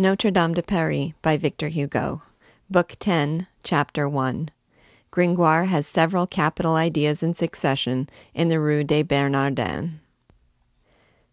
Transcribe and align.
Notre 0.00 0.30
Dame 0.30 0.54
de 0.54 0.62
Paris 0.62 1.12
by 1.22 1.36
Victor 1.36 1.66
Hugo. 1.66 2.22
Book 2.70 2.94
10, 3.00 3.48
Chapter 3.64 4.08
1. 4.08 4.48
Gringoire 5.10 5.64
has 5.64 5.88
several 5.88 6.24
capital 6.24 6.76
ideas 6.76 7.20
in 7.20 7.34
succession 7.34 8.08
in 8.32 8.48
the 8.48 8.60
Rue 8.60 8.84
des 8.84 9.02
Bernardins. 9.02 9.94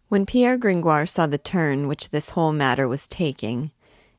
When 0.08 0.26
Pierre 0.26 0.56
Gringoire 0.56 1.06
saw 1.06 1.28
the 1.28 1.38
turn 1.38 1.86
which 1.86 2.10
this 2.10 2.30
whole 2.30 2.50
matter 2.50 2.88
was 2.88 3.06
taking, 3.06 3.70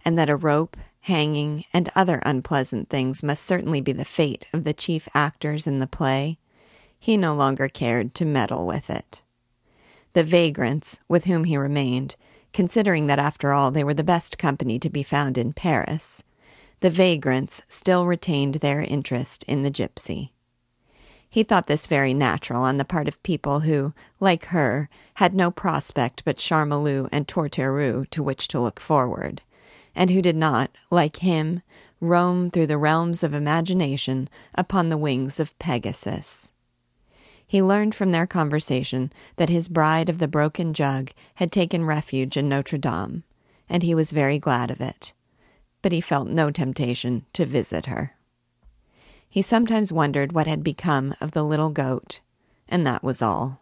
and 0.06 0.18
that 0.18 0.30
a 0.30 0.38
rope, 0.38 0.78
hanging, 1.02 1.66
and 1.74 1.92
other 1.94 2.22
unpleasant 2.24 2.88
things 2.88 3.22
must 3.22 3.44
certainly 3.44 3.82
be 3.82 3.92
the 3.92 4.06
fate 4.06 4.48
of 4.54 4.64
the 4.64 4.74
chief 4.74 5.10
actors 5.14 5.68
in 5.68 5.80
the 5.80 5.88
play, 5.88 6.38
he 6.98 7.18
no 7.18 7.36
longer 7.36 7.68
cared 7.68 8.16
to 8.16 8.24
meddle 8.24 8.66
with 8.66 8.90
it. 8.90 9.24
The 10.14 10.24
vagrants, 10.24 11.02
with 11.10 11.26
whom 11.26 11.44
he 11.44 11.58
remained, 11.58 12.16
considering 12.54 13.08
that 13.08 13.20
after 13.20 13.54
all 13.54 13.72
they 13.72 13.84
were 13.84 13.94
the 13.94 14.04
best 14.04 14.38
company 14.38 14.80
to 14.80 14.90
be 14.90 15.04
found 15.04 15.38
in 15.38 15.54
Paris, 15.54 16.24
the 16.80 16.90
vagrants 16.90 17.62
still 17.68 18.06
retained 18.06 18.56
their 18.56 18.82
interest 18.82 19.44
in 19.48 19.64
the 19.64 19.72
gypsy. 19.72 20.30
He 21.30 21.44
thought 21.44 21.68
this 21.68 21.88
very 21.88 22.14
natural 22.14 22.64
on 22.64 22.78
the 22.78 22.86
part 22.86 23.08
of 23.08 23.22
people 23.22 23.62
who, 23.62 23.94
like 24.20 24.46
her, 24.46 24.90
had 25.16 25.34
no 25.34 25.52
prospect 25.52 26.24
but 26.24 26.38
Charmolue 26.38 27.10
and 27.12 27.28
Torterue 27.28 28.10
to 28.12 28.24
which 28.24 28.48
to 28.50 28.60
look 28.60 28.80
forward, 28.80 29.42
and 29.94 30.10
who 30.10 30.22
did 30.22 30.36
not, 30.36 30.72
like 30.90 31.18
him, 31.18 31.62
roam 32.00 32.50
through 32.50 32.68
the 32.68 32.78
realms 32.78 33.24
of 33.24 33.34
imagination 33.34 34.30
upon 34.56 34.90
the 34.90 34.98
wings 34.98 35.40
of 35.40 35.58
Pegasus. 35.60 36.52
He 37.48 37.64
learned 37.64 37.96
from 37.96 38.12
their 38.12 38.28
conversation 38.28 39.12
that 39.38 39.48
his 39.48 39.70
bride 39.70 40.10
of 40.10 40.20
the 40.20 40.28
broken 40.28 40.74
jug 40.74 41.12
had 41.36 41.50
taken 41.50 41.86
refuge 41.86 42.36
in 42.36 42.50
Notre 42.50 42.78
Dame, 42.78 43.24
and 43.70 43.84
he 43.84 43.96
was 43.96 44.12
very 44.12 44.38
glad 44.38 44.70
of 44.70 44.82
it. 44.82 45.14
But 45.82 45.94
he 45.94 46.02
felt 46.02 46.28
no 46.28 46.52
temptation 46.52 47.26
to 47.32 47.46
visit 47.46 47.86
her. 47.86 48.16
He 49.30 49.42
sometimes 49.42 49.94
wondered 49.94 50.34
what 50.34 50.48
had 50.48 50.62
become 50.62 51.16
of 51.22 51.32
the 51.32 51.44
little 51.44 51.70
goat, 51.70 52.20
and 52.68 52.86
that 52.86 53.02
was 53.02 53.22
all. 53.22 53.62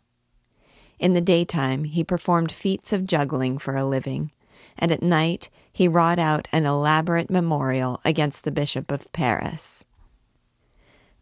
In 0.97 1.13
the 1.13 1.21
daytime, 1.21 1.83
he 1.83 2.03
performed 2.03 2.51
feats 2.51 2.91
of 2.91 3.05
juggling 3.05 3.59
for 3.59 3.75
a 3.75 3.85
living, 3.85 4.31
and 4.79 4.91
at 4.91 5.03
night 5.03 5.49
he 5.71 5.87
wrought 5.87 6.17
out 6.17 6.47
an 6.51 6.65
elaborate 6.65 7.29
memorial 7.29 8.01
against 8.03 8.45
the 8.45 8.51
Bishop 8.51 8.91
of 8.91 9.11
Paris 9.13 9.85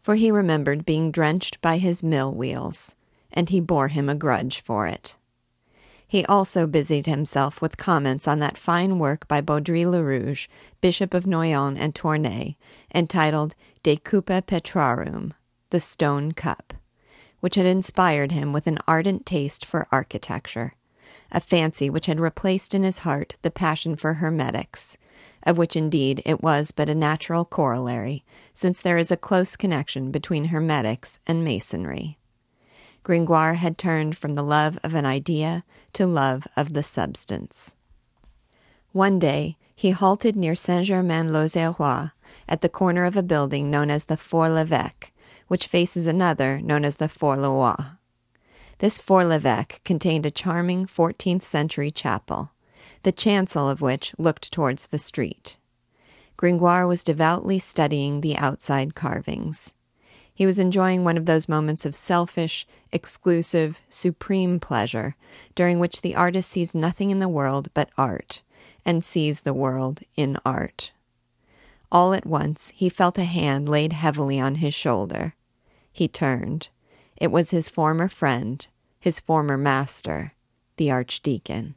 for 0.04 0.16
he 0.16 0.30
remembered 0.30 0.84
being 0.84 1.10
drenched 1.10 1.58
by 1.62 1.78
his 1.78 2.02
mill 2.02 2.30
wheels, 2.30 2.94
and 3.32 3.48
he 3.48 3.58
bore 3.58 3.88
him 3.88 4.06
a 4.06 4.14
grudge 4.14 4.60
for 4.60 4.86
it. 4.86 5.16
He 6.06 6.26
also 6.26 6.66
busied 6.66 7.06
himself 7.06 7.62
with 7.62 7.78
comments 7.78 8.28
on 8.28 8.38
that 8.38 8.58
fine 8.58 8.98
work 8.98 9.26
by 9.26 9.40
Baudry 9.40 9.86
Le 9.86 10.02
Rouge, 10.02 10.46
Bishop 10.82 11.14
of 11.14 11.26
Noyon 11.26 11.78
and 11.78 11.94
Tournai, 11.94 12.56
entitled 12.94 13.54
De 13.82 13.96
Cupa 13.96 14.42
Petrarum, 14.42 15.32
the 15.70 15.80
Stone 15.80 16.32
Cup, 16.32 16.74
which 17.40 17.54
had 17.54 17.64
inspired 17.64 18.30
him 18.30 18.52
with 18.52 18.66
an 18.66 18.78
ardent 18.86 19.24
taste 19.24 19.64
for 19.64 19.88
architecture, 19.90 20.74
a 21.32 21.40
fancy 21.40 21.88
which 21.88 22.06
had 22.06 22.20
replaced 22.20 22.74
in 22.74 22.82
his 22.82 22.98
heart 22.98 23.36
the 23.40 23.50
passion 23.50 23.96
for 23.96 24.14
hermetics, 24.14 24.98
of 25.42 25.58
which 25.58 25.76
indeed 25.76 26.22
it 26.24 26.42
was 26.42 26.70
but 26.70 26.88
a 26.88 26.94
natural 26.94 27.44
corollary, 27.44 28.24
since 28.52 28.80
there 28.80 28.98
is 28.98 29.10
a 29.10 29.16
close 29.16 29.56
connection 29.56 30.10
between 30.10 30.46
hermetics 30.46 31.18
and 31.26 31.44
masonry. 31.44 32.18
Gringoire 33.02 33.54
had 33.54 33.76
turned 33.76 34.16
from 34.16 34.34
the 34.34 34.42
love 34.42 34.78
of 34.82 34.94
an 34.94 35.04
idea 35.04 35.64
to 35.92 36.06
love 36.06 36.46
of 36.56 36.72
the 36.72 36.82
substance. 36.82 37.76
One 38.92 39.18
day 39.18 39.58
he 39.74 39.90
halted 39.90 40.36
near 40.36 40.54
Saint 40.54 40.86
Germain 40.86 41.32
l'Auxerrois 41.32 42.10
at 42.48 42.62
the 42.62 42.68
corner 42.68 43.04
of 43.04 43.16
a 43.16 43.22
building 43.22 43.70
known 43.70 43.90
as 43.90 44.06
the 44.06 44.16
Fort 44.16 44.52
l'Evêque, 44.52 45.10
which 45.48 45.66
faces 45.66 46.06
another 46.06 46.60
known 46.60 46.84
as 46.84 46.96
the 46.96 47.08
Fort 47.08 47.38
Roi. 47.38 47.74
This 48.78 48.98
Fort 48.98 49.26
l'Evêque 49.26 49.84
contained 49.84 50.24
a 50.24 50.30
charming 50.30 50.86
14th 50.86 51.42
century 51.42 51.90
chapel 51.90 52.52
the 53.04 53.12
chancel 53.12 53.68
of 53.68 53.80
which 53.80 54.14
looked 54.18 54.50
towards 54.50 54.88
the 54.88 54.98
street. 54.98 55.58
Gringoire 56.36 56.86
was 56.86 57.04
devoutly 57.04 57.58
studying 57.58 58.20
the 58.20 58.36
outside 58.36 58.94
carvings. 58.94 59.72
He 60.34 60.46
was 60.46 60.58
enjoying 60.58 61.04
one 61.04 61.16
of 61.16 61.26
those 61.26 61.48
moments 61.48 61.86
of 61.86 61.94
selfish, 61.94 62.66
exclusive, 62.90 63.78
supreme 63.88 64.58
pleasure 64.58 65.14
during 65.54 65.78
which 65.78 66.00
the 66.00 66.16
artist 66.16 66.50
sees 66.50 66.74
nothing 66.74 67.10
in 67.10 67.20
the 67.20 67.28
world 67.28 67.68
but 67.72 67.90
art, 67.96 68.42
and 68.84 69.04
sees 69.04 69.42
the 69.42 69.54
world 69.54 70.00
in 70.16 70.38
art. 70.44 70.90
All 71.92 72.14
at 72.14 72.26
once 72.26 72.72
he 72.74 72.88
felt 72.88 73.18
a 73.18 73.24
hand 73.24 73.68
laid 73.68 73.92
heavily 73.92 74.40
on 74.40 74.56
his 74.56 74.74
shoulder. 74.74 75.34
He 75.92 76.08
turned. 76.08 76.68
It 77.16 77.30
was 77.30 77.50
his 77.50 77.68
former 77.68 78.08
friend, 78.08 78.66
his 78.98 79.20
former 79.20 79.56
master, 79.56 80.32
the 80.76 80.90
archdeacon. 80.90 81.76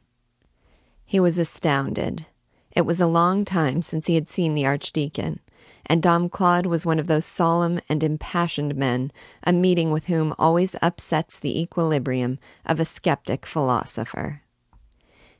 He 1.08 1.18
was 1.18 1.38
astounded. 1.38 2.26
It 2.70 2.82
was 2.82 3.00
a 3.00 3.06
long 3.06 3.46
time 3.46 3.80
since 3.80 4.08
he 4.08 4.14
had 4.14 4.28
seen 4.28 4.52
the 4.52 4.66
Archdeacon, 4.66 5.40
and 5.86 6.02
Dom 6.02 6.28
Claude 6.28 6.66
was 6.66 6.84
one 6.84 6.98
of 6.98 7.06
those 7.06 7.24
solemn 7.24 7.80
and 7.88 8.04
impassioned 8.04 8.76
men, 8.76 9.10
a 9.42 9.50
meeting 9.54 9.90
with 9.90 10.08
whom 10.08 10.34
always 10.38 10.76
upsets 10.82 11.38
the 11.38 11.58
equilibrium 11.58 12.38
of 12.66 12.78
a 12.78 12.84
skeptic 12.84 13.46
philosopher. 13.46 14.42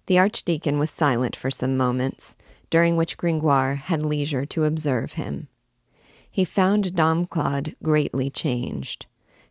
The 0.07 0.19
Archdeacon 0.19 0.79
was 0.79 0.89
silent 0.91 1.37
for 1.37 1.51
some 1.51 1.77
moments, 1.77 2.39
during 2.71 2.97
which 2.97 3.19
Gringoire 3.19 3.75
had 3.75 4.03
leisure 4.03 4.47
to 4.47 4.65
observe 4.65 5.13
him. 5.13 5.49
He 6.31 6.47
found 6.47 6.95
Dom 6.95 7.27
Claude 7.27 7.77
greatly 7.83 8.31
changed, 8.31 9.05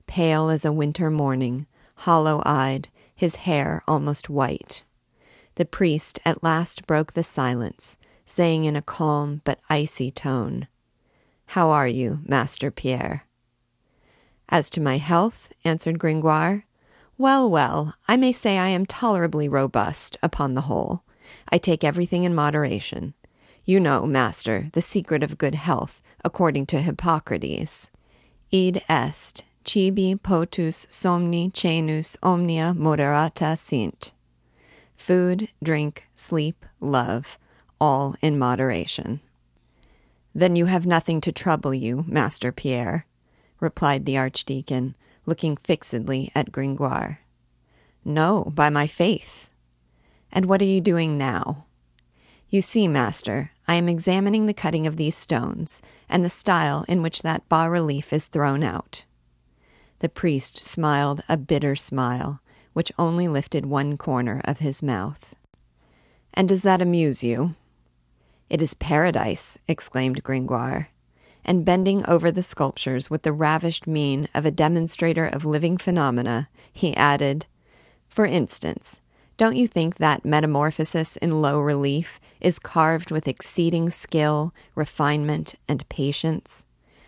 pale 0.07 0.49
as 0.49 0.65
a 0.65 0.71
winter 0.71 1.11
morning, 1.11 1.67
hollow 1.97 2.41
eyed, 2.43 2.89
his 3.15 3.35
hair 3.35 3.83
almost 3.87 4.31
white. 4.31 4.81
The 5.57 5.65
priest 5.65 6.19
at 6.23 6.43
last 6.43 6.85
broke 6.85 7.13
the 7.13 7.23
silence, 7.23 7.97
saying 8.27 8.65
in 8.65 8.75
a 8.75 8.81
calm 8.83 9.41
but 9.43 9.59
icy 9.71 10.11
tone, 10.11 10.67
How 11.47 11.71
are 11.71 11.87
you, 11.87 12.19
Master 12.23 12.69
Pierre? 12.69 13.25
As 14.49 14.69
to 14.69 14.79
my 14.79 14.99
health, 14.99 15.51
answered 15.63 15.97
Gringoire, 15.97 16.65
well, 17.17 17.49
well, 17.49 17.95
I 18.07 18.17
may 18.17 18.31
say 18.31 18.59
I 18.59 18.67
am 18.67 18.85
tolerably 18.85 19.49
robust, 19.49 20.15
upon 20.21 20.53
the 20.53 20.69
whole. 20.69 21.01
I 21.49 21.57
take 21.57 21.83
everything 21.83 22.23
in 22.23 22.35
moderation. 22.35 23.15
You 23.65 23.79
know, 23.79 24.05
master, 24.05 24.69
the 24.73 24.81
secret 24.83 25.23
of 25.23 25.39
good 25.39 25.55
health, 25.55 26.03
according 26.23 26.67
to 26.67 26.81
Hippocrates. 26.81 27.89
Id 28.51 28.83
est, 28.87 29.43
cibi 29.65 30.15
potus 30.17 30.85
somni 30.85 31.51
venus 31.51 32.15
omnia 32.21 32.75
moderata 32.77 33.57
sint 33.57 34.11
food, 34.97 35.47
drink, 35.63 36.09
sleep, 36.13 36.65
love, 36.81 37.37
all 37.79 38.15
in 38.21 38.37
moderation. 38.37 39.21
Then 40.35 40.55
you 40.55 40.65
have 40.65 40.85
nothing 40.85 41.21
to 41.21 41.31
trouble 41.31 41.73
you, 41.73 42.03
Master 42.07 42.51
Pierre, 42.51 43.05
replied 43.59 44.05
the 44.05 44.17
Archdeacon, 44.17 44.95
looking 45.25 45.57
fixedly 45.57 46.31
at 46.35 46.51
Gringoire. 46.51 47.21
No, 48.03 48.51
by 48.53 48.69
my 48.69 48.87
faith. 48.87 49.49
And 50.31 50.45
what 50.45 50.61
are 50.61 50.65
you 50.65 50.81
doing 50.81 51.17
now? 51.17 51.65
You 52.49 52.61
see, 52.61 52.87
master, 52.87 53.51
I 53.67 53.75
am 53.75 53.89
examining 53.89 54.45
the 54.45 54.53
cutting 54.53 54.87
of 54.87 54.95
these 54.95 55.15
stones 55.15 55.81
and 56.07 56.23
the 56.23 56.29
style 56.29 56.85
in 56.87 57.01
which 57.01 57.21
that 57.21 57.47
bas 57.49 57.69
relief 57.69 58.13
is 58.13 58.27
thrown 58.27 58.63
out. 58.63 59.03
The 59.99 60.09
priest 60.09 60.65
smiled 60.65 61.23
a 61.27 61.35
bitter 61.35 61.75
smile 61.75 62.41
which 62.77 62.91
only 62.99 63.27
lifted 63.27 63.65
one 63.65 63.97
corner 63.97 64.39
of 64.45 64.59
his 64.59 64.83
mouth. 64.83 65.33
And 66.31 66.47
does 66.47 66.61
that 66.61 66.79
amuse 66.79 67.23
you? 67.23 67.55
It 68.51 68.61
is 68.61 68.75
paradise, 68.75 69.57
exclaimed 69.67 70.21
Gringoire. 70.21 70.89
And 71.43 71.65
bending 71.65 72.05
over 72.05 72.29
the 72.29 72.43
sculptures 72.43 73.09
with 73.09 73.23
the 73.23 73.33
ravished 73.33 73.87
mien 73.87 74.27
of 74.35 74.45
a 74.45 74.51
demonstrator 74.51 75.25
of 75.25 75.43
living 75.43 75.79
phenomena, 75.79 76.49
he 76.71 76.95
added, 76.95 77.47
For 78.07 78.27
instance, 78.27 78.99
don't 79.37 79.55
you 79.55 79.67
think 79.67 79.95
that 79.95 80.23
metamorphosis 80.23 81.17
in 81.17 81.41
low 81.41 81.59
relief 81.59 82.19
is 82.39 82.59
carved 82.59 83.09
with 83.09 83.27
exceeding 83.27 83.89
skill, 83.89 84.53
refinement, 84.75 85.55
and 85.67 85.89
patience? 85.89 86.67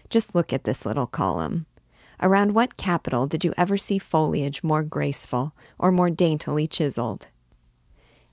Just 0.09 0.33
look 0.33 0.51
at 0.51 0.63
this 0.63 0.83
little 0.83 1.05
column. 1.05 1.67
Around 2.21 2.53
what 2.53 2.75
capital 2.77 3.27
did 3.27 3.45
you 3.45 3.53
ever 3.57 3.77
see 3.77 3.97
foliage 3.97 4.61
more 4.61 4.83
graceful 4.83 5.53
or 5.77 5.91
more 5.91 6.09
daintily 6.09 6.67
chiseled? 6.67 7.27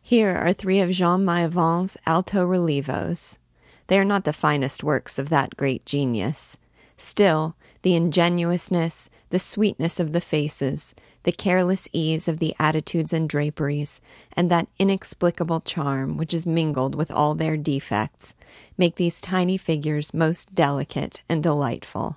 Here 0.03 0.35
are 0.37 0.53
three 0.53 0.81
of 0.81 0.91
Jean 0.91 1.25
Maillevant's 1.25 1.97
alto 2.07 2.45
relievos. 2.47 3.39
They 3.87 3.99
are 3.99 4.05
not 4.05 4.25
the 4.25 4.33
finest 4.33 4.83
works 4.83 5.19
of 5.19 5.29
that 5.29 5.57
great 5.57 5.87
genius. 5.87 6.57
Still, 6.97 7.57
the 7.83 7.95
ingenuousness, 7.95 9.11
the 9.31 9.39
sweetness 9.39 10.01
of 10.01 10.13
the 10.13 10.21
faces, 10.21 10.95
the 11.23 11.33
careless 11.33 11.89
ease 11.93 12.27
of 12.27 12.39
the 12.39 12.55
attitudes 12.59 13.13
and 13.13 13.29
draperies, 13.29 14.01
and 14.33 14.51
that 14.51 14.69
inexplicable 14.79 15.61
charm 15.61 16.17
which 16.17 16.33
is 16.35 16.47
mingled 16.47 16.95
with 16.95 17.11
all 17.11 17.35
their 17.35 17.57
defects, 17.57 18.35
make 18.77 18.97
these 18.97 19.21
tiny 19.21 19.57
figures 19.57 20.15
most 20.15 20.55
delicate 20.55 21.23
and 21.29 21.43
delightful, 21.43 22.17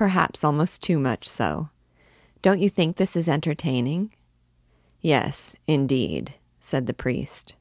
perhaps 0.00 0.42
almost 0.42 0.82
too 0.82 0.98
much 0.98 1.28
so. 1.28 1.68
Don't 2.40 2.58
you 2.58 2.70
think 2.70 2.96
this 2.96 3.14
is 3.14 3.28
entertaining? 3.28 4.10
Yes, 5.02 5.54
indeed, 5.66 6.32
said 6.58 6.86
the 6.86 6.94
priest. 6.94 7.54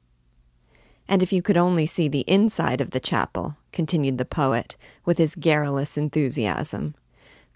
And 1.06 1.22
if 1.22 1.34
you 1.34 1.42
could 1.42 1.58
only 1.58 1.86
see 1.86 2.08
the 2.08 2.24
inside 2.28 2.80
of 2.80 2.92
the 2.92 3.00
chapel, 3.02 3.58
continued 3.74 4.18
the 4.18 4.24
poet, 4.24 4.78
with 5.04 5.18
his 5.18 5.36
garrulous 5.36 5.98
enthusiasm. 5.98 6.96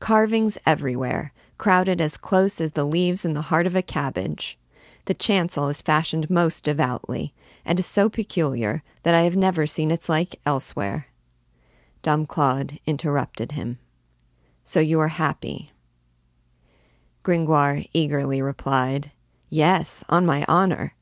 Carvings 0.01 0.57
everywhere, 0.65 1.31
crowded 1.57 2.01
as 2.01 2.17
close 2.17 2.59
as 2.59 2.73
the 2.73 2.83
leaves 2.83 3.23
in 3.23 3.35
the 3.35 3.43
heart 3.43 3.65
of 3.65 3.77
a 3.77 3.81
cabbage. 3.81 4.57
The 5.05 5.13
chancel 5.13 5.69
is 5.69 5.81
fashioned 5.81 6.29
most 6.29 6.65
devoutly, 6.65 7.33
and 7.63 7.79
is 7.79 7.87
so 7.87 8.09
peculiar 8.09 8.83
that 9.03 9.15
I 9.15 9.21
have 9.21 9.37
never 9.37 9.65
seen 9.65 9.91
its 9.91 10.09
like 10.09 10.41
elsewhere. 10.45 11.07
Dom 12.01 12.25
Claude 12.25 12.79
interrupted 12.85 13.53
him. 13.53 13.79
So 14.63 14.79
you 14.79 14.99
are 14.99 15.09
happy? 15.09 15.71
Gringoire 17.23 17.83
eagerly 17.93 18.41
replied, 18.41 19.11
Yes, 19.49 20.03
on 20.09 20.25
my 20.25 20.45
honor. 20.47 20.93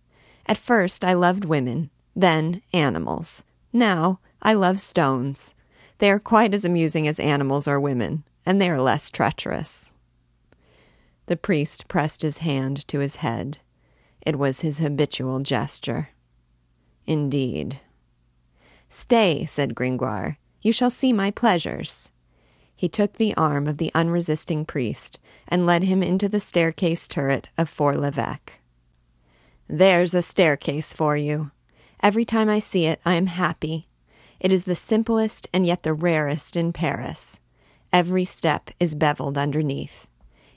At 0.45 0.57
first 0.57 1.03
I 1.03 1.13
loved 1.13 1.45
women, 1.45 1.89
then 2.15 2.61
animals. 2.73 3.43
Now 3.71 4.19
I 4.41 4.53
love 4.53 4.79
stones. 4.79 5.53
They 5.99 6.11
are 6.11 6.19
quite 6.19 6.53
as 6.53 6.65
amusing 6.65 7.07
as 7.07 7.19
animals 7.19 7.67
or 7.67 7.79
women, 7.79 8.23
and 8.45 8.59
they 8.59 8.69
are 8.69 8.81
less 8.81 9.09
treacherous. 9.09 9.91
The 11.27 11.37
priest 11.37 11.87
pressed 11.87 12.23
his 12.23 12.39
hand 12.39 12.87
to 12.87 12.99
his 12.99 13.17
head. 13.17 13.59
It 14.21 14.37
was 14.37 14.61
his 14.61 14.79
habitual 14.79 15.39
gesture. 15.39 16.09
Indeed. 17.05 17.79
Stay, 18.89 19.45
said 19.45 19.75
Gringoire. 19.75 20.37
You 20.61 20.73
shall 20.73 20.89
see 20.89 21.13
my 21.13 21.31
pleasures. 21.31 22.11
He 22.81 22.89
took 22.89 23.17
the 23.17 23.35
arm 23.37 23.67
of 23.67 23.77
the 23.77 23.91
unresisting 23.93 24.65
priest 24.65 25.19
and 25.47 25.67
led 25.67 25.83
him 25.83 26.01
into 26.01 26.27
the 26.27 26.39
staircase 26.39 27.07
turret 27.07 27.47
of 27.55 27.69
Fort 27.69 27.97
l'Evêque. 27.97 28.57
There's 29.69 30.15
a 30.15 30.23
staircase 30.23 30.91
for 30.91 31.15
you. 31.15 31.51
Every 32.01 32.25
time 32.25 32.49
I 32.49 32.57
see 32.57 32.87
it, 32.87 32.99
I 33.05 33.13
am 33.13 33.27
happy. 33.27 33.85
It 34.39 34.51
is 34.51 34.63
the 34.63 34.73
simplest 34.73 35.47
and 35.53 35.63
yet 35.63 35.83
the 35.83 35.93
rarest 35.93 36.55
in 36.55 36.73
Paris. 36.73 37.39
Every 37.93 38.25
step 38.25 38.71
is 38.79 38.95
beveled 38.95 39.37
underneath. 39.37 40.07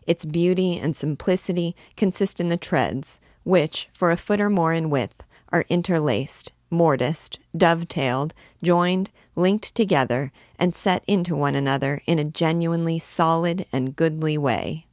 Its 0.06 0.24
beauty 0.24 0.78
and 0.78 0.96
simplicity 0.96 1.76
consist 1.94 2.40
in 2.40 2.48
the 2.48 2.56
treads, 2.56 3.20
which, 3.42 3.90
for 3.92 4.10
a 4.10 4.16
foot 4.16 4.40
or 4.40 4.48
more 4.48 4.72
in 4.72 4.88
width, 4.88 5.26
are 5.52 5.66
interlaced, 5.68 6.52
morticed, 6.74 7.38
dovetailed, 7.56 8.34
joined, 8.62 9.10
linked 9.36 9.74
together, 9.74 10.32
and 10.58 10.74
set 10.74 11.02
into 11.06 11.34
one 11.34 11.54
another 11.54 12.02
in 12.06 12.18
a 12.18 12.24
genuinely 12.24 12.98
solid 12.98 13.66
and 13.72 13.96
goodly 13.96 14.36
way. 14.36 14.86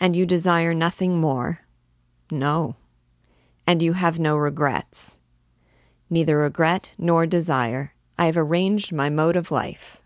And 0.00 0.16
you 0.16 0.26
desire 0.26 0.74
nothing 0.74 1.20
more? 1.20 1.60
No. 2.30 2.76
And 3.66 3.82
you 3.82 3.92
have 3.92 4.18
no 4.18 4.36
regrets? 4.36 5.18
Neither 6.10 6.38
regret 6.38 6.92
nor 6.98 7.26
desire. 7.26 7.92
I 8.18 8.26
have 8.26 8.36
arranged 8.36 8.92
my 8.92 9.10
mode 9.10 9.36
of 9.36 9.50
life. 9.50 10.00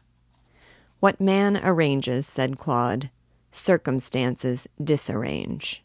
What 1.00 1.20
man 1.20 1.60
arranges, 1.62 2.26
said 2.26 2.58
Claude, 2.58 3.10
circumstances 3.52 4.68
disarrange. 4.82 5.82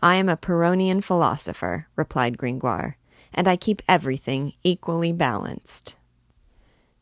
I 0.00 0.16
am 0.16 0.28
a 0.28 0.36
Pyrrhonian 0.36 1.02
philosopher, 1.02 1.88
replied 1.96 2.38
Gringoire, 2.38 2.96
and 3.36 3.46
I 3.46 3.56
keep 3.56 3.82
everything 3.86 4.54
equally 4.64 5.12
balanced. 5.12 5.94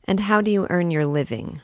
And 0.04 0.20
how 0.20 0.40
do 0.40 0.50
you 0.50 0.66
earn 0.68 0.90
your 0.90 1.06
living? 1.06 1.62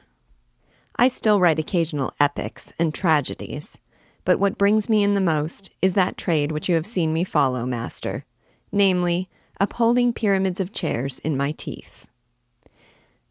I 0.97 1.09
still 1.09 1.41
write 1.41 1.59
occasional 1.59 2.15
epics 2.21 2.73
and 2.79 2.95
tragedies, 2.95 3.79
but 4.25 4.39
what 4.39 4.59
brings 4.59 4.89
me 4.89 5.03
in 5.03 5.15
the 5.15 5.21
most 5.21 5.71
is 5.83 5.95
that 5.95 6.17
trade 6.17 6.53
which 6.53 6.69
you 6.69 6.75
have 6.77 6.87
seen 6.87 7.13
me 7.13 7.25
follow, 7.25 7.67
master, 7.67 8.25
namely, 8.71 9.29
upholding 9.59 10.13
pyramids 10.13 10.61
of 10.61 10.73
chairs 10.73 11.19
in 11.19 11.37
my 11.37 11.53
teeth. 11.53 12.07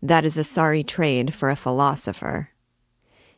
That 0.01 0.25
is 0.25 0.37
a 0.37 0.43
sorry 0.43 0.83
trade 0.83 1.33
for 1.33 1.49
a 1.49 1.55
philosopher. 1.55 2.49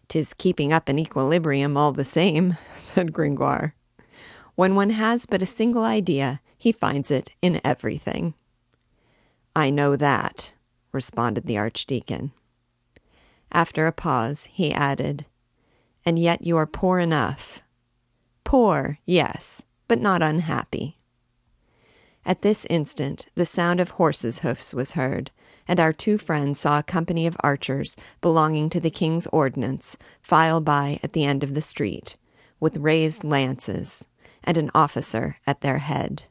Tis 0.08 0.34
keeping 0.34 0.74
up 0.74 0.90
an 0.90 1.00
equilibrium 1.00 1.78
all 1.78 1.92
the 1.92 2.06
same, 2.06 2.58
said 2.78 3.14
Gringoire. 3.14 3.76
When 4.56 4.76
one 4.76 4.90
has 4.92 5.26
but 5.26 5.42
a 5.42 5.46
single 5.46 5.84
idea, 5.84 6.42
he 6.62 6.72
finds 6.72 7.10
it 7.10 7.32
in 7.42 7.60
everything. 7.64 8.36
I 9.56 9.72
know 9.72 9.96
that, 9.96 10.54
responded 10.92 11.48
the 11.48 11.58
Archdeacon. 11.58 12.34
After 13.52 13.88
a 13.88 13.92
pause, 13.92 14.48
he 14.52 14.72
added, 14.72 15.26
And 16.06 16.20
yet 16.20 16.46
you 16.46 16.56
are 16.58 16.68
poor 16.68 17.00
enough. 17.00 17.64
Poor, 18.44 19.00
yes, 19.08 19.64
but 19.88 20.00
not 20.00 20.22
unhappy. 20.22 21.00
At 22.28 22.44
this 22.44 22.68
instant, 22.70 23.26
the 23.34 23.48
sound 23.48 23.80
of 23.80 23.92
horses' 23.92 24.40
hoofs 24.40 24.72
was 24.72 24.92
heard, 24.92 25.32
and 25.68 25.80
our 25.80 25.92
two 25.92 26.20
friends 26.20 26.60
saw 26.60 26.78
a 26.78 26.84
company 26.84 27.26
of 27.26 27.36
archers 27.40 27.98
belonging 28.22 28.70
to 28.70 28.80
the 28.80 28.92
king's 28.92 29.26
ordnance 29.28 29.98
file 30.22 30.62
by 30.62 31.00
at 31.02 31.14
the 31.14 31.26
end 31.26 31.44
of 31.44 31.56
the 31.56 31.62
street, 31.64 32.18
with 32.60 32.78
raised 32.78 33.24
lances, 33.24 34.06
and 34.44 34.58
an 34.58 34.70
officer 34.76 35.38
at 35.48 35.62
their 35.62 35.80
head. 35.80 36.26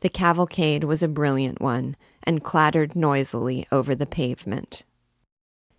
The 0.00 0.08
cavalcade 0.08 0.84
was 0.84 1.02
a 1.02 1.08
brilliant 1.08 1.60
one, 1.60 1.96
and 2.22 2.44
clattered 2.44 2.94
noisily 2.94 3.66
over 3.72 3.94
the 3.94 4.06
pavement. 4.06 4.84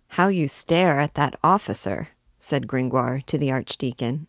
How 0.08 0.28
you 0.28 0.48
stare 0.48 1.00
at 1.00 1.14
that 1.14 1.38
officer, 1.42 2.08
said 2.38 2.66
Gringoire 2.66 3.22
to 3.26 3.38
the 3.38 3.50
Archdeacon. 3.50 4.26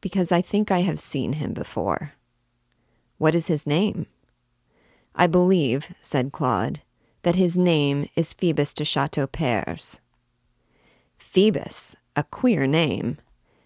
Because 0.00 0.32
I 0.32 0.40
think 0.40 0.70
I 0.70 0.80
have 0.80 1.00
seen 1.00 1.34
him 1.34 1.52
before. 1.52 2.12
What 3.18 3.34
is 3.34 3.48
his 3.48 3.66
name? 3.66 4.06
I 5.14 5.26
believe, 5.26 5.92
said 6.00 6.32
Claude, 6.32 6.80
that 7.22 7.34
his 7.34 7.58
name 7.58 8.08
is 8.16 8.32
Phoebus 8.32 8.72
de 8.72 8.84
Chateaupers. 8.84 10.00
Phoebus, 11.18 11.96
a 12.16 12.22
queer 12.22 12.66
name. 12.66 13.18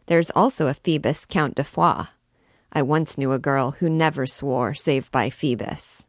There's 0.06 0.30
also 0.30 0.66
a 0.66 0.74
Phoebus 0.74 1.24
Count 1.24 1.54
de 1.54 1.62
Foix. 1.62 2.08
I 2.74 2.82
once 2.82 3.16
knew 3.16 3.32
a 3.32 3.38
girl 3.38 3.72
who 3.72 3.88
never 3.88 4.26
swore 4.26 4.74
save 4.74 5.10
by 5.12 5.30
Phoebus. 5.30 6.06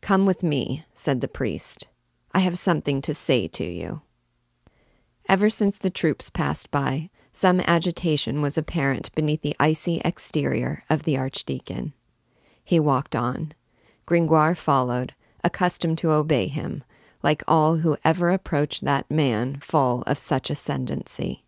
Come 0.00 0.24
with 0.24 0.42
me, 0.42 0.84
said 0.94 1.20
the 1.20 1.28
priest. 1.28 1.88
I 2.32 2.40
have 2.40 2.58
something 2.58 3.02
to 3.02 3.14
say 3.14 3.48
to 3.48 3.64
you. 3.64 4.02
Ever 5.28 5.50
since 5.50 5.78
the 5.78 5.90
troops 5.90 6.30
passed 6.30 6.70
by, 6.70 7.10
some 7.32 7.60
agitation 7.60 8.42
was 8.42 8.58
apparent 8.58 9.14
beneath 9.14 9.42
the 9.42 9.56
icy 9.58 10.00
exterior 10.04 10.84
of 10.90 11.04
the 11.04 11.16
archdeacon. 11.16 11.92
He 12.64 12.78
walked 12.78 13.16
on. 13.16 13.52
Gringoire 14.06 14.54
followed, 14.54 15.14
accustomed 15.42 15.98
to 15.98 16.10
obey 16.10 16.46
him, 16.46 16.84
like 17.22 17.42
all 17.48 17.76
who 17.76 17.96
ever 18.04 18.30
approached 18.30 18.84
that 18.84 19.10
man 19.10 19.58
full 19.60 20.02
of 20.02 20.18
such 20.18 20.50
ascendancy. 20.50 21.44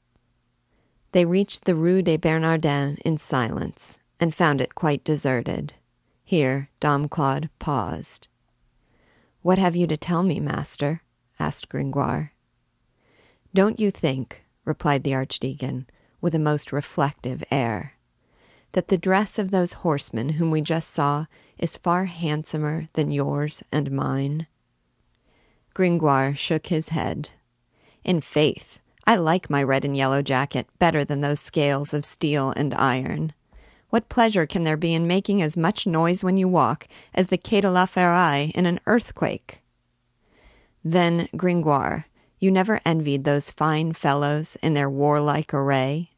They 1.14 1.24
reached 1.24 1.62
the 1.62 1.76
Rue 1.76 2.02
des 2.02 2.18
Bernardins 2.18 2.98
in 3.04 3.18
silence, 3.18 4.00
and 4.18 4.34
found 4.34 4.60
it 4.60 4.74
quite 4.74 5.04
deserted. 5.04 5.74
Here 6.24 6.70
Dom 6.80 7.08
Claude 7.08 7.50
paused. 7.60 8.26
What 9.40 9.56
have 9.56 9.76
you 9.76 9.86
to 9.86 9.96
tell 9.96 10.24
me, 10.24 10.40
master? 10.40 11.02
asked 11.38 11.68
Gringoire. 11.68 12.32
Don't 13.54 13.78
you 13.78 13.92
think, 13.92 14.44
replied 14.64 15.04
the 15.04 15.14
Archdeacon, 15.14 15.86
with 16.20 16.34
a 16.34 16.40
most 16.40 16.72
reflective 16.72 17.44
air, 17.48 17.92
that 18.72 18.88
the 18.88 18.98
dress 18.98 19.38
of 19.38 19.52
those 19.52 19.84
horsemen 19.84 20.30
whom 20.30 20.50
we 20.50 20.60
just 20.60 20.90
saw 20.90 21.26
is 21.56 21.76
far 21.76 22.06
handsomer 22.06 22.88
than 22.94 23.12
yours 23.12 23.62
and 23.70 23.92
mine? 23.92 24.48
Gringoire 25.74 26.34
shook 26.34 26.66
his 26.66 26.88
head. 26.88 27.30
In 28.02 28.20
faith, 28.20 28.80
I 29.06 29.16
like 29.16 29.50
my 29.50 29.62
red 29.62 29.84
and 29.84 29.96
yellow 29.96 30.22
jacket 30.22 30.66
better 30.78 31.04
than 31.04 31.20
those 31.20 31.40
scales 31.40 31.92
of 31.92 32.04
steel 32.04 32.52
and 32.56 32.72
iron. 32.74 33.32
What 33.90 34.08
pleasure 34.08 34.46
can 34.46 34.64
there 34.64 34.76
be 34.76 34.94
in 34.94 35.06
making 35.06 35.42
as 35.42 35.56
much 35.56 35.86
noise 35.86 36.24
when 36.24 36.36
you 36.36 36.48
walk 36.48 36.88
as 37.14 37.28
the 37.28 37.38
Quai 37.38 37.60
de 37.60 37.70
la 37.70 37.86
Ferraille 37.86 38.50
in 38.54 38.66
an 38.66 38.80
earthquake? 38.86 39.62
Then, 40.82 41.28
Gringoire, 41.36 42.06
you 42.40 42.50
never 42.50 42.80
envied 42.84 43.24
those 43.24 43.50
fine 43.50 43.92
fellows 43.92 44.56
in 44.62 44.74
their 44.74 44.90
warlike 44.90 45.54
array? 45.54 46.10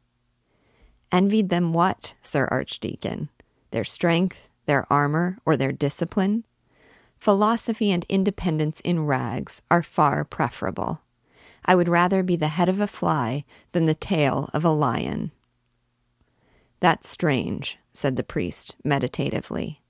Envied 1.11 1.49
them 1.49 1.73
what, 1.73 2.15
Sir 2.21 2.47
Archdeacon? 2.49 3.29
Their 3.71 3.83
strength, 3.83 4.49
their 4.65 4.91
armor, 4.91 5.37
or 5.45 5.55
their 5.55 5.71
discipline, 5.71 6.45
philosophy 7.19 7.91
and 7.91 8.05
independence 8.09 8.79
in 8.81 9.05
rags 9.05 9.61
are 9.69 9.83
far 9.83 10.23
preferable. 10.23 11.01
I 11.67 11.75
would 11.75 11.89
rather 11.89 12.23
be 12.23 12.35
the 12.35 12.47
head 12.47 12.69
of 12.69 12.79
a 12.79 12.87
fly 12.87 13.43
than 13.73 13.85
the 13.85 13.93
tail 13.93 14.49
of 14.53 14.63
a 14.63 14.69
lion. 14.69 15.31
That's 16.79 17.09
strange, 17.09 17.77
said 17.93 18.15
the 18.15 18.23
priest 18.23 18.75
meditatively. 18.83 19.81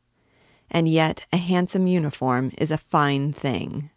And 0.71 0.87
yet 0.87 1.25
a 1.31 1.37
handsome 1.37 1.87
uniform 1.87 2.51
is 2.57 2.71
a 2.71 2.77
fine 2.77 3.31
thing. 3.31 3.89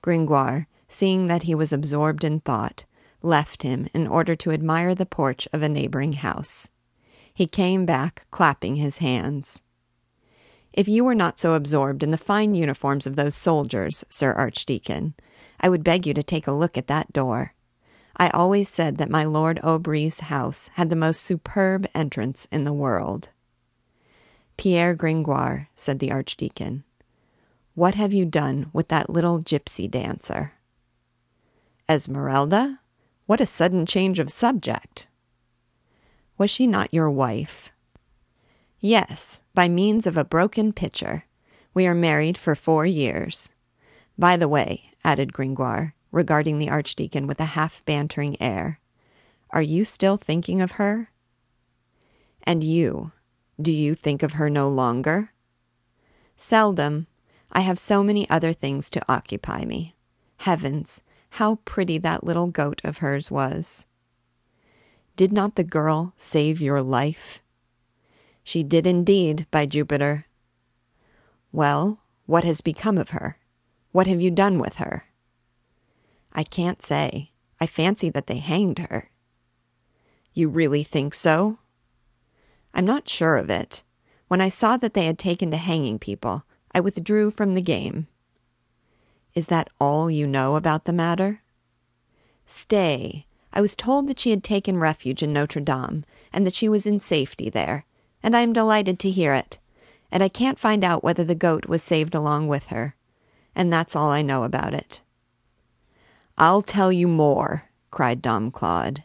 Gringoire, 0.00 0.68
seeing 0.88 1.26
that 1.26 1.42
he 1.42 1.54
was 1.54 1.72
absorbed 1.72 2.24
in 2.24 2.40
thought, 2.40 2.84
left 3.22 3.62
him 3.62 3.88
in 3.92 4.06
order 4.06 4.34
to 4.36 4.50
admire 4.50 4.94
the 4.94 5.06
porch 5.06 5.46
of 5.52 5.62
a 5.62 5.68
neighboring 5.68 6.14
house. 6.14 6.70
He 7.34 7.46
came 7.46 7.84
back, 7.84 8.26
clapping 8.30 8.76
his 8.76 8.98
hands. 8.98 9.60
If 10.72 10.88
you 10.88 11.04
were 11.04 11.14
not 11.14 11.38
so 11.38 11.54
absorbed 11.54 12.02
in 12.02 12.10
the 12.10 12.18
fine 12.18 12.54
uniforms 12.54 13.06
of 13.06 13.16
those 13.16 13.34
soldiers, 13.34 14.04
Sir 14.08 14.32
Archdeacon, 14.32 15.14
I 15.60 15.68
would 15.68 15.84
beg 15.84 16.06
you 16.06 16.14
to 16.14 16.22
take 16.22 16.46
a 16.46 16.52
look 16.52 16.78
at 16.78 16.86
that 16.86 17.12
door. 17.12 17.54
I 18.16 18.28
always 18.30 18.68
said 18.68 18.96
that 18.96 19.10
my 19.10 19.24
Lord 19.24 19.60
Aubry's 19.62 20.20
house 20.20 20.68
had 20.74 20.90
the 20.90 20.96
most 20.96 21.22
superb 21.22 21.86
entrance 21.94 22.48
in 22.50 22.64
the 22.64 22.72
world. 22.72 23.28
Pierre 24.56 24.94
Gringoire, 24.94 25.68
said 25.74 25.98
the 25.98 26.12
Archdeacon, 26.12 26.84
what 27.74 27.94
have 27.94 28.12
you 28.12 28.24
done 28.24 28.68
with 28.72 28.88
that 28.88 29.08
little 29.08 29.40
gypsy 29.40 29.90
dancer? 29.90 30.52
Esmeralda? 31.88 32.80
What 33.26 33.40
a 33.40 33.46
sudden 33.46 33.86
change 33.86 34.18
of 34.18 34.32
subject! 34.32 35.06
Was 36.36 36.50
she 36.50 36.66
not 36.66 36.92
your 36.92 37.10
wife? 37.10 37.70
Yes, 38.80 39.42
by 39.54 39.68
means 39.68 40.06
of 40.06 40.16
a 40.16 40.24
broken 40.24 40.72
pitcher. 40.72 41.24
We 41.72 41.86
are 41.86 41.94
married 41.94 42.36
for 42.36 42.54
four 42.54 42.86
years. 42.86 43.50
By 44.18 44.36
the 44.36 44.48
way, 44.48 44.89
added 45.04 45.32
Gringoire, 45.32 45.94
regarding 46.12 46.58
the 46.58 46.70
Archdeacon 46.70 47.26
with 47.26 47.40
a 47.40 47.56
half 47.56 47.84
bantering 47.84 48.40
air, 48.40 48.80
are 49.50 49.62
you 49.62 49.84
still 49.84 50.16
thinking 50.16 50.60
of 50.60 50.72
her? 50.72 51.10
And 52.42 52.62
you, 52.62 53.12
do 53.60 53.72
you 53.72 53.94
think 53.94 54.22
of 54.22 54.34
her 54.34 54.48
no 54.48 54.68
longer? 54.68 55.32
Seldom. 56.36 57.06
I 57.52 57.60
have 57.60 57.78
so 57.78 58.04
many 58.04 58.30
other 58.30 58.52
things 58.52 58.88
to 58.90 59.02
occupy 59.08 59.64
me. 59.64 59.96
Heavens, 60.38 61.02
how 61.30 61.56
pretty 61.64 61.98
that 61.98 62.24
little 62.24 62.46
goat 62.46 62.80
of 62.84 62.98
hers 62.98 63.30
was. 63.30 63.86
Did 65.16 65.32
not 65.32 65.56
the 65.56 65.64
girl 65.64 66.14
save 66.16 66.60
your 66.60 66.80
life? 66.80 67.42
She 68.42 68.62
did 68.62 68.86
indeed, 68.86 69.46
by 69.50 69.66
Jupiter. 69.66 70.26
Well, 71.52 71.98
what 72.26 72.44
has 72.44 72.60
become 72.60 72.96
of 72.96 73.10
her? 73.10 73.36
What 73.92 74.06
have 74.06 74.20
you 74.20 74.30
done 74.30 74.58
with 74.58 74.76
her? 74.76 75.06
I 76.32 76.44
can't 76.44 76.80
say. 76.80 77.32
I 77.60 77.66
fancy 77.66 78.08
that 78.10 78.26
they 78.26 78.38
hanged 78.38 78.78
her. 78.78 79.10
You 80.32 80.48
really 80.48 80.84
think 80.84 81.12
so? 81.12 81.58
I'm 82.72 82.84
not 82.84 83.08
sure 83.08 83.36
of 83.36 83.50
it. 83.50 83.82
When 84.28 84.40
I 84.40 84.48
saw 84.48 84.76
that 84.76 84.94
they 84.94 85.06
had 85.06 85.18
taken 85.18 85.50
to 85.50 85.56
hanging 85.56 85.98
people, 85.98 86.44
I 86.72 86.80
withdrew 86.80 87.32
from 87.32 87.54
the 87.54 87.60
game. 87.60 88.06
Is 89.34 89.48
that 89.48 89.70
all 89.80 90.08
you 90.08 90.26
know 90.26 90.54
about 90.54 90.84
the 90.84 90.92
matter? 90.92 91.42
Stay. 92.46 93.26
I 93.52 93.60
was 93.60 93.74
told 93.74 94.06
that 94.06 94.20
she 94.20 94.30
had 94.30 94.44
taken 94.44 94.78
refuge 94.78 95.22
in 95.22 95.32
Notre 95.32 95.60
Dame, 95.60 96.04
and 96.32 96.46
that 96.46 96.54
she 96.54 96.68
was 96.68 96.86
in 96.86 97.00
safety 97.00 97.50
there, 97.50 97.84
and 98.22 98.36
I 98.36 98.42
am 98.42 98.52
delighted 98.52 99.00
to 99.00 99.10
hear 99.10 99.34
it. 99.34 99.58
And 100.12 100.22
I 100.22 100.28
can't 100.28 100.58
find 100.58 100.84
out 100.84 101.02
whether 101.02 101.24
the 101.24 101.34
goat 101.34 101.66
was 101.66 101.82
saved 101.82 102.14
along 102.14 102.46
with 102.46 102.66
her. 102.68 102.94
And 103.54 103.72
that's 103.72 103.96
all 103.96 104.10
I 104.10 104.22
know 104.22 104.44
about 104.44 104.74
it. 104.74 105.02
I'll 106.38 106.62
tell 106.62 106.90
you 106.90 107.06
more, 107.06 107.64
cried 107.90 108.22
Dom 108.22 108.50
Claude, 108.50 109.04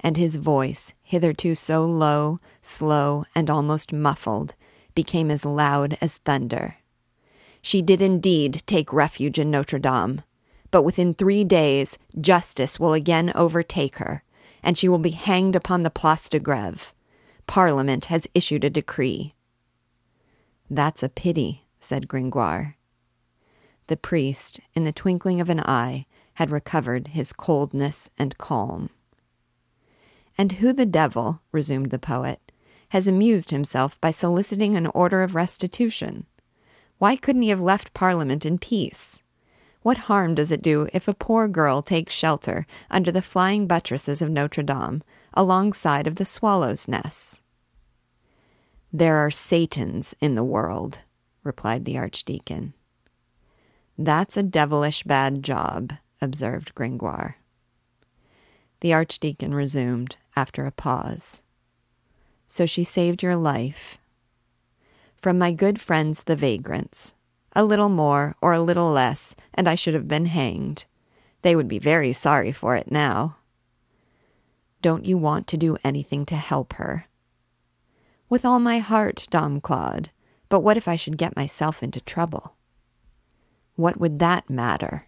and 0.00 0.16
his 0.16 0.36
voice, 0.36 0.92
hitherto 1.02 1.54
so 1.54 1.84
low, 1.84 2.38
slow, 2.62 3.24
and 3.34 3.50
almost 3.50 3.92
muffled, 3.92 4.54
became 4.94 5.30
as 5.30 5.44
loud 5.44 5.98
as 6.00 6.18
thunder. 6.18 6.76
She 7.60 7.82
did 7.82 8.00
indeed 8.00 8.62
take 8.66 8.92
refuge 8.92 9.38
in 9.38 9.50
Notre 9.50 9.78
Dame, 9.78 10.22
but 10.70 10.82
within 10.82 11.14
three 11.14 11.44
days 11.44 11.98
justice 12.20 12.78
will 12.78 12.92
again 12.92 13.32
overtake 13.34 13.96
her, 13.96 14.22
and 14.62 14.78
she 14.78 14.88
will 14.88 14.98
be 14.98 15.10
hanged 15.10 15.56
upon 15.56 15.82
the 15.82 15.90
Place 15.90 16.28
de 16.28 16.38
Greve. 16.38 16.94
Parliament 17.46 18.06
has 18.06 18.28
issued 18.34 18.64
a 18.64 18.70
decree. 18.70 19.34
That's 20.70 21.02
a 21.02 21.08
pity, 21.08 21.64
said 21.80 22.06
Gringoire. 22.06 22.76
The 23.88 23.96
priest, 23.96 24.60
in 24.74 24.84
the 24.84 24.92
twinkling 24.92 25.40
of 25.40 25.48
an 25.48 25.60
eye, 25.60 26.06
had 26.34 26.50
recovered 26.50 27.08
his 27.08 27.32
coldness 27.32 28.10
and 28.18 28.38
calm. 28.38 28.90
And 30.36 30.52
who 30.52 30.72
the 30.72 30.86
devil, 30.86 31.40
resumed 31.52 31.90
the 31.90 31.98
poet, 31.98 32.52
has 32.90 33.08
amused 33.08 33.50
himself 33.50 34.00
by 34.00 34.10
soliciting 34.10 34.76
an 34.76 34.86
order 34.88 35.22
of 35.22 35.34
restitution? 35.34 36.26
Why 36.98 37.16
couldn't 37.16 37.42
he 37.42 37.48
have 37.48 37.60
left 37.60 37.94
Parliament 37.94 38.44
in 38.44 38.58
peace? 38.58 39.22
What 39.82 39.98
harm 39.98 40.34
does 40.34 40.52
it 40.52 40.62
do 40.62 40.86
if 40.92 41.08
a 41.08 41.14
poor 41.14 41.48
girl 41.48 41.80
takes 41.80 42.12
shelter 42.12 42.66
under 42.90 43.10
the 43.10 43.22
flying 43.22 43.66
buttresses 43.66 44.20
of 44.20 44.30
Notre 44.30 44.62
Dame, 44.62 45.02
alongside 45.32 46.06
of 46.06 46.16
the 46.16 46.24
swallows' 46.26 46.88
nests? 46.88 47.40
There 48.92 49.16
are 49.16 49.30
Satans 49.30 50.14
in 50.20 50.34
the 50.34 50.44
world, 50.44 51.00
replied 51.42 51.84
the 51.84 51.96
Archdeacon. 51.96 52.74
That's 53.98 54.36
a 54.36 54.44
devilish 54.44 55.02
bad 55.02 55.42
job, 55.42 55.92
observed 56.22 56.72
Gringoire. 56.76 57.38
The 58.78 58.92
Archdeacon 58.92 59.52
resumed 59.52 60.16
after 60.36 60.66
a 60.66 60.70
pause. 60.70 61.42
So 62.46 62.64
she 62.64 62.84
saved 62.84 63.24
your 63.24 63.34
life. 63.34 63.98
From 65.16 65.36
my 65.36 65.50
good 65.50 65.80
friends 65.80 66.22
the 66.22 66.36
vagrants. 66.36 67.16
A 67.56 67.64
little 67.64 67.88
more 67.88 68.36
or 68.40 68.52
a 68.52 68.62
little 68.62 68.92
less, 68.92 69.34
and 69.52 69.66
I 69.66 69.74
should 69.74 69.94
have 69.94 70.06
been 70.06 70.26
hanged. 70.26 70.84
They 71.42 71.56
would 71.56 71.66
be 71.66 71.80
very 71.80 72.12
sorry 72.12 72.52
for 72.52 72.76
it 72.76 72.92
now. 72.92 73.38
Don't 74.80 75.06
you 75.06 75.18
want 75.18 75.48
to 75.48 75.56
do 75.56 75.76
anything 75.82 76.24
to 76.26 76.36
help 76.36 76.74
her? 76.74 77.06
With 78.28 78.44
all 78.44 78.60
my 78.60 78.78
heart, 78.78 79.26
Dom 79.30 79.60
Claude. 79.60 80.10
But 80.48 80.60
what 80.60 80.76
if 80.76 80.86
I 80.86 80.94
should 80.94 81.18
get 81.18 81.34
myself 81.34 81.82
into 81.82 82.00
trouble? 82.00 82.54
What 83.78 84.00
would 84.00 84.18
that 84.18 84.50
matter? 84.50 85.06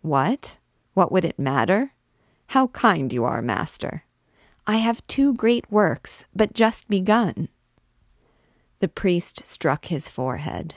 What? 0.00 0.58
What 0.94 1.10
would 1.10 1.24
it 1.24 1.36
matter? 1.36 1.90
How 2.50 2.68
kind 2.68 3.12
you 3.12 3.24
are, 3.24 3.42
master. 3.42 4.04
I 4.68 4.76
have 4.76 5.04
two 5.08 5.34
great 5.34 5.68
works, 5.68 6.26
but 6.32 6.54
just 6.54 6.88
begun. 6.88 7.48
The 8.78 8.86
priest 8.86 9.44
struck 9.44 9.86
his 9.86 10.08
forehead. 10.08 10.76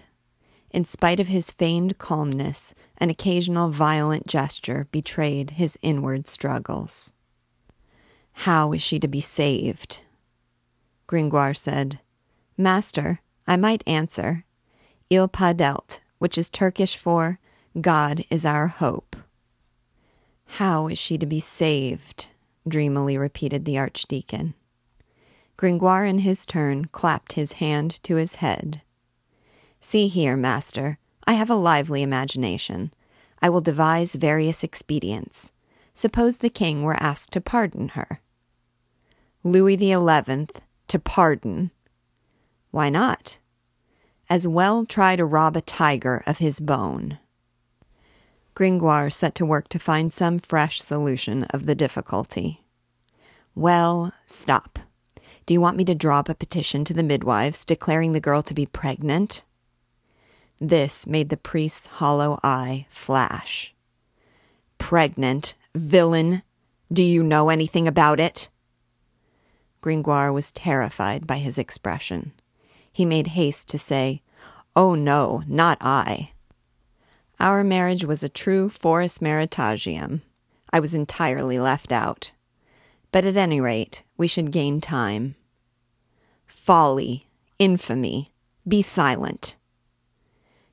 In 0.72 0.84
spite 0.84 1.20
of 1.20 1.28
his 1.28 1.52
feigned 1.52 2.00
calmness, 2.00 2.74
an 2.98 3.12
occasional 3.12 3.70
violent 3.70 4.26
gesture 4.26 4.88
betrayed 4.92 5.52
his 5.52 5.78
inward 5.84 6.26
struggles. 6.26 7.14
How 8.32 8.74
is 8.74 8.82
she 8.82 9.00
to 9.00 9.08
be 9.08 9.22
saved? 9.22 10.00
Gringoire 11.06 11.54
said, 11.54 12.00
Master, 12.58 13.20
I 13.46 13.58
might 13.58 13.84
answer, 13.86 14.44
Il 15.12 15.28
Padelt, 15.28 16.00
which 16.20 16.38
is 16.38 16.50
Turkish 16.50 16.96
for 16.96 17.40
God 17.80 18.24
is 18.30 18.46
our 18.46 18.68
hope. 18.68 19.16
How 20.46 20.88
is 20.88 20.98
she 20.98 21.18
to 21.18 21.26
be 21.26 21.40
saved? 21.40 22.28
dreamily 22.68 23.18
repeated 23.18 23.66
the 23.66 23.78
Archdeacon. 23.78 24.54
Gringoire, 25.58 26.06
in 26.06 26.20
his 26.20 26.46
turn, 26.46 26.86
clapped 26.86 27.34
his 27.34 27.54
hand 27.54 28.02
to 28.04 28.16
his 28.16 28.36
head. 28.36 28.82
See 29.82 30.08
here, 30.08 30.38
master, 30.38 30.98
I 31.26 31.34
have 31.34 31.50
a 31.50 31.56
lively 31.56 32.02
imagination. 32.02 32.94
I 33.42 33.50
will 33.50 33.62
devise 33.62 34.16
various 34.16 34.64
expedients. 34.64 35.52
Suppose 35.94 36.38
the 36.38 36.50
king 36.50 36.84
were 36.84 37.02
asked 37.02 37.34
to 37.34 37.42
pardon 37.42 37.90
her. 37.90 38.22
Louis 39.44 39.76
the 39.76 39.92
Eleventh, 39.92 40.62
to 40.88 41.00
pardon. 41.00 41.72
Why 42.72 42.90
not? 42.90 43.38
As 44.30 44.48
well 44.48 44.86
try 44.86 45.16
to 45.16 45.26
rob 45.26 45.58
a 45.58 45.62
tiger 45.62 46.24
of 46.28 46.38
his 46.38 46.60
bone. 46.60 47.18
Gringoire 48.54 49.10
set 49.10 49.34
to 49.36 49.46
work 49.46 49.70
to 49.70 49.80
find 49.80 50.14
some 50.14 50.38
fresh 50.38 50.82
solution 50.82 51.46
of 51.46 51.66
the 51.66 51.76
difficulty. 51.76 52.64
Well, 53.56 54.14
stop. 54.26 54.78
Do 55.46 55.54
you 55.54 55.62
want 55.62 55.78
me 55.78 55.86
to 55.86 55.96
draw 55.96 56.20
up 56.20 56.30
a 56.30 56.36
petition 56.36 56.86
to 56.86 56.94
the 56.94 57.02
midwives 57.02 57.66
declaring 57.66 58.14
the 58.14 58.20
girl 58.20 58.44
to 58.44 58.54
be 58.54 58.68
pregnant? 58.68 59.44
This 60.62 61.08
made 61.08 61.30
the 61.30 61.38
priest's 61.38 61.88
hollow 61.88 62.40
eye 62.44 62.86
flash. 62.90 63.74
Pregnant, 64.78 65.56
villain! 65.74 66.44
Do 66.92 67.02
you 67.02 67.24
know 67.24 67.50
anything 67.50 67.88
about 67.88 68.20
it? 68.20 68.50
Gringoire 69.82 70.32
was 70.34 70.52
terrified 70.52 71.26
by 71.26 71.38
his 71.38 71.58
expression. 71.58 72.34
He 72.92 73.06
made 73.06 73.28
haste 73.28 73.70
to 73.70 73.78
say, 73.78 74.22
Oh, 74.76 74.96
no, 74.96 75.44
not 75.48 75.78
I. 75.82 76.32
Our 77.40 77.64
marriage 77.64 78.04
was 78.04 78.24
a 78.24 78.30
true 78.30 78.70
forismaritagium. 78.70 80.22
I 80.72 80.80
was 80.80 80.94
entirely 80.94 81.60
left 81.60 81.92
out. 81.92 82.32
But 83.12 83.26
at 83.26 83.36
any 83.36 83.60
rate, 83.60 84.04
we 84.18 84.28
should 84.28 84.52
gain 84.52 84.82
time. 84.82 85.36
Folly, 86.46 87.28
infamy, 87.58 88.32
be 88.68 88.82
silent. 88.82 89.56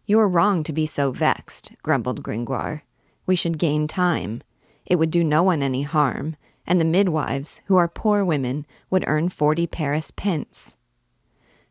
You 0.06 0.20
are 0.20 0.28
wrong 0.28 0.62
to 0.64 0.73
be 0.73 0.87
so 0.87 1.12
vexed, 1.12 1.73
grumbled 1.82 2.23
Gringoire. 2.23 2.85
We 3.26 3.37
should 3.37 3.58
gain 3.58 3.88
time. 3.88 4.42
It 4.85 4.96
would 4.96 5.11
do 5.11 5.25
no 5.25 5.42
one 5.42 5.62
any 5.62 5.82
harm, 5.82 6.37
and 6.66 6.80
the 6.80 6.85
midwives, 6.85 7.61
who 7.66 7.76
are 7.76 7.88
poor 7.88 8.25
women, 8.25 8.66
would 8.90 9.04
earn 9.06 9.28
forty 9.28 9.66
Paris 9.66 10.11
pence. 10.11 10.76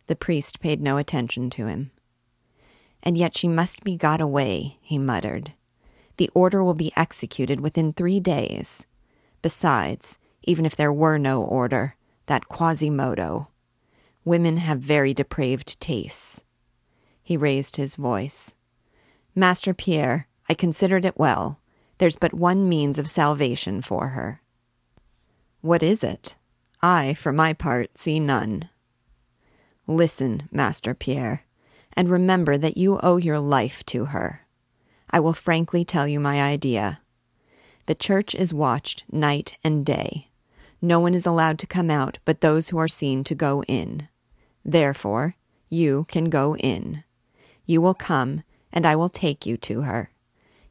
The 0.08 0.16
priest 0.16 0.60
paid 0.60 0.82
no 0.82 0.98
attention 0.98 1.50
to 1.52 1.68
him. 1.68 1.92
And 3.02 3.18
yet 3.18 3.38
she 3.38 3.48
must 3.48 3.84
be 3.84 3.98
got 3.98 4.22
away, 4.22 4.78
he 4.82 4.98
muttered. 4.98 5.54
The 6.18 6.30
order 6.34 6.64
will 6.64 6.74
be 6.74 6.94
executed 6.96 7.60
within 7.60 7.94
three 7.94 8.20
days. 8.20 8.86
Besides, 9.42 10.18
even 10.44 10.66
if 10.66 10.76
there 10.76 10.94
were 10.94 11.18
no 11.18 11.44
order, 11.44 11.96
that 12.28 12.48
Quasimodo. 12.48 13.50
Women 14.24 14.58
have 14.58 14.80
very 14.80 15.14
depraved 15.14 15.80
tastes. 15.80 16.44
He 17.22 17.38
raised 17.38 17.76
his 17.76 17.96
voice. 17.96 18.56
Master 19.36 19.74
Pierre, 19.74 20.28
I 20.48 20.54
considered 20.54 21.06
it 21.06 21.18
well. 21.18 21.60
There's 21.98 22.18
but 22.18 22.34
one 22.34 22.68
means 22.70 22.98
of 23.00 23.10
salvation 23.10 23.82
for 23.82 24.10
her. 24.10 24.42
What 25.62 25.84
is 25.84 26.04
it? 26.04 26.38
I, 26.82 27.14
for 27.16 27.32
my 27.32 27.54
part, 27.54 27.98
see 27.98 28.20
none. 28.20 28.70
Listen, 29.88 30.50
Master 30.52 30.94
Pierre, 30.94 31.44
and 31.94 32.10
remember 32.10 32.58
that 32.58 32.78
you 32.78 33.00
owe 33.02 33.18
your 33.18 33.40
life 33.40 33.86
to 33.86 34.06
her. 34.06 34.42
I 35.10 35.20
will 35.20 35.34
frankly 35.34 35.86
tell 35.86 36.08
you 36.08 36.20
my 36.20 36.42
idea. 36.42 37.02
The 37.86 37.96
church 37.96 38.34
is 38.34 38.54
watched 38.54 39.04
night 39.12 39.58
and 39.64 39.86
day. 39.86 40.30
No 40.82 41.00
one 41.00 41.14
is 41.14 41.26
allowed 41.26 41.60
to 41.60 41.68
come 41.68 41.92
out 41.92 42.18
but 42.26 42.42
those 42.42 42.70
who 42.70 42.78
are 42.78 42.88
seen 42.88 43.24
to 43.26 43.36
go 43.36 43.64
in. 43.64 44.08
Therefore, 44.64 45.36
you 45.70 46.06
can 46.10 46.30
go 46.30 46.56
in. 46.58 47.04
You 47.66 47.82
will 47.82 47.94
come, 47.94 48.44
and 48.74 48.86
I 48.86 48.96
will 48.96 49.10
take 49.10 49.46
you 49.46 49.58
to 49.58 49.82
her. 49.82 50.10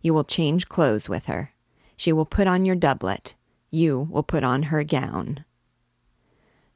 You 0.03 0.13
will 0.13 0.25
change 0.25 0.69
clothes 0.69 1.09
with 1.09 1.27
her. 1.27 1.53
She 1.97 2.13
will 2.13 2.27
put 2.27 2.47
on 2.47 2.65
your 2.65 2.77
doublet. 2.77 3.35
You 3.71 4.09
will 4.11 4.23
put 4.23 4.45
on 4.45 4.65
her 4.65 4.83
gown. 4.85 5.45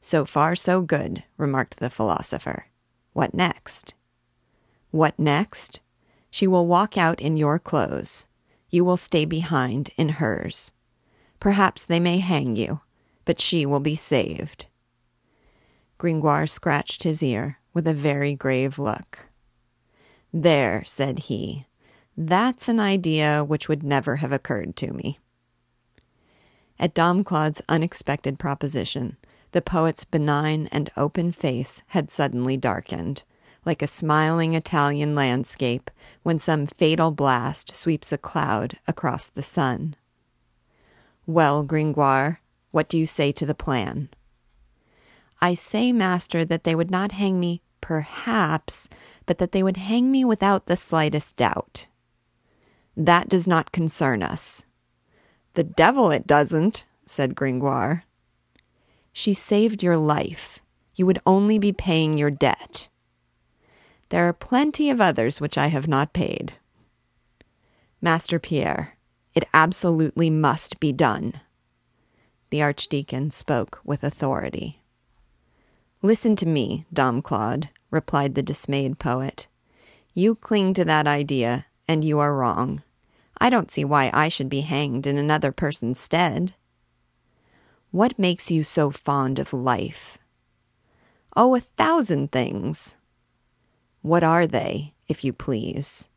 So 0.00 0.25
far, 0.25 0.55
so 0.55 0.81
good, 0.81 1.25
remarked 1.37 1.78
the 1.78 1.90
philosopher. 1.90 2.67
What 3.12 3.35
next? 3.35 3.95
What 4.90 5.19
next? 5.19 5.81
She 6.31 6.47
will 6.47 6.67
walk 6.67 6.97
out 6.97 7.21
in 7.21 7.37
your 7.37 7.59
clothes. 7.59 8.26
You 8.71 8.85
will 8.85 8.97
stay 8.97 9.25
behind 9.25 9.90
in 9.97 10.11
hers. 10.11 10.73
Perhaps 11.40 11.85
they 11.85 12.00
may 12.00 12.19
hang 12.19 12.57
you, 12.57 12.81
but 13.25 13.40
she 13.40 13.67
will 13.67 13.81
be 13.81 13.97
saved. 13.97 14.67
Gringoire 15.99 16.47
scratched 16.47 17.02
his 17.02 17.23
ear 17.23 17.59
with 17.75 17.87
a 17.87 17.95
very 17.95 18.35
grave 18.35 18.78
look. 18.78 19.26
There, 20.33 20.83
said 20.87 21.21
he, 21.21 21.67
that's 22.17 22.69
an 22.69 22.81
idea 22.81 23.45
which 23.45 23.69
would 23.69 23.83
never 23.83 24.17
have 24.17 24.33
occurred 24.33 24.76
to 24.76 24.93
me. 24.93 25.19
At 26.78 26.95
Dom 26.95 27.25
Claude's 27.25 27.62
unexpected 27.69 28.38
proposition, 28.38 29.17
the 29.52 29.62
poet's 29.62 30.05
benign 30.05 30.69
and 30.71 30.90
open 30.97 31.33
face 31.33 31.83
had 31.88 32.11
suddenly 32.11 32.57
darkened, 32.57 33.23
like 33.64 33.83
a 33.83 33.87
smiling 33.87 34.55
Italian 34.55 35.14
landscape 35.14 35.90
when 36.23 36.38
some 36.38 36.67
fatal 36.67 37.11
blast 37.11 37.75
sweeps 37.75 38.12
a 38.12 38.19
cloud 38.19 38.78
across 38.87 39.28
the 39.28 39.43
sun. 39.43 39.97
Well, 41.26 41.62
Gringoire, 41.62 42.40
what 42.71 42.88
do 42.88 42.99
you 42.99 43.07
say 43.07 43.33
to 43.33 43.47
the 43.47 43.55
plan? 43.55 44.09
I 45.40 45.55
say, 45.55 45.93
master, 45.93 46.45
that 46.45 46.64
they 46.64 46.75
would 46.75 46.90
not 46.90 47.12
hang 47.12 47.38
me, 47.38 47.62
perhaps, 47.81 48.88
but 49.26 49.38
that 49.38 49.52
they 49.52 49.62
would 49.62 49.76
hang 49.76 50.11
me 50.11 50.25
without 50.25 50.67
the 50.67 50.76
slightest 50.76 51.37
doubt. 51.37 51.87
That 52.97 53.28
does 53.28 53.47
not 53.47 53.73
concern 53.73 54.23
us. 54.23 54.64
The 55.55 55.64
devil 55.64 56.11
it 56.11 56.27
doesn't, 56.27 56.85
said 57.07 57.35
Gringoire. 57.35 58.05
She 59.12 59.35
saved 59.35 59.83
your 59.83 59.97
life. 59.97 60.61
You 60.94 61.07
would 61.07 61.21
only 61.27 61.59
be 61.59 61.73
paying 61.73 62.18
your 62.18 62.31
debt. 62.31 62.88
There 64.11 64.29
are 64.29 64.33
plenty 64.33 64.90
of 64.90 65.01
others 65.01 65.40
which 65.40 65.59
I 65.59 65.66
have 65.68 65.87
not 65.87 66.12
paid. 66.12 66.55
Master 68.01 68.38
Pierre, 68.38 68.97
it 69.35 69.44
absolutely 69.53 70.31
must 70.31 70.81
be 70.81 70.92
done. 70.92 71.40
The 72.51 72.62
archdeacon 72.62 73.31
spoke 73.31 73.81
with 73.85 74.03
authority. 74.03 74.83
Listen 76.01 76.37
to 76.37 76.47
me, 76.47 76.87
Dom 76.92 77.21
Claude, 77.23 77.68
replied 77.90 78.35
the 78.35 78.42
dismayed 78.42 78.99
poet. 78.99 79.49
You 80.14 80.35
cling 80.35 80.75
to 80.75 80.85
that 80.85 81.07
idea, 81.07 81.66
and 81.87 82.05
you 82.05 82.18
are 82.18 82.35
wrong. 82.35 82.83
I 83.40 83.51
don't 83.51 83.71
see 83.71 83.85
why 83.85 84.11
I 84.14 84.29
should 84.29 84.49
be 84.49 84.62
hanged 84.62 85.07
in 85.07 85.18
another 85.18 85.53
person's 85.53 86.01
stead. 86.01 86.55
What 87.90 88.18
makes 88.18 88.51
you 88.51 88.64
so 88.64 88.90
fond 88.90 89.38
of 89.38 89.55
life? 89.55 90.18
Oh, 91.35 91.55
a 91.55 91.61
thousand 91.61 92.31
things. 92.31 92.96
What 94.03 94.22
are 94.22 94.46
they, 94.46 94.92
if 95.07 95.24
you 95.24 95.33
please? 95.33 96.11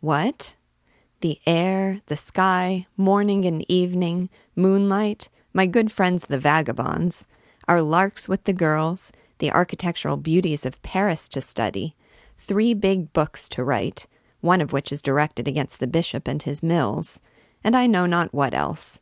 What? 0.00 0.54
The 1.22 1.40
air, 1.46 2.02
the 2.06 2.18
sky, 2.18 2.86
morning 2.98 3.46
and 3.46 3.64
evening, 3.70 4.28
moonlight, 4.54 5.30
my 5.54 5.66
good 5.66 5.90
friends 5.90 6.26
the 6.26 6.38
vagabonds, 6.38 7.24
our 7.66 7.80
larks 7.80 8.28
with 8.28 8.44
the 8.44 8.52
girls, 8.52 9.10
the 9.38 9.50
architectural 9.50 10.18
beauties 10.18 10.66
of 10.66 10.82
Paris 10.82 11.30
to 11.30 11.40
study, 11.40 11.96
three 12.36 12.74
big 12.74 13.14
books 13.14 13.48
to 13.48 13.64
write, 13.64 14.06
one 14.42 14.60
of 14.60 14.70
which 14.70 14.92
is 14.92 15.00
directed 15.00 15.48
against 15.48 15.80
the 15.80 15.86
bishop 15.86 16.28
and 16.28 16.42
his 16.42 16.62
mills, 16.62 17.20
and 17.64 17.74
I 17.74 17.86
know 17.86 18.04
not 18.04 18.34
what 18.34 18.52
else. 18.52 19.00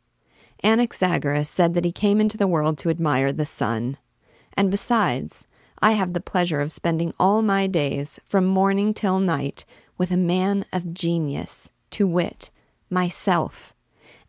Anaxagoras 0.63 1.47
said 1.47 1.73
that 1.73 1.85
he 1.85 1.91
came 1.91 2.21
into 2.21 2.37
the 2.37 2.47
world 2.47 2.77
to 2.79 2.89
admire 2.89 3.31
the 3.31 3.45
sun. 3.45 3.97
And 4.53 4.69
besides, 4.69 5.45
I 5.79 5.93
have 5.93 6.13
the 6.13 6.21
pleasure 6.21 6.61
of 6.61 6.71
spending 6.71 7.13
all 7.19 7.41
my 7.41 7.67
days, 7.67 8.19
from 8.27 8.45
morning 8.45 8.93
till 8.93 9.19
night, 9.19 9.65
with 9.97 10.11
a 10.11 10.17
man 10.17 10.65
of 10.71 10.93
genius, 10.93 11.69
to 11.91 12.05
wit, 12.07 12.51
myself, 12.89 13.73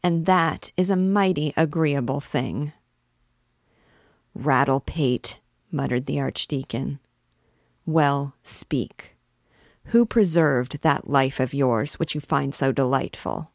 and 0.03 0.27
that 0.27 0.71
is 0.77 0.91
a 0.91 0.97
mighty 0.97 1.53
agreeable 1.57 2.21
thing. 2.21 2.73
Rattle 4.35 4.81
pate, 4.81 5.39
muttered 5.71 6.07
the 6.07 6.19
archdeacon. 6.19 6.99
Well, 7.87 8.35
speak. 8.43 9.17
Who 9.87 10.07
preserved 10.07 10.83
that 10.83 11.11
life 11.11 11.39
of 11.39 11.53
yours 11.55 11.95
which 11.95 12.15
you 12.15 12.21
find 12.21 12.55
so 12.55 12.73
delightful? 12.73 13.52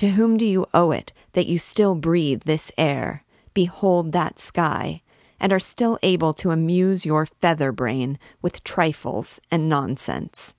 To 0.00 0.08
whom 0.08 0.38
do 0.38 0.46
you 0.46 0.64
owe 0.72 0.92
it 0.92 1.12
that 1.34 1.46
you 1.46 1.58
still 1.58 1.94
breathe 1.94 2.44
this 2.44 2.72
air, 2.78 3.22
behold 3.52 4.12
that 4.12 4.38
sky, 4.38 5.02
and 5.38 5.52
are 5.52 5.60
still 5.60 5.98
able 6.02 6.32
to 6.40 6.52
amuse 6.52 7.04
your 7.04 7.26
feather 7.26 7.70
brain 7.70 8.18
with 8.40 8.64
trifles 8.64 9.40
and 9.50 9.68
nonsense? 9.68 10.54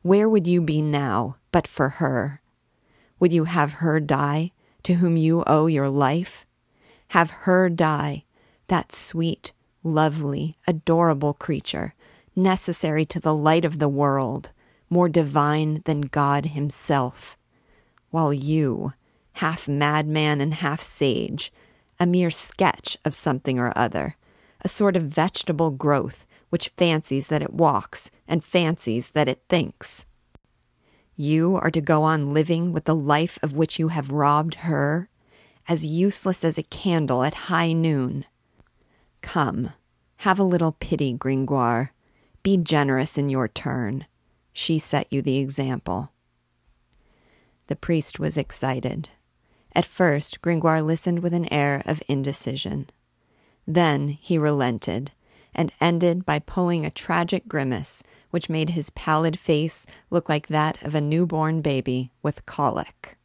Where 0.00 0.30
would 0.30 0.46
you 0.46 0.62
be 0.62 0.80
now 0.80 1.36
but 1.52 1.68
for 1.68 2.00
her? 2.00 2.40
Would 3.20 3.34
you 3.34 3.44
have 3.44 3.84
her 3.84 4.00
die, 4.00 4.52
to 4.84 4.94
whom 4.94 5.18
you 5.18 5.44
owe 5.46 5.66
your 5.66 5.90
life? 5.90 6.46
Have 7.08 7.44
her 7.44 7.68
die, 7.68 8.24
that 8.68 8.92
sweet, 8.92 9.52
lovely, 9.82 10.54
adorable 10.66 11.34
creature 11.34 11.92
necessary 12.34 13.04
to 13.04 13.20
the 13.20 13.34
light 13.34 13.66
of 13.66 13.78
the 13.78 13.90
world, 13.90 14.52
more 14.88 15.10
divine 15.10 15.82
than 15.84 16.00
God 16.00 16.46
Himself, 16.46 17.36
while 18.14 18.32
you, 18.32 18.92
half 19.32 19.66
madman 19.66 20.40
and 20.40 20.54
half 20.54 20.80
sage, 20.80 21.52
a 21.98 22.06
mere 22.06 22.30
sketch 22.30 22.96
of 23.04 23.12
something 23.12 23.58
or 23.58 23.72
other, 23.76 24.16
a 24.60 24.68
sort 24.68 24.94
of 24.94 25.02
vegetable 25.02 25.72
growth 25.72 26.24
which 26.48 26.72
fancies 26.76 27.26
that 27.26 27.42
it 27.42 27.52
walks 27.52 28.12
and 28.28 28.44
fancies 28.44 29.10
that 29.10 29.26
it 29.26 29.42
thinks. 29.48 30.06
You 31.16 31.56
are 31.56 31.72
to 31.72 31.80
go 31.80 32.04
on 32.04 32.30
living 32.30 32.72
with 32.72 32.84
the 32.84 32.94
life 32.94 33.36
of 33.42 33.54
which 33.54 33.80
you 33.80 33.88
have 33.88 34.12
robbed 34.12 34.54
her, 34.62 35.08
as 35.66 35.84
useless 35.84 36.44
as 36.44 36.56
a 36.56 36.62
candle 36.62 37.24
at 37.24 37.50
high 37.50 37.72
noon. 37.72 38.26
Come, 39.22 39.70
have 40.18 40.38
a 40.38 40.44
little 40.44 40.70
pity, 40.70 41.14
Gringoire. 41.14 41.92
Be 42.44 42.58
generous 42.58 43.18
in 43.18 43.28
your 43.28 43.48
turn. 43.48 44.06
She 44.52 44.78
set 44.78 45.12
you 45.12 45.20
the 45.20 45.38
example. 45.38 46.12
The 47.66 47.76
priest 47.76 48.18
was 48.18 48.36
excited. 48.36 49.10
At 49.74 49.86
first, 49.86 50.40
Gringoire 50.42 50.82
listened 50.82 51.20
with 51.20 51.34
an 51.34 51.52
air 51.52 51.82
of 51.84 52.02
indecision. 52.08 52.90
Then 53.66 54.08
he 54.08 54.38
relented, 54.38 55.12
and 55.54 55.72
ended 55.80 56.24
by 56.26 56.38
pulling 56.38 56.84
a 56.84 56.90
tragic 56.90 57.48
grimace 57.48 58.02
which 58.30 58.50
made 58.50 58.70
his 58.70 58.90
pallid 58.90 59.38
face 59.38 59.86
look 60.10 60.28
like 60.28 60.48
that 60.48 60.82
of 60.82 60.94
a 60.94 61.00
newborn 61.00 61.62
baby 61.62 62.10
with 62.22 62.46
colic. 62.46 63.16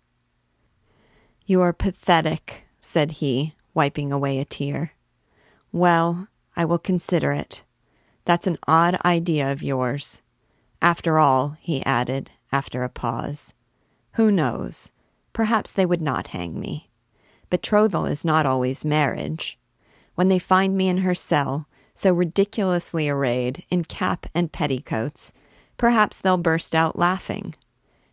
You 1.46 1.62
are 1.62 1.74
pathetic, 1.74 2.68
said 2.80 3.14
he, 3.14 3.56
wiping 3.74 4.12
away 4.12 4.40
a 4.40 4.46
tear. 4.46 4.94
Well, 5.72 6.28
I 6.56 6.66
will 6.66 6.78
consider 6.78 7.32
it. 7.32 7.64
That's 8.26 8.46
an 8.46 8.60
odd 8.68 9.00
idea 9.04 9.52
of 9.52 9.64
yours. 9.64 10.22
After 10.82 11.18
all, 11.18 11.58
he 11.60 11.84
added, 11.86 12.30
after 12.52 12.84
a 12.84 12.90
pause, 12.90 13.56
who 14.14 14.32
knows? 14.32 14.92
Perhaps 15.34 15.72
they 15.72 15.86
would 15.86 16.02
not 16.02 16.28
hang 16.28 16.60
me. 16.60 16.90
Betrothal 17.50 18.06
is 18.06 18.26
not 18.26 18.46
always 18.46 18.86
marriage. 18.86 19.58
When 20.16 20.28
they 20.28 20.40
find 20.40 20.76
me 20.76 20.88
in 20.88 21.00
her 21.00 21.16
cell, 21.16 21.68
so 21.94 22.14
ridiculously 22.14 23.10
arrayed 23.10 23.64
in 23.70 23.84
cap 23.84 24.26
and 24.34 24.52
petticoats, 24.52 25.34
perhaps 25.78 26.20
they'll 26.20 26.38
burst 26.38 26.76
out 26.76 26.98
laughing. 26.98 27.56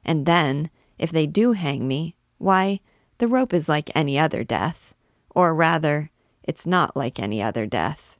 And 0.04 0.26
then, 0.26 0.70
if 0.98 1.10
they 1.10 1.26
do 1.26 1.52
hang 1.52 1.86
me, 1.86 2.16
why, 2.38 2.80
the 3.18 3.28
rope 3.28 3.52
is 3.54 3.68
like 3.68 3.90
any 3.94 4.18
other 4.18 4.44
death. 4.44 4.94
Or 5.30 5.54
rather, 5.54 6.10
it's 6.42 6.66
not 6.66 6.96
like 6.96 7.18
any 7.18 7.42
other 7.42 7.66
death. 7.66 8.16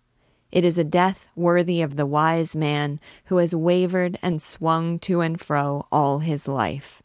It 0.53 0.65
is 0.65 0.79
a 0.79 0.85
death 0.85 1.29
worthy 1.35 1.83
of 1.83 1.97
the 1.97 2.07
wise 2.07 2.57
man 2.57 3.01
who 3.27 3.39
has 3.39 3.55
wavered 3.55 4.19
and 4.23 4.41
swung 4.41 4.99
to 5.01 5.21
and 5.21 5.41
fro 5.41 5.87
all 5.91 6.21
his 6.21 6.49
life. 6.49 7.03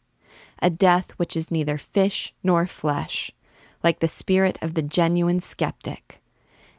A 0.62 0.70
death 0.70 1.10
which 1.18 1.36
is 1.36 1.50
neither 1.50 1.76
fish 1.76 2.32
nor 2.42 2.66
flesh, 2.66 3.30
like 3.84 4.00
the 4.00 4.08
spirit 4.08 4.58
of 4.62 4.72
the 4.72 4.80
genuine 4.80 5.40
skeptic. 5.40 6.22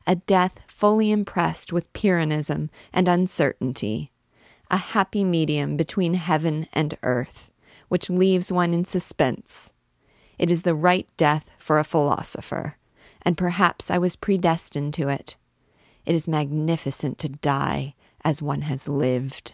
A 0.08 0.16
death 0.16 0.62
fully 0.66 1.12
impressed 1.12 1.72
with 1.72 1.94
Pyrrhonism 1.94 2.72
and 2.92 3.08
uncertainty. 3.08 4.12
A 4.72 4.78
happy 4.78 5.24
medium 5.24 5.78
between 5.78 6.16
heaven 6.16 6.68
and 6.74 6.98
earth, 7.04 7.52
which 7.90 8.10
leaves 8.10 8.52
one 8.52 8.74
in 8.74 8.86
suspense. 8.86 9.72
It 10.40 10.50
is 10.50 10.64
the 10.64 10.74
right 10.74 11.08
death 11.18 11.52
for 11.60 11.78
a 11.78 11.84
philosopher 11.84 12.78
and 13.24 13.38
perhaps 13.38 13.90
I 13.90 13.98
was 13.98 14.16
predestined 14.16 14.94
to 14.96 15.10
it. 15.10 15.38
It 16.06 16.14
is 16.14 16.28
magnificent 16.28 17.18
to 17.20 17.30
die 17.30 17.96
as 18.24 18.42
one 18.42 18.64
has 18.64 18.88
lived. 18.88 19.54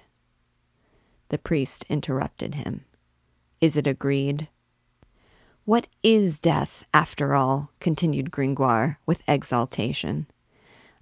The 1.29 1.37
priest 1.37 1.85
interrupted 1.89 2.55
him. 2.55 2.85
Is 3.61 3.75
it 3.75 3.87
agreed? 3.87 4.47
What 5.65 5.87
is 6.01 6.39
death, 6.39 6.85
after 6.93 7.35
all? 7.35 7.71
continued 7.79 8.31
Gringoire 8.31 8.99
with 9.05 9.21
exaltation. 9.27 10.27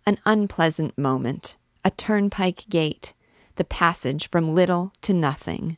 An 0.06 0.18
unpleasant 0.26 0.98
moment, 0.98 1.56
a 1.86 1.92
turnpike 1.92 2.68
gate, 2.70 3.14
the 3.58 3.64
passage 3.64 4.30
from 4.30 4.56
little 4.56 4.92
to 5.02 5.14
nothing. 5.14 5.78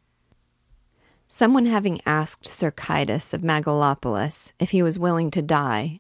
Someone 1.28 1.66
having 1.66 2.02
asked 2.06 2.48
Cercidas 2.48 3.34
of 3.34 3.42
Megalopolis 3.42 4.54
if 4.60 4.72
he 4.72 4.82
was 4.82 4.98
willing 4.98 5.30
to 5.32 5.42
die, 5.42 6.00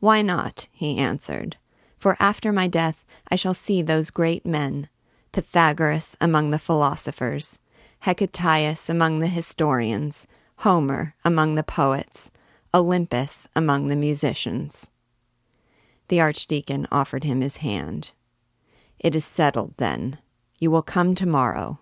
why 0.00 0.22
not? 0.22 0.68
he 0.72 0.98
answered. 0.98 1.56
For 1.98 2.16
after 2.18 2.52
my 2.52 2.66
death 2.66 3.04
I 3.30 3.36
shall 3.36 3.54
see 3.54 3.82
those 3.82 4.10
great 4.10 4.44
men 4.44 4.88
Pythagoras 5.32 6.16
among 6.20 6.50
the 6.50 6.58
philosophers, 6.58 7.58
Hecataeus 8.04 8.90
among 8.90 9.20
the 9.20 9.28
historians, 9.28 10.26
Homer 10.58 11.14
among 11.24 11.54
the 11.54 11.62
poets, 11.62 12.30
Olympus 12.74 13.48
among 13.56 13.88
the 13.88 13.96
musicians. 13.96 14.90
The 16.08 16.20
archdeacon 16.20 16.86
offered 16.92 17.24
him 17.24 17.40
his 17.40 17.58
hand. 17.58 18.10
It 18.98 19.16
is 19.16 19.24
settled, 19.24 19.72
then. 19.78 20.18
You 20.58 20.70
will 20.70 20.82
come 20.82 21.14
tomorrow. 21.14 21.78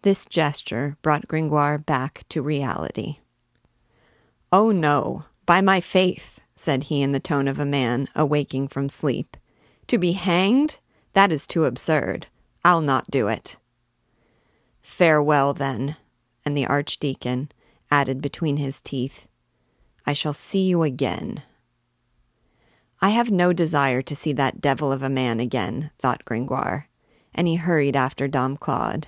This 0.00 0.24
gesture 0.24 0.96
brought 1.02 1.28
Gringoire 1.28 1.76
back 1.76 2.24
to 2.30 2.40
reality. 2.40 3.18
Oh, 4.50 4.70
no, 4.70 5.26
by 5.44 5.60
my 5.60 5.82
faith, 5.82 6.40
said 6.54 6.84
he 6.84 7.02
in 7.02 7.12
the 7.12 7.20
tone 7.20 7.46
of 7.46 7.58
a 7.58 7.66
man 7.66 8.08
awaking 8.16 8.68
from 8.68 8.88
sleep. 8.88 9.36
To 9.88 9.98
be 9.98 10.12
hanged? 10.12 10.78
That 11.12 11.30
is 11.30 11.46
too 11.46 11.66
absurd. 11.66 12.26
I'll 12.64 12.80
not 12.80 13.10
do 13.10 13.28
it. 13.28 13.58
Farewell, 14.90 15.54
then. 15.54 15.96
And 16.44 16.56
the 16.56 16.66
archdeacon 16.66 17.52
added 17.92 18.20
between 18.20 18.56
his 18.56 18.80
teeth, 18.80 19.28
I 20.04 20.12
shall 20.12 20.32
see 20.32 20.66
you 20.66 20.82
again. 20.82 21.42
I 23.00 23.10
have 23.10 23.30
no 23.30 23.52
desire 23.52 24.02
to 24.02 24.16
see 24.16 24.32
that 24.32 24.60
devil 24.60 24.92
of 24.92 25.02
a 25.02 25.08
man 25.08 25.38
again, 25.38 25.90
thought 25.98 26.24
Gringoire, 26.24 26.88
and 27.32 27.46
he 27.46 27.54
hurried 27.54 27.96
after 27.96 28.26
Dom 28.26 28.56
Claude. 28.56 29.06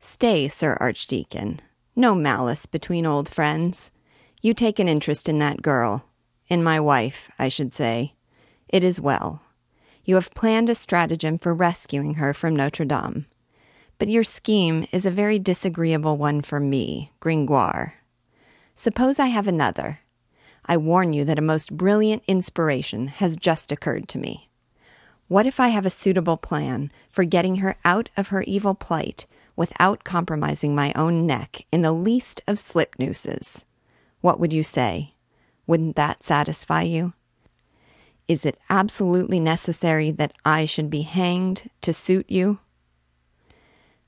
Stay, 0.00 0.48
Sir 0.48 0.76
Archdeacon. 0.78 1.60
No 1.96 2.14
malice 2.14 2.66
between 2.66 3.06
old 3.06 3.28
friends. 3.28 3.90
You 4.42 4.54
take 4.54 4.78
an 4.78 4.86
interest 4.86 5.28
in 5.28 5.38
that 5.40 5.62
girl 5.62 6.04
in 6.46 6.62
my 6.62 6.78
wife, 6.78 7.30
I 7.38 7.48
should 7.48 7.72
say. 7.72 8.14
It 8.68 8.84
is 8.84 9.00
well. 9.00 9.42
You 10.04 10.16
have 10.16 10.34
planned 10.34 10.68
a 10.68 10.74
stratagem 10.74 11.38
for 11.38 11.54
rescuing 11.54 12.14
her 12.14 12.34
from 12.34 12.54
Notre 12.54 12.84
Dame. 12.84 13.26
But 13.98 14.08
your 14.08 14.24
scheme 14.24 14.86
is 14.92 15.04
a 15.04 15.10
very 15.10 15.38
disagreeable 15.38 16.16
one 16.16 16.42
for 16.42 16.60
me, 16.60 17.10
Gringoire. 17.20 17.94
Suppose 18.74 19.18
I 19.18 19.26
have 19.26 19.48
another. 19.48 20.00
I 20.64 20.76
warn 20.76 21.12
you 21.12 21.24
that 21.24 21.38
a 21.38 21.42
most 21.42 21.76
brilliant 21.76 22.22
inspiration 22.28 23.08
has 23.08 23.36
just 23.36 23.72
occurred 23.72 24.08
to 24.10 24.18
me. 24.18 24.48
What 25.26 25.46
if 25.46 25.58
I 25.58 25.68
have 25.68 25.84
a 25.84 25.90
suitable 25.90 26.36
plan 26.36 26.92
for 27.10 27.24
getting 27.24 27.56
her 27.56 27.76
out 27.84 28.08
of 28.16 28.28
her 28.28 28.42
evil 28.42 28.74
plight 28.74 29.26
without 29.56 30.04
compromising 30.04 30.74
my 30.74 30.92
own 30.94 31.26
neck 31.26 31.66
in 31.72 31.82
the 31.82 31.92
least 31.92 32.40
of 32.46 32.58
slip 32.58 32.94
nooses? 32.98 33.64
What 34.20 34.38
would 34.38 34.52
you 34.52 34.62
say? 34.62 35.14
Wouldn't 35.66 35.96
that 35.96 36.22
satisfy 36.22 36.82
you? 36.82 37.14
Is 38.28 38.46
it 38.46 38.58
absolutely 38.70 39.40
necessary 39.40 40.10
that 40.12 40.34
I 40.44 40.66
should 40.66 40.88
be 40.88 41.02
hanged 41.02 41.70
to 41.80 41.92
suit 41.92 42.26
you? 42.30 42.58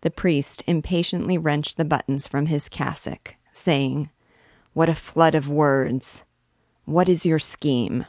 The 0.02 0.10
priest 0.10 0.62
impatiently 0.66 1.36
wrenched 1.36 1.76
the 1.76 1.84
buttons 1.84 2.26
from 2.26 2.46
his 2.46 2.68
cassock, 2.68 3.36
saying, 3.52 4.10
What 4.72 4.88
a 4.88 4.94
flood 4.94 5.34
of 5.34 5.50
words! 5.50 6.24
What 6.86 7.08
is 7.08 7.26
your 7.26 7.38
scheme? 7.38 8.06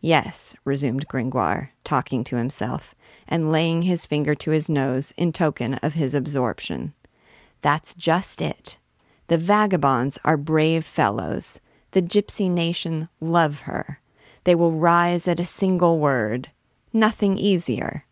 Yes, 0.00 0.56
resumed 0.64 1.06
Gringoire, 1.08 1.72
talking 1.84 2.24
to 2.24 2.36
himself, 2.36 2.94
and 3.28 3.52
laying 3.52 3.82
his 3.82 4.06
finger 4.06 4.34
to 4.36 4.50
his 4.50 4.68
nose 4.68 5.12
in 5.16 5.32
token 5.32 5.74
of 5.74 5.94
his 5.94 6.14
absorption. 6.14 6.94
That's 7.60 7.94
just 7.94 8.40
it. 8.40 8.78
The 9.28 9.38
vagabonds 9.38 10.18
are 10.24 10.36
brave 10.36 10.84
fellows. 10.84 11.60
The 11.92 12.02
gypsy 12.02 12.50
nation 12.50 13.08
love 13.20 13.60
her. 13.60 14.00
They 14.44 14.54
will 14.54 14.72
rise 14.72 15.28
at 15.28 15.40
a 15.40 15.44
single 15.44 15.98
word. 15.98 16.50
Nothing 16.92 17.38
easier. 17.38 18.04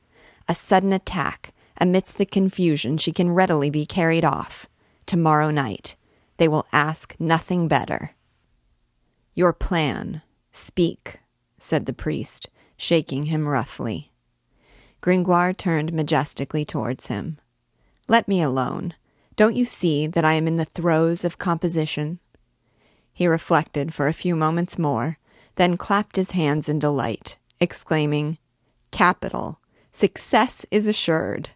A 0.48 0.54
sudden 0.54 0.92
attack. 0.92 1.52
Amidst 1.80 2.18
the 2.18 2.26
confusion, 2.26 2.98
she 2.98 3.10
can 3.10 3.30
readily 3.30 3.70
be 3.70 3.86
carried 3.86 4.24
off. 4.24 4.68
Tomorrow 5.06 5.50
night. 5.50 5.96
They 6.36 6.46
will 6.46 6.66
ask 6.72 7.16
nothing 7.18 7.68
better. 7.68 8.12
Your 9.34 9.54
plan. 9.54 10.22
Speak, 10.52 11.20
said 11.58 11.86
the 11.86 11.92
priest, 11.92 12.50
shaking 12.76 13.24
him 13.24 13.48
roughly. 13.48 14.12
Gringoire 15.00 15.54
turned 15.54 15.92
majestically 15.92 16.64
towards 16.66 17.06
him. 17.06 17.38
Let 18.08 18.28
me 18.28 18.42
alone. 18.42 18.94
Don't 19.36 19.56
you 19.56 19.64
see 19.64 20.06
that 20.06 20.24
I 20.24 20.34
am 20.34 20.46
in 20.46 20.56
the 20.56 20.66
throes 20.66 21.24
of 21.24 21.38
composition? 21.38 22.18
He 23.12 23.26
reflected 23.26 23.94
for 23.94 24.06
a 24.06 24.12
few 24.12 24.36
moments 24.36 24.78
more, 24.78 25.18
then 25.56 25.76
clapped 25.76 26.16
his 26.16 26.32
hands 26.32 26.68
in 26.68 26.78
delight, 26.78 27.38
exclaiming, 27.58 28.38
Capital! 28.90 29.60
Success 29.92 30.66
is 30.70 30.86
assured. 30.86 31.50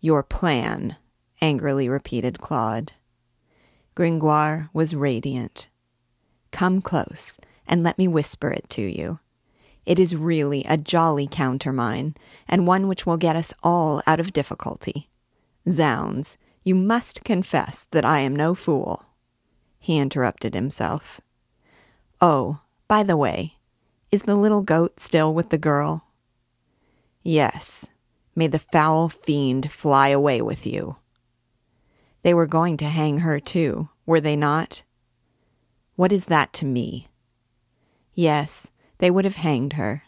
Your 0.00 0.22
plan, 0.22 0.96
angrily 1.40 1.88
repeated 1.88 2.40
Claude. 2.40 2.92
Gringoire 3.94 4.70
was 4.72 4.94
radiant. 4.94 5.68
Come 6.50 6.80
close, 6.80 7.38
and 7.66 7.82
let 7.82 7.98
me 7.98 8.06
whisper 8.06 8.50
it 8.50 8.68
to 8.70 8.82
you. 8.82 9.18
It 9.86 9.98
is 9.98 10.14
really 10.14 10.64
a 10.64 10.76
jolly 10.76 11.28
countermine, 11.30 12.16
and 12.46 12.66
one 12.66 12.88
which 12.88 13.06
will 13.06 13.16
get 13.16 13.36
us 13.36 13.54
all 13.62 14.02
out 14.06 14.20
of 14.20 14.32
difficulty. 14.32 15.08
Zounds, 15.68 16.38
you 16.62 16.74
must 16.74 17.24
confess 17.24 17.86
that 17.90 18.04
I 18.04 18.20
am 18.20 18.36
no 18.36 18.54
fool 18.54 19.08
he 19.78 19.98
interrupted 19.98 20.54
himself. 20.54 21.20
Oh, 22.20 22.60
by 22.88 23.02
the 23.02 23.16
way, 23.16 23.56
is 24.10 24.22
the 24.22 24.34
little 24.34 24.62
goat 24.62 25.00
still 25.00 25.32
with 25.32 25.50
the 25.50 25.58
girl? 25.58 26.08
Yes. 27.22 27.88
May 28.38 28.46
the 28.46 28.60
foul 28.60 29.08
fiend 29.08 29.72
fly 29.72 30.10
away 30.10 30.40
with 30.40 30.64
you. 30.64 30.98
They 32.22 32.32
were 32.32 32.46
going 32.46 32.76
to 32.76 32.84
hang 32.84 33.18
her 33.18 33.40
too, 33.40 33.88
were 34.06 34.20
they 34.20 34.36
not? 34.36 34.84
What 35.96 36.12
is 36.12 36.26
that 36.26 36.52
to 36.52 36.64
me? 36.64 37.08
Yes, 38.14 38.70
they 38.98 39.10
would 39.10 39.24
have 39.24 39.34
hanged 39.34 39.72
her. 39.72 40.04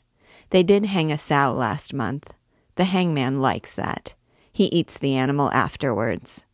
They 0.51 0.63
did 0.63 0.85
hang 0.85 1.11
a 1.11 1.19
sow 1.19 1.53
last 1.53 1.93
month. 1.93 2.33
The 2.77 2.85
hangman 2.85 3.41
likes 3.41 3.75
that. 3.75 4.15
He 4.53 4.67
eats 4.67 4.97
the 4.97 5.17
animal 5.17 5.51
afterwards. 5.51 6.45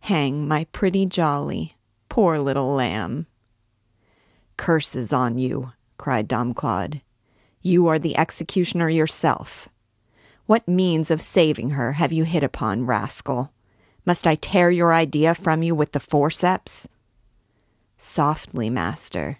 Hang 0.00 0.46
my 0.46 0.64
pretty 0.72 1.06
jolly. 1.06 1.74
Poor 2.10 2.38
little 2.38 2.74
lamb. 2.74 3.28
Curses 4.58 5.10
on 5.10 5.38
you, 5.38 5.72
cried 5.96 6.28
Dom 6.28 6.52
Claude. 6.52 7.00
You 7.62 7.86
are 7.86 7.98
the 7.98 8.14
executioner 8.14 8.90
yourself. 8.90 9.70
What 10.46 10.68
means 10.68 11.10
of 11.10 11.22
saving 11.22 11.70
her 11.70 11.92
have 11.92 12.12
you 12.12 12.24
hit 12.24 12.42
upon, 12.42 12.84
rascal? 12.84 13.52
Must 14.04 14.26
I 14.26 14.34
tear 14.34 14.70
your 14.70 14.92
idea 14.92 15.34
from 15.34 15.62
you 15.62 15.74
with 15.74 15.92
the 15.92 16.00
forceps? 16.00 16.86
Softly, 17.96 18.68
master. 18.68 19.38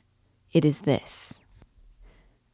It 0.53 0.64
is 0.64 0.83
this. 0.83 1.40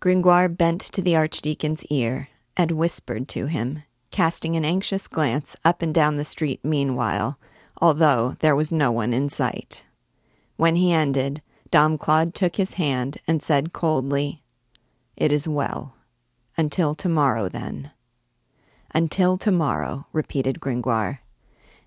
Gringoire 0.00 0.48
bent 0.48 0.80
to 0.80 1.00
the 1.00 1.14
archdeacon's 1.14 1.84
ear 1.86 2.28
and 2.56 2.72
whispered 2.72 3.28
to 3.28 3.46
him, 3.46 3.84
casting 4.10 4.56
an 4.56 4.64
anxious 4.64 5.06
glance 5.06 5.54
up 5.64 5.80
and 5.80 5.94
down 5.94 6.16
the 6.16 6.24
street 6.24 6.64
meanwhile, 6.64 7.38
although 7.80 8.36
there 8.40 8.56
was 8.56 8.72
no 8.72 8.90
one 8.90 9.12
in 9.12 9.28
sight. 9.28 9.84
When 10.56 10.74
he 10.74 10.90
ended, 10.90 11.40
Dom 11.70 11.96
Claude 11.96 12.34
took 12.34 12.56
his 12.56 12.72
hand 12.72 13.18
and 13.28 13.40
said 13.40 13.72
coldly, 13.72 14.42
It 15.16 15.30
is 15.30 15.46
well. 15.46 15.94
Until 16.56 16.96
tomorrow, 16.96 17.48
then. 17.48 17.92
Until 18.92 19.38
tomorrow, 19.38 20.06
repeated 20.12 20.60
Gringoire. 20.60 21.22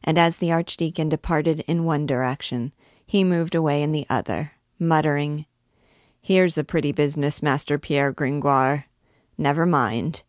And 0.04 0.18
as 0.18 0.38
the 0.38 0.52
archdeacon 0.52 1.10
departed 1.10 1.62
in 1.62 1.86
one 1.86 2.06
direction, 2.06 2.74
he 3.06 3.24
moved 3.24 3.56
away 3.56 3.84
in 3.84 3.92
the 3.92 4.06
other, 4.10 4.54
muttering, 4.80 5.46
Here's 6.26 6.58
a 6.58 6.64
pretty 6.64 6.94
business, 6.94 7.44
Master 7.44 7.78
Pierre 7.78 8.14
Gringoire. 8.14 8.86
Never 9.38 9.66
mind. 9.66 10.24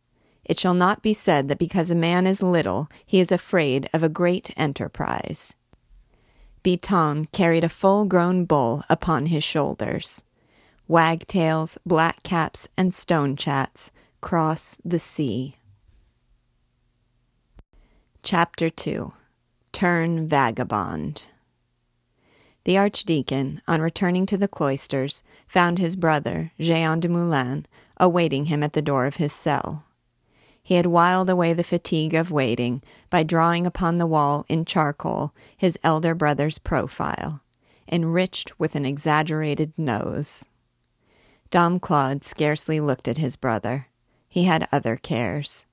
It 0.44 0.58
shall 0.58 0.74
not 0.74 1.02
be 1.02 1.14
said 1.14 1.46
that 1.46 1.60
because 1.60 1.88
a 1.88 1.94
man 1.94 2.26
is 2.26 2.42
little, 2.42 2.88
he 3.06 3.20
is 3.20 3.30
afraid 3.30 3.88
of 3.92 4.02
a 4.02 4.08
great 4.08 4.50
enterprise. 4.56 5.54
Biton 6.64 7.30
carried 7.30 7.62
a 7.62 7.68
full 7.68 8.06
grown 8.06 8.44
bull 8.44 8.82
upon 8.90 9.26
his 9.26 9.44
shoulders. 9.44 10.24
Wagtails, 10.88 11.78
black 11.86 12.24
caps, 12.24 12.66
and 12.76 12.92
stone 12.92 13.36
chats 13.36 13.92
cross 14.20 14.76
the 14.84 14.98
sea. 14.98 15.58
Chapter 18.24 18.70
2 18.70 19.12
Turn 19.72 20.26
Vagabond 20.26 21.26
The 22.64 22.78
archdeacon, 22.78 23.60
on 23.68 23.82
returning 23.82 24.24
to 24.24 24.38
the 24.38 24.48
cloisters, 24.48 25.22
found 25.46 25.78
his 25.78 25.94
brother, 25.94 26.50
Jehan 26.58 27.00
de 27.00 27.08
Moulin, 27.10 27.66
awaiting 27.98 28.46
him 28.46 28.62
at 28.62 28.72
the 28.72 28.80
door 28.80 29.04
of 29.04 29.16
his 29.16 29.34
cell. 29.34 29.84
He 30.62 30.76
had 30.76 30.86
whiled 30.86 31.28
away 31.28 31.52
the 31.52 31.62
fatigue 31.62 32.14
of 32.14 32.30
waiting 32.30 32.82
by 33.10 33.24
drawing 33.24 33.66
upon 33.66 33.98
the 33.98 34.06
wall 34.06 34.46
in 34.48 34.64
charcoal 34.64 35.34
his 35.54 35.78
elder 35.84 36.14
brother's 36.14 36.58
profile, 36.58 37.42
enriched 37.92 38.58
with 38.58 38.74
an 38.74 38.86
exaggerated 38.86 39.74
nose. 39.76 40.46
Dom 41.50 41.78
Claude 41.78 42.24
scarcely 42.24 42.80
looked 42.80 43.06
at 43.06 43.18
his 43.18 43.36
brother. 43.36 43.88
He 44.26 44.44
had 44.44 44.66
other 44.72 44.96
cares. 44.96 45.66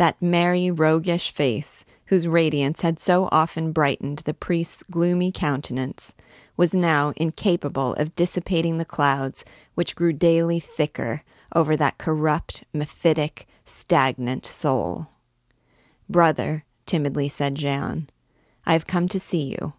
That 0.00 0.22
merry, 0.22 0.70
roguish 0.70 1.30
face, 1.30 1.84
whose 2.06 2.26
radiance 2.26 2.80
had 2.80 2.98
so 2.98 3.28
often 3.30 3.70
brightened 3.70 4.20
the 4.20 4.32
priest's 4.32 4.82
gloomy 4.82 5.30
countenance, 5.30 6.14
was 6.56 6.72
now 6.72 7.12
incapable 7.16 7.92
of 7.96 8.16
dissipating 8.16 8.78
the 8.78 8.86
clouds 8.86 9.44
which 9.74 9.94
grew 9.94 10.14
daily 10.14 10.58
thicker 10.58 11.22
over 11.54 11.76
that 11.76 11.98
corrupt, 11.98 12.64
mephitic, 12.72 13.46
stagnant 13.66 14.46
soul. 14.46 15.08
Brother, 16.08 16.64
timidly 16.86 17.28
said 17.28 17.56
Jehan, 17.56 18.08
I 18.64 18.72
have 18.72 18.86
come 18.86 19.06
to 19.08 19.20
see 19.20 19.50
you. 19.50 19.74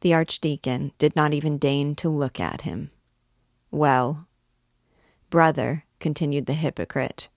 The 0.00 0.14
archdeacon 0.14 0.90
did 0.98 1.14
not 1.14 1.32
even 1.32 1.58
deign 1.58 1.94
to 1.94 2.08
look 2.08 2.40
at 2.40 2.62
him. 2.62 2.90
Well, 3.70 4.26
brother, 5.30 5.84
continued 6.00 6.46
the 6.46 6.54
hypocrite, 6.54 7.28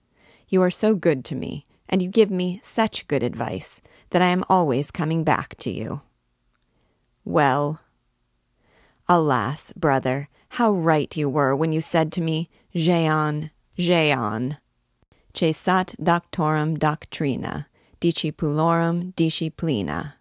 you 0.48 0.60
are 0.62 0.68
so 0.68 0.96
good 0.96 1.24
to 1.26 1.36
me, 1.36 1.64
and 1.92 2.02
you 2.02 2.08
give 2.08 2.30
me 2.30 2.58
such 2.62 3.06
good 3.06 3.22
advice, 3.22 3.82
that 4.10 4.22
I 4.22 4.28
am 4.28 4.44
always 4.48 4.90
coming 4.90 5.24
back 5.24 5.56
to 5.58 5.70
you. 5.70 6.00
Well, 7.22 7.80
alas, 9.06 9.74
brother, 9.74 10.30
how 10.48 10.72
right 10.72 11.14
you 11.14 11.28
were 11.28 11.54
when 11.54 11.70
you 11.70 11.82
said 11.82 12.10
to 12.12 12.22
me, 12.22 12.48
Jehan, 12.74 13.50
Jehan. 13.76 14.56
Cessat 15.34 15.94
doctorum 16.02 16.78
doctrina, 16.78 17.66
discipulorum 18.00 19.14
disciplina. 19.14 20.14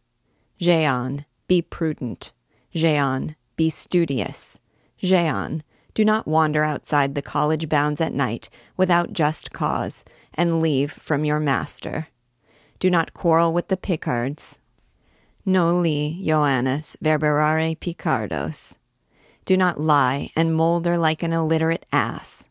Jehan, 0.60 1.26
be 1.48 1.62
prudent. 1.62 2.34
Jehan, 2.74 3.36
be 3.56 3.70
studious. 3.70 4.60
Jehan, 4.98 5.64
do 5.94 6.06
not 6.06 6.28
wander 6.28 6.64
outside 6.64 7.16
the 7.16 7.22
college 7.22 7.68
bounds 7.68 8.00
at 8.02 8.14
night 8.14 8.50
without 8.78 9.14
just 9.14 9.52
cause, 9.52 10.06
and 10.34 10.62
leave 10.62 10.92
from 10.92 11.26
your 11.26 11.40
master. 11.40 12.08
Do 12.80 12.90
not 12.90 13.14
quarrel 13.14 13.54
with 13.54 13.68
the 13.68 13.78
Picards. 13.78 14.60
Noli 15.46 16.22
Joannes 16.24 16.96
verberare 17.04 17.80
Picardos. 17.80 18.78
Do 19.46 19.58
not 19.58 19.80
lie 19.80 20.30
and 20.36 20.56
molder 20.56 20.98
like 20.98 21.24
an 21.24 21.34
illiterate 21.34 21.86
ass, 21.92 22.48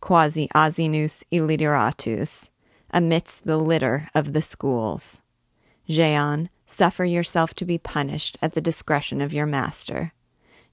quasi 0.00 0.48
asinus 0.54 1.24
illiteratus, 1.32 2.50
amidst 2.90 3.44
the 3.44 3.56
litter 3.56 4.08
of 4.14 4.32
the 4.32 4.42
schools. 4.42 5.20
Jehan, 5.88 6.48
suffer 6.66 7.04
yourself 7.04 7.52
to 7.54 7.64
be 7.64 7.78
punished 7.78 8.38
at 8.40 8.52
the 8.52 8.60
discretion 8.60 9.20
of 9.20 9.34
your 9.34 9.46
master. 9.46 10.12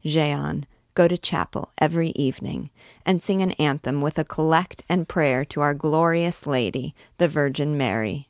Jehan, 0.05 0.65
go 0.93 1.08
to 1.08 1.17
chapel 1.17 1.71
every 1.77 2.10
evening 2.10 2.69
and 3.06 3.21
sing 3.21 3.41
an 3.41 3.51
anthem 3.51 4.01
with 4.01 4.19
a 4.19 4.23
collect 4.23 4.84
and 4.89 5.08
prayer 5.08 5.45
to 5.45 5.62
our 5.62 5.73
glorious 5.73 6.45
Lady, 6.45 6.95
the 7.17 7.27
Virgin 7.27 7.77
Mary. 7.77 8.30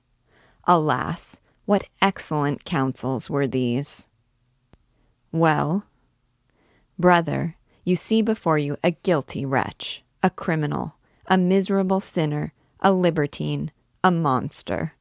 Alas, 0.66 1.38
what 1.66 1.90
excellent 2.02 2.66
counsels 2.66 3.30
were 3.30 3.48
these! 3.48 4.08
Well, 5.32 5.86
Brother, 7.02 7.56
you 7.84 7.96
see 7.96 8.22
before 8.22 8.60
you 8.60 8.78
a 8.84 8.92
guilty 8.92 9.44
wretch, 9.44 10.04
a 10.22 10.30
criminal, 10.30 10.98
a 11.26 11.36
miserable 11.36 12.00
sinner, 12.00 12.54
a 12.80 12.92
libertine, 12.92 13.72
a 14.04 14.12
monster. 14.12 14.94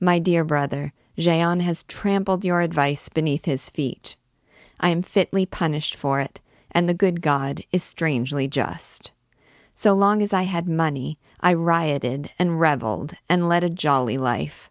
My 0.00 0.18
dear 0.18 0.42
brother, 0.42 0.92
Jehan 1.16 1.60
has 1.60 1.84
trampled 1.84 2.44
your 2.44 2.62
advice 2.62 3.08
beneath 3.08 3.44
his 3.44 3.70
feet. 3.70 4.16
I 4.80 4.88
am 4.88 5.02
fitly 5.02 5.46
punished 5.46 5.94
for 5.94 6.18
it, 6.18 6.40
and 6.72 6.88
the 6.88 6.94
good 6.94 7.22
God 7.22 7.62
is 7.72 7.82
strangely 7.82 8.48
just. 8.48 9.12
So 9.74 9.94
long 9.94 10.22
as 10.22 10.32
I 10.32 10.42
had 10.42 10.68
money, 10.68 11.18
I 11.40 11.54
rioted 11.54 12.30
and 12.38 12.60
reveled 12.60 13.14
and 13.28 13.48
led 13.48 13.64
a 13.64 13.70
jolly 13.70 14.18
life. 14.18 14.70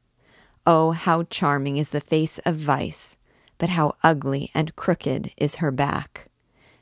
Oh, 0.65 0.91
how 0.91 1.23
charming 1.23 1.77
is 1.77 1.89
the 1.89 2.01
face 2.01 2.38
of 2.45 2.55
vice, 2.55 3.17
but 3.57 3.69
how 3.69 3.95
ugly 4.03 4.51
and 4.53 4.75
crooked 4.75 5.31
is 5.38 5.55
her 5.55 5.71
back. 5.71 6.27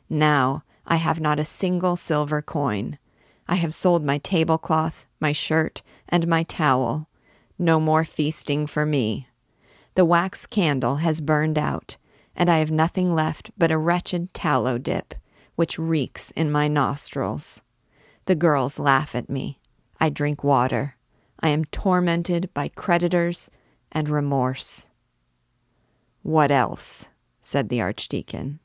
Now 0.09 0.63
I 0.85 0.97
have 0.97 1.19
not 1.19 1.39
a 1.39 1.45
single 1.45 1.95
silver 1.95 2.41
coin. 2.41 2.97
I 3.47 3.55
have 3.55 3.73
sold 3.73 4.03
my 4.03 4.17
tablecloth, 4.17 5.05
my 5.19 5.31
shirt, 5.31 5.81
and 6.09 6.27
my 6.27 6.43
towel. 6.43 7.07
No 7.57 7.79
more 7.79 8.03
feasting 8.03 8.67
for 8.67 8.85
me. 8.85 9.27
The 9.95 10.05
wax 10.05 10.45
candle 10.45 10.97
has 10.97 11.21
burned 11.21 11.57
out, 11.57 11.97
and 12.37 12.49
I 12.49 12.59
have 12.59 12.71
nothing 12.71 13.15
left 13.15 13.49
but 13.57 13.71
a 13.71 13.77
wretched 13.77 14.33
tallow 14.33 14.77
dip, 14.77 15.15
which 15.55 15.79
reeks 15.79 16.31
in 16.31 16.51
my 16.51 16.67
nostrils. 16.67 17.63
The 18.25 18.35
girls 18.35 18.77
laugh 18.77 19.15
at 19.15 19.29
me. 19.29 19.59
I 19.99 20.09
drink 20.09 20.43
water. 20.43 20.95
I 21.39 21.49
am 21.49 21.65
tormented 21.65 22.53
by 22.53 22.67
creditors 22.67 23.49
and 23.91 24.07
remorse. 24.07 24.87
What 26.21 26.51
else? 26.51 27.07
said 27.41 27.69
the 27.69 27.81
Archdeacon. 27.81 28.59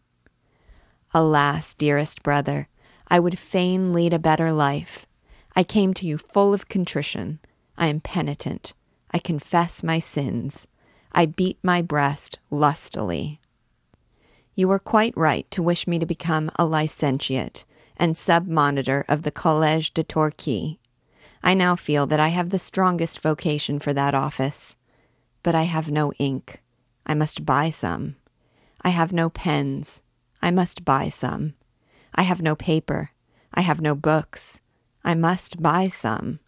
Alas, 1.14 1.74
dearest 1.74 2.22
brother, 2.22 2.68
I 3.08 3.20
would 3.20 3.38
fain 3.38 3.92
lead 3.92 4.12
a 4.12 4.18
better 4.18 4.52
life. 4.52 5.06
I 5.54 5.62
came 5.62 5.94
to 5.94 6.06
you 6.06 6.18
full 6.18 6.52
of 6.52 6.68
contrition. 6.68 7.38
I 7.78 7.88
am 7.88 8.00
penitent. 8.00 8.74
I 9.10 9.18
confess 9.18 9.82
my 9.82 9.98
sins. 9.98 10.66
I 11.12 11.26
beat 11.26 11.58
my 11.62 11.82
breast 11.82 12.38
lustily. 12.50 13.41
You 14.54 14.68
were 14.68 14.78
quite 14.78 15.16
right 15.16 15.50
to 15.50 15.62
wish 15.62 15.86
me 15.86 15.98
to 15.98 16.06
become 16.06 16.50
a 16.56 16.66
licentiate 16.66 17.64
and 17.96 18.16
sub 18.16 18.46
monitor 18.46 19.04
of 19.08 19.22
the 19.22 19.32
Collège 19.32 19.94
de 19.94 20.04
Torchi. 20.04 20.78
I 21.42 21.54
now 21.54 21.74
feel 21.74 22.06
that 22.06 22.20
I 22.20 22.28
have 22.28 22.50
the 22.50 22.58
strongest 22.58 23.20
vocation 23.20 23.78
for 23.78 23.92
that 23.92 24.14
office. 24.14 24.76
But 25.42 25.54
I 25.54 25.62
have 25.62 25.90
no 25.90 26.12
ink. 26.18 26.62
I 27.06 27.14
must 27.14 27.46
buy 27.46 27.70
some. 27.70 28.16
I 28.82 28.90
have 28.90 29.12
no 29.12 29.30
pens. 29.30 30.02
I 30.42 30.50
must 30.50 30.84
buy 30.84 31.08
some. 31.08 31.54
I 32.14 32.22
have 32.22 32.42
no 32.42 32.54
paper. 32.54 33.10
I 33.54 33.62
have 33.62 33.80
no 33.80 33.94
books. 33.94 34.60
I 35.02 35.14
must 35.14 35.62
buy 35.62 35.88
some. 35.88 36.40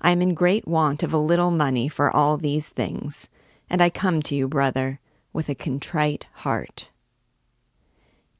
I 0.00 0.12
am 0.12 0.22
in 0.22 0.34
great 0.34 0.66
want 0.66 1.02
of 1.02 1.12
a 1.12 1.18
little 1.18 1.50
money 1.50 1.88
for 1.88 2.10
all 2.10 2.36
these 2.36 2.70
things, 2.70 3.28
and 3.68 3.82
I 3.82 3.90
come 3.90 4.22
to 4.22 4.34
you, 4.34 4.48
brother, 4.48 5.00
with 5.32 5.48
a 5.48 5.54
contrite 5.54 6.26
heart. 6.32 6.88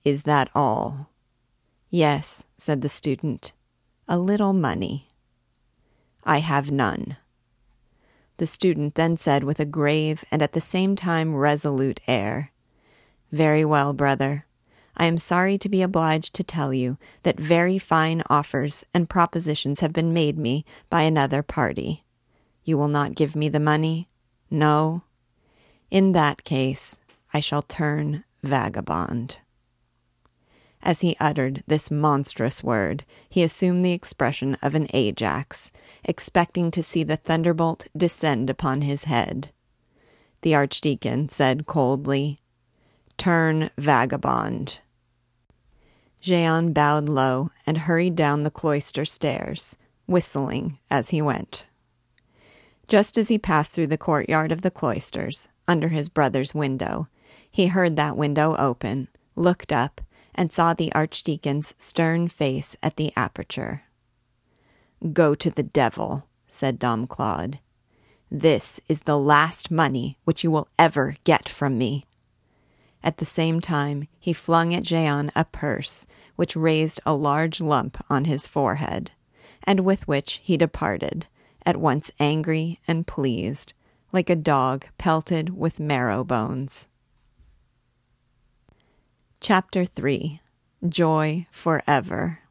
Is 0.05 0.25
that 0.25 0.51
all? 0.55 1.09
Yes, 1.89 2.45
said 2.57 2.83
the 2.83 2.89
student, 2.89 3.53
a 4.09 4.19
little 4.19 4.53
money. 4.53 5.09
I 6.25 6.39
have 6.39 6.73
none. 6.73 7.17
The 8.39 8.47
student 8.47 8.97
then 8.97 9.17
said 9.17 9.45
with 9.45 9.61
a 9.61 9.65
grave 9.65 10.25
and 10.33 10.43
at 10.43 10.55
the 10.55 10.61
same 10.61 10.97
time 10.97 11.37
resolute 11.37 12.01
air, 12.09 12.51
Very 13.31 13.65
well, 13.65 13.93
brother. 13.93 14.47
I 14.97 15.07
am 15.07 15.19
sorry 15.19 15.57
to 15.59 15.69
be 15.69 15.83
obliged 15.83 16.35
to 16.35 16.45
tell 16.45 16.75
you 16.75 16.99
that 17.23 17.39
very 17.39 17.79
fine 17.79 18.23
offers 18.29 18.85
and 18.93 19.09
propositions 19.09 19.81
have 19.81 19.93
been 19.93 20.13
made 20.13 20.37
me 20.37 20.65
by 20.91 21.03
another 21.03 21.43
party. 21.43 22.05
You 22.65 22.77
will 22.77 22.89
not 22.89 23.15
give 23.15 23.37
me 23.37 23.49
the 23.49 23.61
money? 23.61 24.09
No? 24.51 25.03
In 25.91 26.13
that 26.13 26.45
case, 26.45 26.99
I 27.33 27.41
shall 27.41 27.63
turn 27.63 28.25
vagabond. 28.43 29.39
As 30.83 31.01
he 31.01 31.17
uttered 31.21 31.63
this 31.67 31.91
monstrous 31.91 32.65
word, 32.65 33.05
he 33.29 33.43
assumed 33.43 33.85
the 33.85 33.93
expression 33.93 34.57
of 34.61 34.75
an 34.75 34.89
Ajax, 34.93 35.71
expecting 36.05 36.71
to 36.73 36.83
see 36.83 37.05
the 37.05 37.17
thunderbolt 37.17 37.87
descend 37.97 38.51
upon 38.51 38.83
his 38.83 39.05
head. 39.05 39.51
The 40.43 40.57
archdeacon 40.57 41.29
said 41.29 41.67
coldly, 41.67 42.41
Turn 43.17 43.71
vagabond. 43.79 44.81
Jehan 46.21 46.73
bowed 46.73 47.09
low 47.09 47.51
and 47.65 47.79
hurried 47.79 48.17
down 48.17 48.43
the 48.43 48.51
cloister 48.51 49.05
stairs, 49.05 49.77
whistling 50.07 50.79
as 50.91 51.11
he 51.11 51.23
went. 51.23 51.67
Just 52.89 53.17
as 53.17 53.29
he 53.29 53.39
passed 53.39 53.73
through 53.73 53.87
the 53.87 53.99
courtyard 53.99 54.51
of 54.51 54.63
the 54.63 54.71
cloisters, 54.71 55.47
under 55.69 55.89
his 55.89 56.09
brother's 56.09 56.55
window, 56.55 57.07
he 57.49 57.69
heard 57.69 57.95
that 57.97 58.17
window 58.17 58.57
open, 58.57 59.09
looked 59.37 59.73
up, 59.73 60.01
and 60.35 60.53
saw 60.53 60.73
the 60.75 60.93
archdeacon's 60.95 61.75
stern 61.79 62.29
face 62.29 62.77
at 62.83 62.97
the 62.97 63.13
aperture. 63.17 63.83
Go 65.13 65.35
to 65.35 65.51
the 65.51 65.63
devil, 65.63 66.29
said 66.47 66.79
Dom 66.79 67.07
Claude. 67.07 67.59
This 68.31 68.81
is 68.89 69.01
the 69.01 69.19
last 69.19 69.71
money 69.71 70.19
which 70.25 70.43
you 70.43 70.51
will 70.51 70.69
ever 70.79 71.17
get 71.25 71.49
from 71.49 71.77
me. 71.77 72.05
At 73.05 73.19
the 73.19 73.25
same 73.25 73.61
time, 73.61 74.09
he 74.21 74.33
flung 74.33 74.73
at 74.73 74.85
Jehan 74.85 75.33
a 75.35 75.45
purse, 75.45 76.07
which 76.37 76.57
raised 76.57 77.01
a 77.05 77.15
large 77.15 77.61
lump 77.61 78.03
on 78.09 78.25
his 78.25 78.47
forehead, 78.47 79.11
and 79.65 79.81
with 79.81 80.07
which 80.07 80.41
he 80.43 80.57
departed, 80.57 81.27
at 81.67 81.77
once 81.77 82.11
angry 82.19 82.81
and 82.87 83.07
pleased, 83.07 83.75
like 84.13 84.31
a 84.31 84.37
dog 84.37 84.87
pelted 84.99 85.57
with 85.57 85.81
marrow 85.81 86.23
bones. 86.23 86.89
Chapter 89.43 89.85
3 89.85 90.41
Joy 90.89 91.49
Forever 91.51 92.43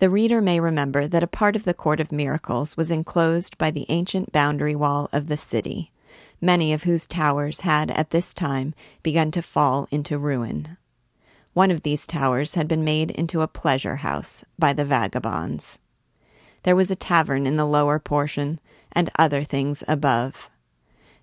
The 0.00 0.10
reader 0.10 0.42
may 0.42 0.58
remember 0.58 1.06
that 1.06 1.22
a 1.22 1.28
part 1.28 1.54
of 1.54 1.62
the 1.62 1.74
Court 1.74 2.00
of 2.00 2.10
Miracles 2.10 2.76
was 2.76 2.90
enclosed 2.90 3.56
by 3.56 3.70
the 3.70 3.86
ancient 3.88 4.32
boundary 4.32 4.74
wall 4.74 5.08
of 5.12 5.28
the 5.28 5.36
city, 5.36 5.92
many 6.40 6.72
of 6.72 6.82
whose 6.82 7.06
towers 7.06 7.60
had 7.60 7.92
at 7.92 8.10
this 8.10 8.34
time 8.34 8.74
begun 9.04 9.30
to 9.30 9.42
fall 9.42 9.86
into 9.92 10.18
ruin. 10.18 10.76
One 11.52 11.70
of 11.70 11.82
these 11.82 12.04
towers 12.04 12.54
had 12.54 12.66
been 12.66 12.82
made 12.82 13.12
into 13.12 13.40
a 13.40 13.46
pleasure 13.46 13.96
house 14.02 14.44
by 14.58 14.72
the 14.72 14.84
vagabonds. 14.84 15.78
There 16.64 16.74
was 16.74 16.90
a 16.90 16.96
tavern 16.96 17.46
in 17.46 17.54
the 17.54 17.64
lower 17.64 18.00
portion, 18.00 18.58
and 18.90 19.08
other 19.16 19.44
things 19.44 19.84
above. 19.86 20.50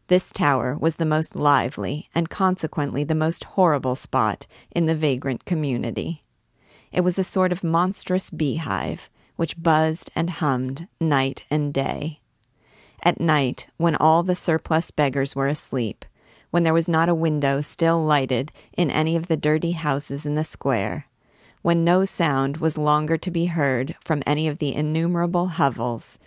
This 0.08 0.32
tower 0.32 0.78
was 0.80 0.96
the 0.96 1.06
most 1.06 1.36
lively 1.36 2.10
and 2.15 2.30
consequently 2.30 3.04
the 3.04 3.15
most 3.15 3.43
horrible 3.43 3.96
spot 3.96 4.48
in 4.72 4.86
the 4.86 4.96
vagrant 4.96 5.43
community. 5.46 6.24
It 6.91 7.02
was 7.02 7.20
a 7.20 7.24
sort 7.24 7.52
of 7.52 7.63
monstrous 7.63 8.30
beehive 8.30 9.10
which 9.36 9.62
buzzed 9.62 10.10
and 10.15 10.30
hummed 10.30 10.88
night 11.00 11.43
and 11.50 11.74
day. 11.74 12.22
At 13.04 13.20
night, 13.20 13.67
when 13.78 13.96
all 13.96 14.24
the 14.24 14.36
surplus 14.36 14.91
beggars 14.91 15.36
were 15.36 15.48
asleep, 15.48 16.06
when 16.50 16.63
there 16.63 16.74
was 16.74 16.89
not 16.89 17.10
a 17.10 17.15
window 17.15 17.62
still 17.62 18.04
lighted 18.04 18.52
in 18.76 18.89
any 18.89 19.15
of 19.15 19.28
the 19.28 19.38
dirty 19.38 19.74
houses 19.74 20.26
in 20.26 20.36
the 20.36 20.43
square, 20.43 21.08
when 21.62 21.84
no 21.84 22.06
sound 22.06 22.58
was 22.58 22.78
longer 22.78 23.17
to 23.17 23.30
be 23.30 23.48
heard 23.48 23.96
from 24.04 24.24
any 24.26 24.48
of 24.48 24.58
the 24.58 24.74
innumerable 24.74 25.48
hovels, 25.48 26.17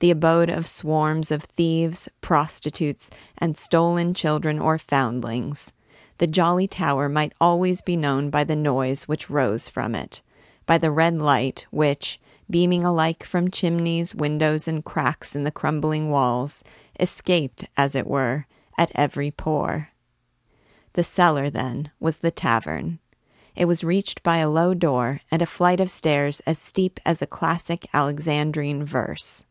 the 0.00 0.10
abode 0.10 0.50
of 0.50 0.66
swarms 0.66 1.30
of 1.30 1.44
thieves, 1.44 2.08
prostitutes, 2.20 3.10
and 3.38 3.56
stolen 3.56 4.12
children 4.12 4.58
or 4.58 4.78
foundlings. 4.78 5.72
The 6.18 6.26
jolly 6.26 6.66
tower 6.66 7.08
might 7.08 7.32
always 7.40 7.80
be 7.80 7.96
known 7.96 8.28
by 8.28 8.44
the 8.44 8.56
noise 8.56 9.04
which 9.04 9.30
rose 9.30 9.68
from 9.68 9.94
it, 9.94 10.20
by 10.66 10.76
the 10.76 10.90
red 10.90 11.16
light 11.18 11.66
which, 11.70 12.20
beaming 12.50 12.84
alike 12.84 13.24
from 13.24 13.50
chimneys, 13.50 14.14
windows, 14.14 14.66
and 14.66 14.84
cracks 14.84 15.36
in 15.36 15.44
the 15.44 15.50
crumbling 15.50 16.10
walls, 16.10 16.64
escaped, 16.98 17.64
as 17.76 17.94
it 17.94 18.06
were, 18.06 18.46
at 18.76 18.90
every 18.94 19.30
pore. 19.30 19.90
The 20.94 21.04
cellar, 21.04 21.48
then, 21.48 21.90
was 22.00 22.18
the 22.18 22.30
tavern. 22.30 22.98
It 23.54 23.66
was 23.66 23.84
reached 23.84 24.22
by 24.22 24.38
a 24.38 24.50
low 24.50 24.74
door 24.74 25.20
and 25.30 25.42
a 25.42 25.46
flight 25.46 25.80
of 25.80 25.90
stairs 25.90 26.40
as 26.40 26.58
steep 26.58 26.98
as 27.04 27.20
a 27.20 27.26
classic 27.26 27.86
Alexandrine 27.92 28.84
verse. 28.84 29.44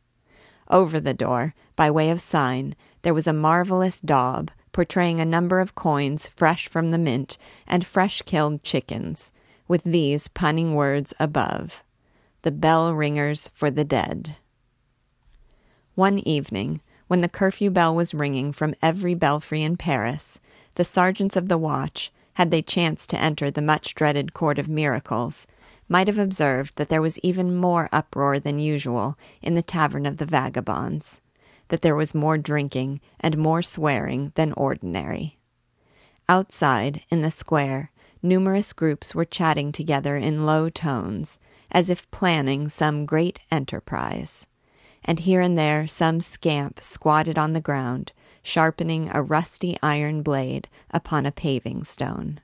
Over 0.69 0.99
the 0.99 1.13
door, 1.13 1.55
by 1.75 1.89
way 1.89 2.10
of 2.10 2.21
sign, 2.21 2.75
there 3.01 3.13
was 3.13 3.27
a 3.27 3.34
marvelous 3.34 3.99
daub 3.99 4.51
portraying 4.71 5.19
a 5.19 5.25
number 5.25 5.60
of 5.60 5.75
coins 5.75 6.27
fresh 6.36 6.67
from 6.67 6.91
the 6.91 6.97
mint 6.97 7.38
and 7.67 7.86
fresh 7.86 8.21
killed 8.21 8.63
chickens, 8.63 9.32
with 9.67 9.84
these 9.84 10.27
punning 10.27 10.75
words 10.75 11.13
above 11.19 11.84
The 12.43 12.51
bell 12.51 12.93
ringers 12.93 13.49
for 13.53 13.69
the 13.69 13.84
dead. 13.84 14.38
One 15.95 16.19
evening, 16.19 16.82
when 17.08 17.21
the 17.21 17.27
curfew 17.27 17.71
bell 17.71 17.95
was 17.95 18.13
ringing 18.13 18.53
from 18.53 18.75
every 18.82 19.15
belfry 19.15 19.63
in 19.63 19.75
Paris, 19.75 20.39
the 20.75 20.86
sergeants 20.86 21.36
of 21.36 21.49
the 21.49 21.58
watch, 21.58 22.12
had 22.36 22.51
they 22.51 22.62
chanced 22.62 23.10
to 23.10 23.19
enter 23.19 23.51
the 23.51 23.62
much 23.62 23.95
dreaded 23.95 24.34
Court 24.34 24.60
of 24.60 24.69
Miracles, 24.69 25.45
might 25.89 26.08
have 26.08 26.19
observed 26.19 26.75
that 26.75 26.88
there 26.89 27.02
was 27.02 27.19
even 27.19 27.56
more 27.56 27.89
uproar 27.91 28.39
than 28.39 28.60
usual 28.60 29.17
in 29.41 29.56
the 29.56 29.62
tavern 29.62 30.06
of 30.06 30.17
the 30.17 30.25
vagabonds, 30.25 31.19
that 31.69 31.82
there 31.82 31.95
was 31.95 32.15
more 32.15 32.38
drinking 32.38 33.02
and 33.19 33.38
more 33.38 33.62
swearing 33.62 34.32
than 34.36 34.54
ordinary. 34.54 35.38
Outside, 36.30 37.02
in 37.10 37.21
the 37.21 37.32
square, 37.32 37.91
numerous 38.21 38.71
groups 38.71 39.15
were 39.15 39.25
chatting 39.25 39.71
together 39.71 40.15
in 40.15 40.45
low 40.45 40.69
tones, 40.69 41.39
as 41.71 41.89
if 41.89 42.10
planning 42.12 42.69
some 42.69 43.06
great 43.06 43.39
enterprise, 43.52 44.45
and 45.04 45.21
here 45.21 45.41
and 45.41 45.58
there 45.58 45.88
some 45.88 46.19
scamp 46.19 46.82
squatted 46.82 47.38
on 47.38 47.54
the 47.54 47.62
ground, 47.62 48.12
sharpening 48.43 49.10
a 49.13 49.21
rusty 49.21 49.78
iron 49.82 50.21
blade 50.21 50.67
upon 50.91 51.25
a 51.25 51.32
paving 51.32 51.84
stone. 51.84 52.39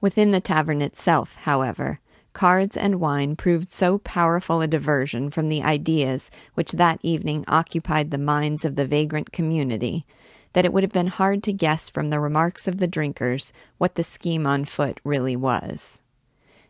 Within 0.00 0.30
the 0.30 0.40
tavern 0.40 0.80
itself, 0.80 1.36
however, 1.36 2.00
cards 2.32 2.76
and 2.76 3.00
wine 3.00 3.36
proved 3.36 3.70
so 3.70 3.98
powerful 3.98 4.60
a 4.60 4.66
diversion 4.66 5.30
from 5.30 5.48
the 5.48 5.62
ideas 5.62 6.30
which 6.54 6.72
that 6.72 7.00
evening 7.02 7.44
occupied 7.48 8.10
the 8.10 8.18
minds 8.18 8.64
of 8.64 8.76
the 8.76 8.86
vagrant 8.86 9.32
community 9.32 10.04
that 10.52 10.64
it 10.64 10.72
would 10.72 10.82
have 10.82 10.92
been 10.92 11.06
hard 11.06 11.42
to 11.42 11.52
guess 11.52 11.88
from 11.88 12.10
the 12.10 12.20
remarks 12.20 12.66
of 12.66 12.78
the 12.78 12.88
drinkers 12.88 13.52
what 13.78 13.94
the 13.94 14.04
scheme 14.04 14.46
on 14.46 14.64
foot 14.64 15.00
really 15.04 15.36
was. 15.36 16.00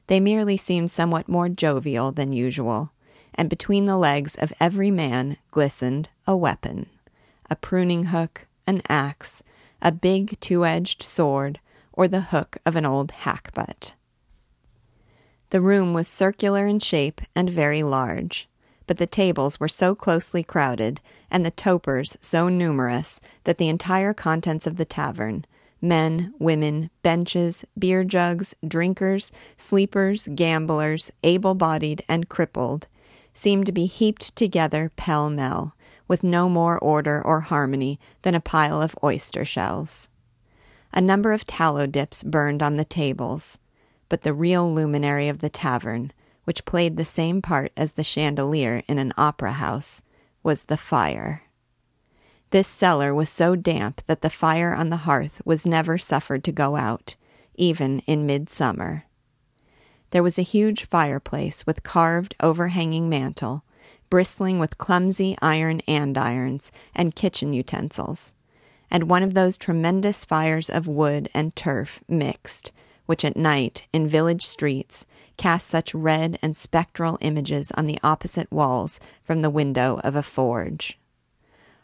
They 0.06 0.20
merely 0.20 0.56
seemed 0.56 0.90
somewhat 0.90 1.28
more 1.28 1.48
jovial 1.48 2.12
than 2.12 2.32
usual, 2.32 2.92
and 3.34 3.48
between 3.48 3.86
the 3.86 3.96
legs 3.96 4.34
of 4.34 4.52
every 4.60 4.90
man 4.90 5.36
glistened 5.50 6.10
a 6.26 6.36
weapon 6.36 6.86
a 7.48 7.56
pruning 7.56 8.04
hook, 8.04 8.46
an 8.64 8.80
axe, 8.88 9.42
a 9.82 9.90
big 9.90 10.38
two 10.38 10.64
edged 10.64 11.02
sword, 11.02 11.58
or 11.92 12.06
the 12.06 12.20
hook 12.20 12.56
of 12.64 12.76
an 12.76 12.86
old 12.86 13.10
hackbutt. 13.10 13.92
The 15.50 15.60
room 15.60 15.92
was 15.92 16.06
circular 16.06 16.66
in 16.68 16.78
shape 16.78 17.20
and 17.34 17.50
very 17.50 17.82
large, 17.82 18.48
but 18.86 18.98
the 18.98 19.06
tables 19.06 19.58
were 19.58 19.68
so 19.68 19.96
closely 19.96 20.44
crowded 20.44 21.00
and 21.28 21.44
the 21.44 21.50
topers 21.50 22.16
so 22.20 22.48
numerous 22.48 23.20
that 23.44 23.58
the 23.58 23.68
entire 23.68 24.14
contents 24.14 24.66
of 24.66 24.76
the 24.76 24.84
tavern 24.84 25.44
men, 25.82 26.34
women, 26.38 26.90
benches, 27.02 27.64
beer 27.78 28.04
jugs, 28.04 28.54
drinkers, 28.66 29.32
sleepers, 29.56 30.28
gamblers, 30.34 31.10
able 31.24 31.54
bodied 31.54 32.04
and 32.08 32.28
crippled 32.28 32.86
seemed 33.32 33.64
to 33.66 33.72
be 33.72 33.86
heaped 33.86 34.36
together 34.36 34.92
pell 34.96 35.30
mell, 35.30 35.74
with 36.06 36.22
no 36.22 36.48
more 36.48 36.78
order 36.78 37.22
or 37.22 37.40
harmony 37.40 37.98
than 38.22 38.34
a 38.34 38.40
pile 38.40 38.82
of 38.82 38.94
oyster 39.02 39.44
shells. 39.44 40.08
A 40.92 41.00
number 41.00 41.32
of 41.32 41.46
tallow 41.46 41.86
dips 41.86 42.22
burned 42.22 42.62
on 42.62 42.76
the 42.76 42.84
tables 42.84 43.58
but 44.10 44.22
the 44.22 44.34
real 44.34 44.70
luminary 44.70 45.28
of 45.28 45.38
the 45.38 45.48
tavern, 45.48 46.12
which 46.44 46.66
played 46.66 46.98
the 46.98 47.04
same 47.06 47.40
part 47.40 47.72
as 47.76 47.92
the 47.92 48.04
chandelier 48.04 48.82
in 48.86 48.98
an 48.98 49.14
opera 49.16 49.52
house, 49.52 50.02
was 50.42 50.64
the 50.64 50.76
fire. 50.76 51.44
This 52.50 52.66
cellar 52.66 53.14
was 53.14 53.30
so 53.30 53.54
damp 53.54 54.02
that 54.06 54.20
the 54.20 54.28
fire 54.28 54.74
on 54.74 54.90
the 54.90 55.06
hearth 55.08 55.40
was 55.44 55.64
never 55.64 55.96
suffered 55.96 56.42
to 56.44 56.52
go 56.52 56.74
out, 56.74 57.14
even 57.54 58.00
in 58.00 58.26
midsummer. 58.26 59.04
There 60.10 60.24
was 60.24 60.38
a 60.38 60.42
huge 60.42 60.86
fireplace 60.86 61.64
with 61.64 61.84
carved 61.84 62.34
overhanging 62.40 63.08
mantel, 63.08 63.62
bristling 64.08 64.58
with 64.58 64.78
clumsy 64.78 65.36
iron 65.40 65.82
andirons 65.86 66.72
and 66.96 67.14
kitchen 67.14 67.52
utensils, 67.52 68.34
and 68.90 69.08
one 69.08 69.22
of 69.22 69.34
those 69.34 69.56
tremendous 69.56 70.24
fires 70.24 70.68
of 70.68 70.88
wood 70.88 71.28
and 71.32 71.54
turf 71.54 72.00
mixed, 72.08 72.72
which 73.10 73.24
at 73.24 73.36
night, 73.36 73.82
in 73.92 74.06
village 74.06 74.46
streets, 74.46 75.04
cast 75.36 75.66
such 75.66 75.92
red 75.92 76.38
and 76.42 76.56
spectral 76.56 77.18
images 77.20 77.72
on 77.72 77.86
the 77.86 77.98
opposite 78.04 78.48
walls 78.52 79.00
from 79.24 79.42
the 79.42 79.50
window 79.50 80.00
of 80.04 80.14
a 80.14 80.22
forge. 80.22 80.96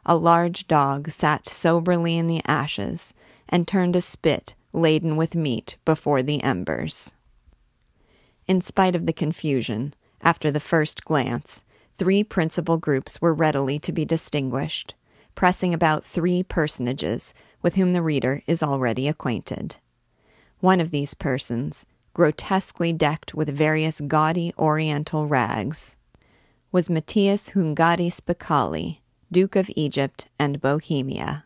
A 0.04 0.14
large 0.14 0.68
dog 0.68 1.10
sat 1.10 1.48
soberly 1.48 2.16
in 2.16 2.28
the 2.28 2.40
ashes 2.46 3.12
and 3.48 3.66
turned 3.66 3.96
a 3.96 4.00
spit 4.00 4.54
laden 4.72 5.16
with 5.16 5.34
meat 5.34 5.74
before 5.84 6.22
the 6.22 6.40
embers. 6.44 7.12
In 8.46 8.60
spite 8.60 8.94
of 8.94 9.06
the 9.06 9.12
confusion, 9.12 9.94
after 10.22 10.52
the 10.52 10.60
first 10.60 11.04
glance, 11.04 11.64
three 11.98 12.22
principal 12.22 12.76
groups 12.76 13.20
were 13.20 13.34
readily 13.34 13.80
to 13.80 13.90
be 13.90 14.04
distinguished, 14.04 14.94
pressing 15.34 15.74
about 15.74 16.04
three 16.04 16.44
personages 16.44 17.34
with 17.62 17.74
whom 17.74 17.94
the 17.94 18.02
reader 18.02 18.44
is 18.46 18.62
already 18.62 19.08
acquainted. 19.08 19.74
One 20.60 20.80
of 20.80 20.90
these 20.90 21.14
persons, 21.14 21.84
grotesquely 22.14 22.92
decked 22.92 23.34
with 23.34 23.54
various 23.54 24.00
gaudy 24.00 24.54
oriental 24.58 25.26
rags, 25.26 25.96
was 26.72 26.88
Matthias 26.88 27.50
Hungadi 27.50 28.10
Spicali, 28.10 29.00
Duke 29.30 29.54
of 29.54 29.70
Egypt 29.76 30.28
and 30.38 30.60
Bohemia. 30.60 31.44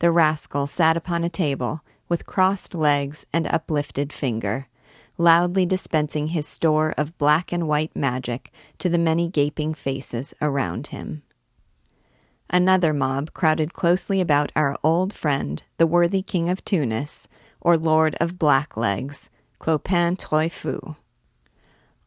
The 0.00 0.10
rascal 0.10 0.66
sat 0.66 0.96
upon 0.96 1.24
a 1.24 1.30
table 1.30 1.82
with 2.08 2.26
crossed 2.26 2.74
legs 2.74 3.26
and 3.32 3.46
uplifted 3.46 4.12
finger, 4.12 4.68
loudly 5.16 5.66
dispensing 5.66 6.28
his 6.28 6.46
store 6.46 6.94
of 6.96 7.16
black 7.18 7.52
and 7.52 7.66
white 7.66 7.96
magic 7.96 8.52
to 8.78 8.88
the 8.88 8.98
many 8.98 9.28
gaping 9.28 9.74
faces 9.74 10.34
around 10.40 10.88
him. 10.88 11.22
Another 12.50 12.92
mob 12.92 13.32
crowded 13.32 13.72
closely 13.72 14.20
about 14.20 14.52
our 14.54 14.76
old 14.84 15.12
friend, 15.12 15.62
the 15.76 15.86
worthy 15.86 16.22
King 16.22 16.48
of 16.48 16.64
Tunis, 16.64 17.28
or 17.60 17.76
Lord 17.76 18.14
of 18.20 18.38
Blacklegs, 18.38 19.28
Clopin 19.58 20.16
Trouillefou. 20.16 20.96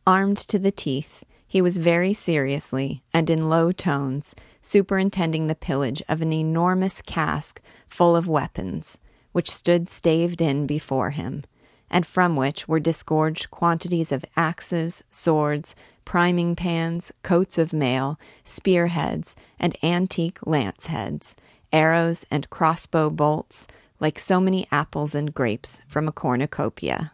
Armed 0.08 0.38
to 0.38 0.58
the 0.58 0.72
teeth, 0.72 1.24
he 1.47 1.62
was 1.62 1.78
very 1.78 2.14
seriously, 2.14 3.04
and 3.14 3.30
in 3.30 3.43
low 3.43 3.72
tones, 3.72 4.36
superintending 4.62 5.47
the 5.47 5.56
pillage 5.56 6.02
of 6.08 6.22
an 6.22 6.32
enormous 6.32 7.02
cask 7.02 7.62
full 7.88 8.16
of 8.16 8.28
weapons, 8.28 8.97
which 9.34 9.52
stood 9.52 9.89
staved 9.89 10.41
in 10.41 10.66
before 10.66 11.10
him, 11.10 11.43
and 11.89 12.06
from 12.06 12.38
which 12.38 12.68
were 12.68 12.80
disgorged 12.80 13.52
quantities 13.52 14.14
of 14.14 14.24
axes, 14.38 15.04
swords, 15.10 15.76
priming 16.06 16.56
pans, 16.56 17.12
coats 17.22 17.58
of 17.58 17.74
mail, 17.74 18.18
spearheads, 18.45 19.36
and 19.60 19.78
antique 19.84 20.39
lance 20.47 20.88
heads, 20.88 21.36
arrows 21.74 22.26
and 22.32 22.49
crossbow 22.49 23.10
bolts, 23.10 23.68
like 24.02 24.20
so 24.20 24.41
many 24.41 24.68
apples 24.72 25.16
and 25.16 25.34
grapes 25.34 25.82
from 25.88 26.08
a 26.08 26.12
cornucopia. 26.12 27.14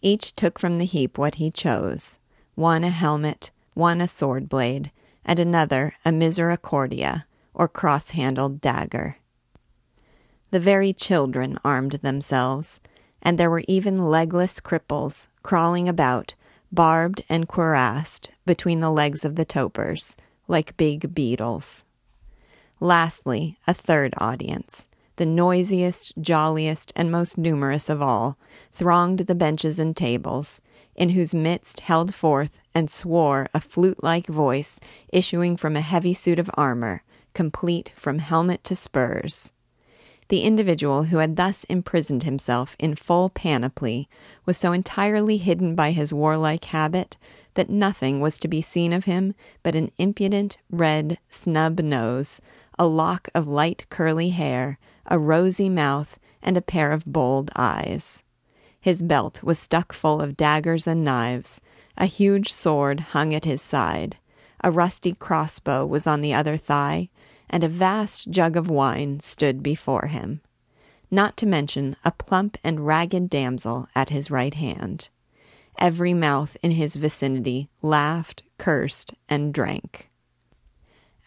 Each 0.00 0.34
took 0.34 0.58
from 0.58 0.78
the 0.78 0.86
heap 0.86 1.18
what 1.18 1.34
he 1.34 1.50
chose 1.50 2.18
one 2.54 2.82
a 2.82 2.90
helmet, 2.90 3.52
one 3.74 4.00
a 4.00 4.08
sword 4.08 4.48
blade, 4.48 4.90
and 5.24 5.38
another 5.38 5.94
a 6.04 6.10
misericordia, 6.10 7.26
or 7.54 7.68
cross 7.68 8.10
handled 8.10 8.60
dagger. 8.60 9.16
The 10.50 10.58
very 10.58 10.92
children 10.92 11.58
armed 11.64 11.92
themselves, 12.02 12.80
and 13.22 13.38
there 13.38 13.50
were 13.50 13.62
even 13.68 14.10
legless 14.10 14.58
cripples 14.60 15.28
crawling 15.42 15.88
about, 15.88 16.34
barbed 16.72 17.22
and 17.28 17.48
cuirassed 17.48 18.30
between 18.46 18.80
the 18.80 18.90
legs 18.90 19.24
of 19.24 19.36
the 19.36 19.46
topers, 19.46 20.16
like 20.48 20.76
big 20.76 21.14
beetles. 21.14 21.84
Lastly, 22.80 23.58
a 23.66 23.74
third 23.74 24.14
audience, 24.18 24.88
the 25.18 25.26
noisiest, 25.26 26.12
jolliest, 26.20 26.92
and 26.96 27.12
most 27.12 27.36
numerous 27.36 27.90
of 27.90 28.00
all, 28.00 28.38
thronged 28.72 29.20
the 29.20 29.34
benches 29.34 29.78
and 29.78 29.96
tables, 29.96 30.60
in 30.94 31.10
whose 31.10 31.34
midst 31.34 31.80
held 31.80 32.14
forth 32.14 32.58
and 32.74 32.88
swore 32.88 33.48
a 33.52 33.60
flute 33.60 34.02
like 34.02 34.26
voice 34.26 34.80
issuing 35.12 35.56
from 35.56 35.76
a 35.76 35.80
heavy 35.80 36.14
suit 36.14 36.38
of 36.38 36.50
armor, 36.54 37.02
complete 37.34 37.92
from 37.96 38.20
helmet 38.20 38.62
to 38.64 38.74
spurs. 38.74 39.52
The 40.28 40.42
individual 40.42 41.04
who 41.04 41.18
had 41.18 41.36
thus 41.36 41.64
imprisoned 41.64 42.22
himself 42.22 42.76
in 42.78 42.94
full 42.94 43.28
panoply 43.30 44.08
was 44.46 44.56
so 44.56 44.72
entirely 44.72 45.38
hidden 45.38 45.74
by 45.74 45.90
his 45.92 46.12
warlike 46.12 46.66
habit 46.66 47.16
that 47.54 47.70
nothing 47.70 48.20
was 48.20 48.38
to 48.38 48.48
be 48.48 48.62
seen 48.62 48.92
of 48.92 49.06
him 49.06 49.34
but 49.62 49.74
an 49.74 49.90
impudent 49.98 50.58
red 50.70 51.18
snub 51.28 51.80
nose, 51.80 52.40
a 52.78 52.86
lock 52.86 53.28
of 53.34 53.46
light 53.48 53.86
curly 53.90 54.30
hair, 54.30 54.78
a 55.06 55.18
rosy 55.18 55.68
mouth, 55.68 56.18
and 56.42 56.56
a 56.56 56.62
pair 56.62 56.92
of 56.92 57.04
bold 57.04 57.50
eyes. 57.56 58.22
His 58.80 59.02
belt 59.02 59.42
was 59.42 59.58
stuck 59.58 59.92
full 59.92 60.20
of 60.20 60.36
daggers 60.36 60.86
and 60.86 61.04
knives, 61.04 61.60
a 61.96 62.06
huge 62.06 62.52
sword 62.52 63.00
hung 63.00 63.34
at 63.34 63.44
his 63.44 63.60
side, 63.60 64.16
a 64.62 64.70
rusty 64.70 65.12
crossbow 65.12 65.84
was 65.86 66.06
on 66.06 66.20
the 66.20 66.34
other 66.34 66.56
thigh, 66.56 67.10
and 67.50 67.64
a 67.64 67.68
vast 67.68 68.30
jug 68.30 68.56
of 68.56 68.68
wine 68.68 69.20
stood 69.20 69.62
before 69.62 70.06
him, 70.06 70.40
not 71.10 71.36
to 71.36 71.46
mention 71.46 71.96
a 72.04 72.10
plump 72.10 72.58
and 72.62 72.86
ragged 72.86 73.30
damsel 73.30 73.88
at 73.94 74.10
his 74.10 74.30
right 74.30 74.54
hand. 74.54 75.08
Every 75.78 76.12
mouth 76.12 76.56
in 76.62 76.72
his 76.72 76.96
vicinity 76.96 77.68
laughed, 77.82 78.42
cursed, 78.58 79.14
and 79.28 79.54
drank. 79.54 80.07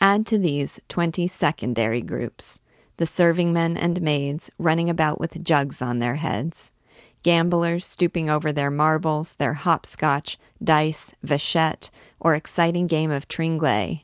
Add 0.04 0.26
to 0.28 0.40
these 0.40 0.80
twenty 0.90 1.28
secondary 1.28 2.02
groups, 2.02 2.60
the 2.98 3.06
serving 3.06 3.54
men 3.54 3.78
and 3.78 4.02
maids 4.02 4.50
running 4.58 4.90
about 4.90 5.20
with 5.20 5.44
jugs 5.44 5.80
on 5.80 6.00
their 6.00 6.16
heads, 6.16 6.72
gamblers 7.22 7.86
stooping 7.86 8.28
over 8.28 8.52
their 8.52 8.72
marbles, 8.72 9.34
their 9.34 9.54
hopscotch, 9.54 10.40
dice, 10.62 11.14
vachette, 11.22 11.92
or 12.20 12.34
exciting 12.34 12.88
game 12.88 13.12
of 13.12 13.28
tringlay, 13.28 14.04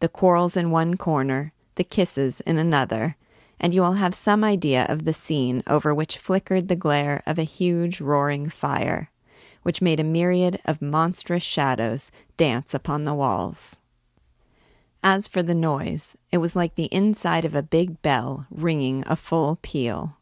the 0.00 0.10
quarrels 0.10 0.58
in 0.58 0.70
one 0.70 0.98
corner, 0.98 1.54
the 1.76 1.84
kisses 1.84 2.42
in 2.42 2.58
another, 2.58 3.16
and 3.58 3.72
you 3.72 3.80
will 3.80 3.94
have 3.94 4.14
some 4.14 4.44
idea 4.44 4.84
of 4.90 5.06
the 5.06 5.14
scene 5.14 5.62
over 5.66 5.94
which 5.94 6.18
flickered 6.18 6.68
the 6.68 6.76
glare 6.76 7.22
of 7.26 7.38
a 7.38 7.44
huge 7.44 7.98
roaring 7.98 8.50
fire, 8.50 9.10
which 9.62 9.80
made 9.80 10.00
a 10.00 10.04
myriad 10.04 10.60
of 10.66 10.82
monstrous 10.82 11.42
shadows 11.42 12.12
dance 12.36 12.74
upon 12.74 13.04
the 13.04 13.14
walls. 13.14 13.78
As 15.02 15.26
for 15.26 15.42
the 15.42 15.54
noise, 15.54 16.16
it 16.30 16.38
was 16.38 16.54
like 16.54 16.74
the 16.74 16.92
inside 16.92 17.44
of 17.44 17.54
a 17.54 17.62
big 17.62 18.02
bell 18.02 18.46
ringing 18.50 19.02
a 19.06 19.16
full 19.16 19.58
peal. 19.62 20.18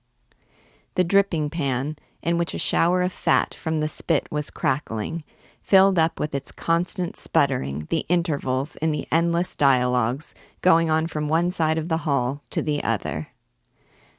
The 0.94 1.04
dripping 1.04 1.50
pan, 1.50 1.96
in 2.22 2.38
which 2.38 2.54
a 2.54 2.58
shower 2.58 3.02
of 3.02 3.12
fat 3.12 3.54
from 3.54 3.80
the 3.80 3.88
spit 3.88 4.28
was 4.30 4.50
crackling, 4.50 5.24
filled 5.62 5.98
up 5.98 6.18
with 6.18 6.34
its 6.34 6.52
constant 6.52 7.16
sputtering 7.16 7.86
the 7.90 8.06
intervals 8.08 8.76
in 8.76 8.90
the 8.90 9.06
endless 9.12 9.54
dialogues 9.54 10.34
going 10.62 10.88
on 10.88 11.06
from 11.06 11.28
one 11.28 11.50
side 11.50 11.76
of 11.76 11.88
the 11.88 11.98
hall 11.98 12.42
to 12.50 12.62
the 12.62 12.82
other. 12.82 13.28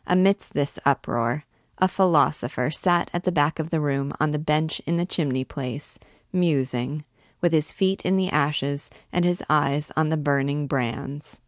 Amidst 0.05 0.53
this 0.53 0.77
uproar, 0.85 1.45
a 1.77 1.87
philosopher 1.87 2.69
sat 2.69 3.09
at 3.13 3.23
the 3.23 3.31
back 3.31 3.59
of 3.59 3.69
the 3.69 3.79
room 3.79 4.13
on 4.19 4.31
the 4.31 4.39
bench 4.39 4.81
in 4.85 4.97
the 4.97 5.05
chimney 5.05 5.43
place, 5.43 5.97
musing, 6.33 7.03
with 7.41 7.53
his 7.53 7.71
feet 7.71 8.01
in 8.03 8.15
the 8.15 8.29
ashes 8.29 8.89
and 9.11 9.25
his 9.25 9.43
eyes 9.49 9.91
on 9.95 10.09
the 10.09 10.17
burning 10.17 10.67
brands. 10.67 11.39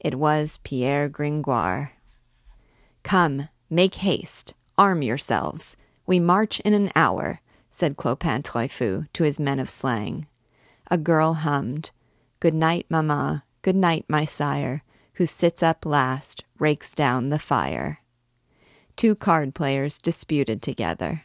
It 0.00 0.16
was 0.16 0.58
Pierre 0.64 1.08
Gringoire. 1.08 1.92
Come, 3.02 3.48
make 3.68 3.96
haste, 3.96 4.54
arm 4.76 5.02
yourselves. 5.02 5.76
We 6.06 6.20
march 6.20 6.60
in 6.60 6.74
an 6.74 6.90
hour 6.94 7.40
said 7.70 7.96
Clopin 7.96 8.42
Trouillefou 8.42 9.06
to 9.12 9.22
his 9.24 9.38
men 9.38 9.60
of 9.60 9.70
slang. 9.70 10.26
A 10.90 10.98
girl 10.98 11.34
hummed, 11.34 11.90
Good 12.40 12.54
night, 12.54 12.86
mamma, 12.88 13.44
good 13.62 13.76
night, 13.76 14.04
my 14.08 14.24
sire, 14.24 14.82
who 15.14 15.26
sits 15.26 15.62
up 15.62 15.84
last, 15.84 16.44
rakes 16.58 16.94
down 16.94 17.28
the 17.28 17.38
fire. 17.38 18.00
Two 18.96 19.14
card 19.14 19.54
players 19.54 19.98
disputed 19.98 20.62
together. 20.62 21.22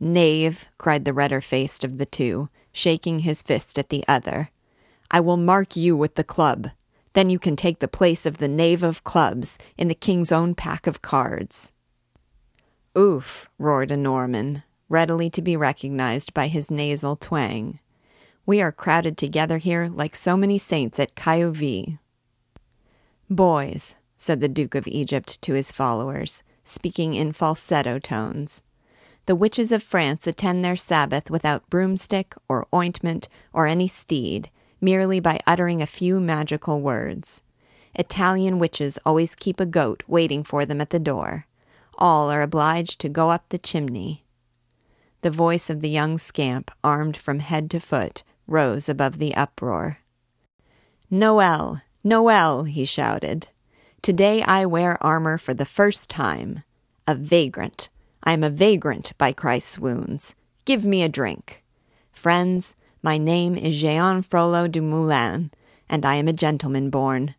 Knave, 0.00 0.66
cried 0.78 1.04
the 1.04 1.12
redder 1.12 1.40
faced 1.40 1.84
of 1.84 1.98
the 1.98 2.06
two, 2.06 2.48
shaking 2.72 3.20
his 3.20 3.42
fist 3.42 3.78
at 3.78 3.88
the 3.90 4.04
other. 4.08 4.50
I 5.10 5.20
will 5.20 5.36
mark 5.36 5.76
you 5.76 5.96
with 5.96 6.14
the 6.14 6.24
club. 6.24 6.70
Then 7.12 7.28
you 7.28 7.38
can 7.38 7.56
take 7.56 7.80
the 7.80 7.88
place 7.88 8.24
of 8.24 8.38
the 8.38 8.48
knave 8.48 8.82
of 8.82 9.04
clubs 9.04 9.58
in 9.76 9.88
the 9.88 9.94
king's 9.94 10.32
own 10.32 10.54
pack 10.54 10.86
of 10.86 11.02
cards. 11.02 11.72
Oof, 12.96 13.48
roared 13.58 13.90
a 13.90 13.96
Norman, 13.96 14.62
readily 14.88 15.28
to 15.30 15.42
be 15.42 15.56
recognized 15.56 16.32
by 16.34 16.48
his 16.48 16.70
nasal 16.70 17.16
twang. 17.16 17.78
We 18.44 18.60
are 18.60 18.72
crowded 18.72 19.16
together 19.16 19.58
here 19.58 19.88
like 19.88 20.16
so 20.16 20.36
many 20.36 20.58
saints 20.58 20.98
at 20.98 21.14
Caillouville. 21.14 21.98
Boys, 23.30 23.96
said 24.16 24.40
the 24.40 24.48
Duke 24.48 24.74
of 24.74 24.86
Egypt 24.86 25.40
to 25.42 25.54
his 25.54 25.72
followers, 25.72 26.42
speaking 26.64 27.14
in 27.14 27.32
falsetto 27.32 27.98
tones, 27.98 28.62
The 29.26 29.36
witches 29.36 29.70
of 29.70 29.82
France 29.82 30.26
attend 30.26 30.64
their 30.64 30.76
Sabbath 30.76 31.30
without 31.30 31.68
broomstick 31.70 32.34
or 32.48 32.66
ointment 32.74 33.28
or 33.52 33.66
any 33.66 33.86
steed, 33.86 34.50
merely 34.80 35.20
by 35.20 35.38
uttering 35.46 35.80
a 35.80 35.86
few 35.86 36.20
magical 36.20 36.80
words. 36.80 37.42
Italian 37.94 38.58
witches 38.58 38.98
always 39.06 39.34
keep 39.34 39.60
a 39.60 39.66
goat 39.66 40.02
waiting 40.08 40.42
for 40.42 40.64
them 40.66 40.80
at 40.80 40.90
the 40.90 40.98
door. 40.98 41.46
All 41.98 42.30
are 42.30 42.42
obliged 42.42 43.00
to 43.00 43.08
go 43.08 43.30
up 43.30 43.48
the 43.48 43.58
chimney. 43.58 44.24
The 45.20 45.30
voice 45.30 45.70
of 45.70 45.82
the 45.82 45.90
young 45.90 46.18
scamp, 46.18 46.70
armed 46.82 47.16
from 47.16 47.38
head 47.38 47.70
to 47.70 47.80
foot, 47.80 48.24
rose 48.48 48.88
above 48.88 49.18
the 49.18 49.36
uproar. 49.36 49.98
Noel! 51.10 51.82
Noel! 52.02 52.64
he 52.64 52.84
shouted. 52.84 53.46
Today 54.00 54.42
I 54.42 54.66
wear 54.66 55.00
armor 55.00 55.38
for 55.38 55.54
the 55.54 55.64
first 55.64 56.10
time. 56.10 56.64
A 57.06 57.14
vagrant. 57.14 57.88
I 58.24 58.32
am 58.32 58.44
a 58.44 58.50
vagrant 58.50 59.12
by 59.18 59.32
Christ's 59.32 59.80
wounds. 59.80 60.36
Give 60.64 60.84
me 60.84 61.02
a 61.02 61.08
drink. 61.08 61.64
Friends, 62.12 62.76
my 63.02 63.18
name 63.18 63.56
is 63.56 63.80
Jehan 63.80 64.22
Frollo 64.22 64.68
du 64.68 64.80
Moulin, 64.80 65.50
and 65.88 66.06
I 66.06 66.14
am 66.14 66.28
a 66.28 66.32
gentleman 66.32 66.88
born. 66.88 67.34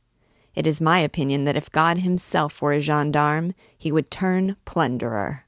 It 0.55 0.67
is 0.67 0.81
my 0.81 0.99
opinion 0.99 1.45
that 1.45 1.55
if 1.55 1.71
God 1.71 1.99
himself 1.99 2.61
were 2.61 2.73
a 2.73 2.81
gendarme, 2.81 3.53
he 3.77 3.93
would 3.93 4.11
turn 4.11 4.57
plunderer. 4.65 5.45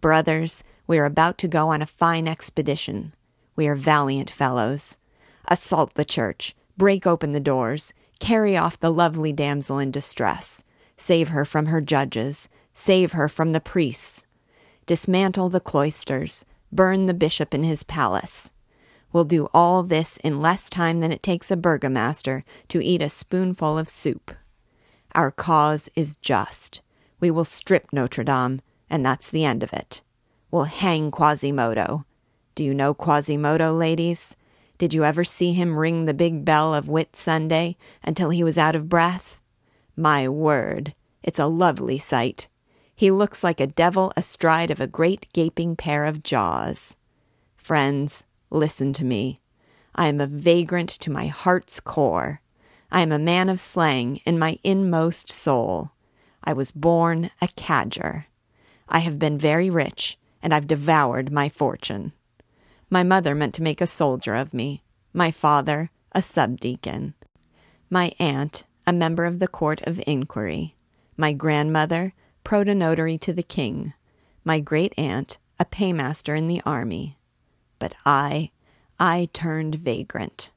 Brothers, 0.00 0.62
we 0.86 0.98
are 0.98 1.04
about 1.04 1.36
to 1.38 1.48
go 1.48 1.70
on 1.70 1.82
a 1.82 1.86
fine 1.86 2.28
expedition. 2.28 3.12
We 3.56 3.66
are 3.66 3.74
valiant 3.74 4.30
fellows. 4.30 4.96
Assault 5.48 5.94
the 5.94 6.04
church, 6.04 6.54
break 6.76 7.08
open 7.08 7.32
the 7.32 7.40
doors, 7.40 7.92
carry 8.20 8.56
off 8.56 8.78
the 8.78 8.92
lovely 8.92 9.32
damsel 9.32 9.80
in 9.80 9.90
distress, 9.90 10.62
save 10.96 11.28
her 11.30 11.44
from 11.44 11.66
her 11.66 11.80
judges, 11.80 12.48
save 12.72 13.12
her 13.12 13.28
from 13.28 13.52
the 13.52 13.60
priests, 13.60 14.24
dismantle 14.90 15.48
the 15.48 15.60
cloisters, 15.60 16.44
burn 16.72 17.06
the 17.06 17.14
bishop 17.14 17.54
in 17.54 17.62
his 17.62 17.84
palace. 17.84 18.50
We'll 19.12 19.22
do 19.22 19.48
all 19.54 19.84
this 19.84 20.16
in 20.16 20.42
less 20.42 20.68
time 20.68 20.98
than 20.98 21.12
it 21.12 21.22
takes 21.22 21.48
a 21.52 21.56
burgomaster 21.56 22.42
to 22.66 22.84
eat 22.84 23.00
a 23.00 23.08
spoonful 23.08 23.78
of 23.78 23.88
soup. 23.88 24.32
Our 25.14 25.30
cause 25.30 25.88
is 25.94 26.16
just. 26.16 26.80
We 27.20 27.30
will 27.30 27.44
strip 27.44 27.92
Notre 27.92 28.24
Dame, 28.24 28.62
and 28.90 29.06
that's 29.06 29.28
the 29.28 29.44
end 29.44 29.62
of 29.62 29.72
it. 29.72 30.02
We'll 30.50 30.64
hang 30.64 31.12
Quasimodo. 31.12 32.04
Do 32.56 32.64
you 32.64 32.74
know 32.74 32.92
Quasimodo, 32.92 33.72
ladies? 33.72 34.34
Did 34.76 34.92
you 34.92 35.04
ever 35.04 35.22
see 35.22 35.52
him 35.52 35.78
ring 35.78 36.06
the 36.06 36.14
big 36.14 36.44
bell 36.44 36.74
of 36.74 36.88
Whit 36.88 37.14
Sunday 37.14 37.76
until 38.02 38.30
he 38.30 38.42
was 38.42 38.58
out 38.58 38.74
of 38.74 38.88
breath? 38.88 39.38
My 39.94 40.28
word, 40.28 40.94
it's 41.22 41.38
a 41.38 41.46
lovely 41.46 42.00
sight. 42.00 42.48
He 43.00 43.10
looks 43.10 43.42
like 43.42 43.62
a 43.62 43.66
devil 43.66 44.12
astride 44.14 44.70
of 44.70 44.78
a 44.78 44.86
great 44.86 45.26
gaping 45.32 45.74
pair 45.74 46.04
of 46.04 46.22
jaws. 46.22 46.96
Friends, 47.56 48.24
Listen 48.50 48.92
to 48.92 49.06
me. 49.06 49.40
I 49.94 50.06
am 50.08 50.20
a 50.20 50.26
vagrant 50.26 50.90
to 50.90 51.10
my 51.10 51.28
heart's 51.28 51.80
core. 51.80 52.42
I 52.92 53.00
am 53.00 53.10
a 53.10 53.18
man 53.18 53.48
of 53.48 53.58
slang 53.58 54.16
in 54.26 54.38
my 54.38 54.58
inmost 54.62 55.32
soul. 55.32 55.92
I 56.44 56.52
was 56.52 56.72
born 56.72 57.30
a 57.40 57.48
cadger. 57.48 58.26
I 58.86 58.98
have 58.98 59.18
been 59.18 59.38
very 59.38 59.70
rich, 59.70 60.18
and 60.42 60.52
I've 60.52 60.66
devoured 60.66 61.32
my 61.32 61.48
fortune. 61.48 62.12
My 62.90 63.02
mother 63.02 63.34
meant 63.34 63.54
to 63.54 63.62
make 63.62 63.80
a 63.80 63.86
soldier 63.86 64.34
of 64.34 64.52
me, 64.52 64.82
my 65.14 65.30
father, 65.30 65.88
a 66.12 66.20
subdeacon, 66.20 67.14
my 67.88 68.12
aunt, 68.18 68.64
a 68.86 68.92
member 68.92 69.24
of 69.24 69.38
the 69.38 69.48
court 69.48 69.80
of 69.86 70.02
inquiry, 70.06 70.76
my 71.16 71.32
grandmother, 71.32 72.12
protonotary 72.44 73.18
to 73.18 73.32
the 73.32 73.42
king, 73.42 73.92
my 74.44 74.60
great 74.60 74.94
aunt, 74.96 75.38
a 75.58 75.64
paymaster 75.64 76.34
in 76.34 76.48
the 76.48 76.62
army. 76.64 77.18
But 77.78 77.94
I, 78.04 78.50
I 78.98 79.28
turned 79.32 79.74
vagrant. 79.74 80.50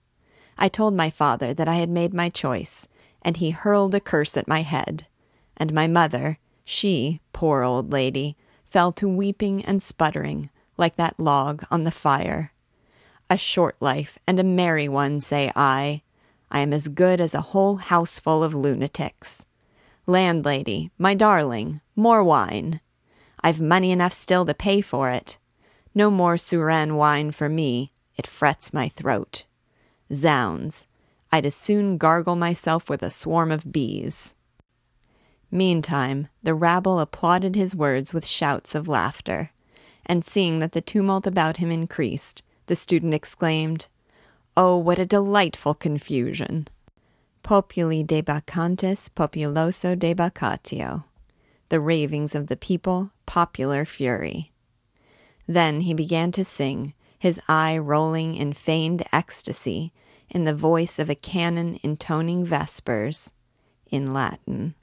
I 0.57 0.67
told 0.67 0.93
my 0.93 1.09
father 1.09 1.53
that 1.53 1.67
I 1.67 1.75
had 1.75 1.89
made 1.89 2.13
my 2.13 2.29
choice, 2.29 2.87
and 3.21 3.37
he 3.37 3.51
hurled 3.51 3.95
a 3.95 3.99
curse 3.99 4.37
at 4.37 4.47
my 4.47 4.61
head. 4.61 5.07
And 5.57 5.73
my 5.73 5.87
mother, 5.87 6.39
she, 6.65 7.21
poor 7.31 7.63
old 7.63 7.91
lady, 7.91 8.35
fell 8.65 8.91
to 8.93 9.07
weeping 9.07 9.63
and 9.65 9.81
sputtering, 9.81 10.49
like 10.77 10.95
that 10.95 11.19
log 11.19 11.63
on 11.69 11.83
the 11.83 11.91
fire. 11.91 12.51
A 13.29 13.37
short 13.37 13.75
life 13.79 14.17
and 14.27 14.39
a 14.39 14.43
merry 14.43 14.87
one, 14.87 15.21
say 15.21 15.51
I. 15.55 16.01
I 16.51 16.59
am 16.59 16.73
as 16.73 16.87
good 16.87 17.19
as 17.19 17.33
a 17.33 17.41
whole 17.41 17.77
houseful 17.77 18.43
of 18.43 18.53
lunatics. 18.53 19.45
Landlady, 20.05 20.91
my 20.97 21.13
darling, 21.13 21.79
more 21.95 22.23
wine. 22.23 22.81
I've 23.41 23.61
money 23.61 23.91
enough 23.91 24.11
still 24.11 24.45
to 24.45 24.53
pay 24.53 24.81
for 24.81 25.09
it. 25.09 25.37
No 25.95 26.11
more 26.11 26.35
Suresnes 26.35 26.93
wine 26.93 27.31
for 27.31 27.47
me. 27.47 27.93
It 28.17 28.27
frets 28.27 28.73
my 28.73 28.89
throat. 28.89 29.45
Zounds, 30.13 30.87
I'd 31.31 31.45
as 31.45 31.55
soon 31.55 31.97
gargle 31.97 32.35
myself 32.35 32.89
with 32.89 33.01
a 33.01 33.09
swarm 33.09 33.51
of 33.51 33.71
bees. 33.71 34.35
Meantime, 35.49 36.27
the 36.41 36.53
rabble 36.53 36.99
applauded 36.99 37.55
his 37.55 37.75
words 37.75 38.13
with 38.13 38.27
shouts 38.27 38.75
of 38.75 38.87
laughter, 38.87 39.51
and 40.05 40.25
seeing 40.25 40.59
that 40.59 40.73
the 40.73 40.81
tumult 40.81 41.25
about 41.25 41.57
him 41.57 41.71
increased, 41.71 42.43
the 42.67 42.75
student 42.75 43.13
exclaimed, 43.13 43.87
Oh, 44.57 44.77
what 44.77 44.99
a 44.99 45.05
delightful 45.05 45.73
confusion! 45.73 46.67
Populi 47.43 48.05
debacantis 48.05 49.09
populoso 49.09 49.97
debacatio. 49.97 51.03
The 51.67 51.81
ravings 51.81 52.35
of 52.35 52.47
the 52.47 52.55
people, 52.55 53.11
popular 53.25 53.83
fury. 53.83 54.53
Then 55.45 55.81
he 55.81 55.93
began 55.93 56.31
to 56.31 56.45
sing, 56.45 56.93
his 57.19 57.41
eye 57.49 57.77
rolling 57.77 58.35
in 58.35 58.53
feigned 58.53 59.03
ecstasy, 59.11 59.91
in 60.29 60.45
the 60.45 60.55
voice 60.55 60.99
of 60.99 61.09
a 61.09 61.15
canon 61.15 61.79
intoning 61.83 62.45
vespers, 62.45 63.33
in 63.91 64.13
Latin. 64.13 64.73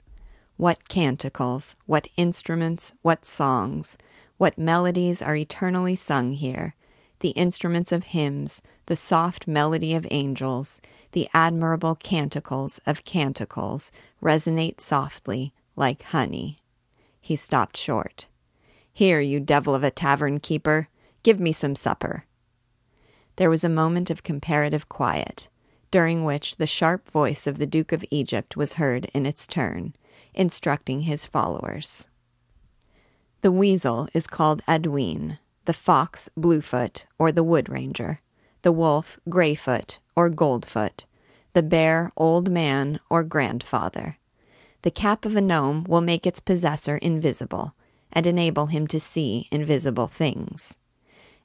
What 0.57 0.87
canticles, 0.87 1.75
what 1.87 2.09
instruments, 2.15 2.93
what 3.01 3.25
songs, 3.25 3.97
what 4.37 4.59
melodies 4.59 5.23
are 5.23 5.35
eternally 5.35 5.95
sung 5.95 6.33
here, 6.33 6.75
the 7.21 7.29
instruments 7.29 7.91
of 7.91 8.03
hymns, 8.03 8.61
the 8.87 8.95
soft 8.95 9.47
melody 9.47 9.95
of 9.95 10.05
angels, 10.11 10.81
the 11.13 11.29
admirable 11.33 11.95
canticles 11.95 12.79
of 12.85 13.05
canticles 13.05 13.91
resonate 14.21 14.79
softly 14.79 15.53
like 15.75 16.03
honey. 16.03 16.57
He 17.19 17.35
stopped 17.35 17.77
short. 17.77 18.27
Here, 18.91 19.21
you 19.21 19.39
devil 19.39 19.73
of 19.73 19.83
a 19.83 19.91
tavern 19.91 20.39
keeper, 20.39 20.89
give 21.23 21.39
me 21.39 21.51
some 21.51 21.75
supper. 21.75 22.25
There 23.37 23.49
was 23.49 23.63
a 23.63 23.69
moment 23.69 24.09
of 24.09 24.23
comparative 24.23 24.89
quiet, 24.89 25.47
during 25.91 26.25
which 26.25 26.57
the 26.57 26.67
sharp 26.67 27.09
voice 27.09 27.47
of 27.47 27.57
the 27.57 27.65
Duke 27.65 27.91
of 27.91 28.05
Egypt 28.11 28.57
was 28.57 28.73
heard 28.73 29.05
in 29.13 29.25
its 29.25 29.47
turn, 29.47 29.93
instructing 30.33 31.01
his 31.01 31.25
followers. 31.25 32.07
The 33.41 33.51
weasel 33.51 34.07
is 34.13 34.27
called 34.27 34.61
Aduine, 34.67 35.39
the 35.71 35.77
fox 35.77 36.29
Bluefoot, 36.35 37.05
or 37.17 37.31
the 37.31 37.45
wood 37.45 37.69
ranger, 37.69 38.19
the 38.61 38.73
wolf 38.73 39.17
Greyfoot, 39.29 39.99
or 40.17 40.29
Goldfoot, 40.29 41.05
the 41.53 41.63
bear 41.63 42.11
Old 42.17 42.51
Man, 42.51 42.99
or 43.09 43.23
grandfather. 43.23 44.17
The 44.81 44.91
cap 44.91 45.23
of 45.23 45.37
a 45.37 45.39
gnome 45.39 45.85
will 45.85 46.01
make 46.01 46.27
its 46.27 46.41
possessor 46.41 46.97
invisible, 46.97 47.73
and 48.11 48.27
enable 48.27 48.65
him 48.65 48.85
to 48.87 48.99
see 48.99 49.47
invisible 49.49 50.07
things. 50.07 50.75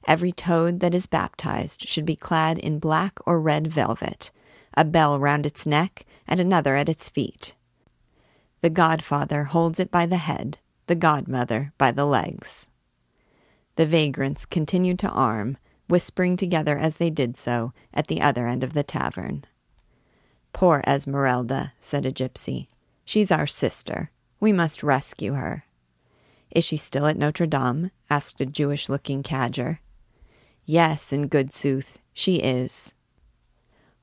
Every 0.05 0.33
toad 0.33 0.81
that 0.81 0.93
is 0.93 1.07
baptized 1.07 1.87
should 1.87 2.05
be 2.05 2.17
clad 2.17 2.57
in 2.57 2.79
black 2.79 3.19
or 3.25 3.39
red 3.39 3.67
velvet, 3.67 4.31
a 4.73 4.83
bell 4.83 5.17
round 5.17 5.45
its 5.45 5.65
neck, 5.65 6.05
and 6.27 6.41
another 6.41 6.75
at 6.75 6.89
its 6.89 7.07
feet. 7.07 7.55
The 8.59 8.69
godfather 8.69 9.45
holds 9.45 9.79
it 9.79 9.89
by 9.89 10.05
the 10.05 10.17
head, 10.17 10.57
the 10.87 10.95
godmother 10.95 11.71
by 11.77 11.93
the 11.93 12.05
legs. 12.05 12.67
The 13.77 13.85
vagrants 13.85 14.45
continued 14.45 14.97
to 14.99 15.09
arm, 15.09 15.57
whispering 15.87 16.35
together 16.35 16.79
as 16.79 16.95
they 16.95 17.11
did 17.11 17.37
so 17.37 17.73
at 17.93 18.07
the 18.07 18.21
other 18.21 18.47
end 18.47 18.63
of 18.63 18.73
the 18.73 18.83
tavern. 18.83 19.45
Poor 20.51 20.83
Esmeralda, 20.87 21.73
said 21.79 22.03
a 22.03 22.11
gypsy. 22.11 22.67
She's 23.05 23.31
our 23.31 23.45
sister. 23.45 24.09
We 24.39 24.51
must 24.51 24.81
rescue 24.81 25.33
her. 25.33 25.65
Is 26.49 26.63
she 26.63 26.75
still 26.75 27.05
at 27.05 27.17
Notre 27.17 27.45
Dame? 27.45 27.91
asked 28.09 28.41
a 28.41 28.47
Jewish 28.47 28.89
looking 28.89 29.21
cadger. 29.21 29.77
Yes, 30.65 31.13
in 31.13 31.27
good 31.27 31.53
sooth, 31.53 31.99
she 32.13 32.37
is. 32.37 32.95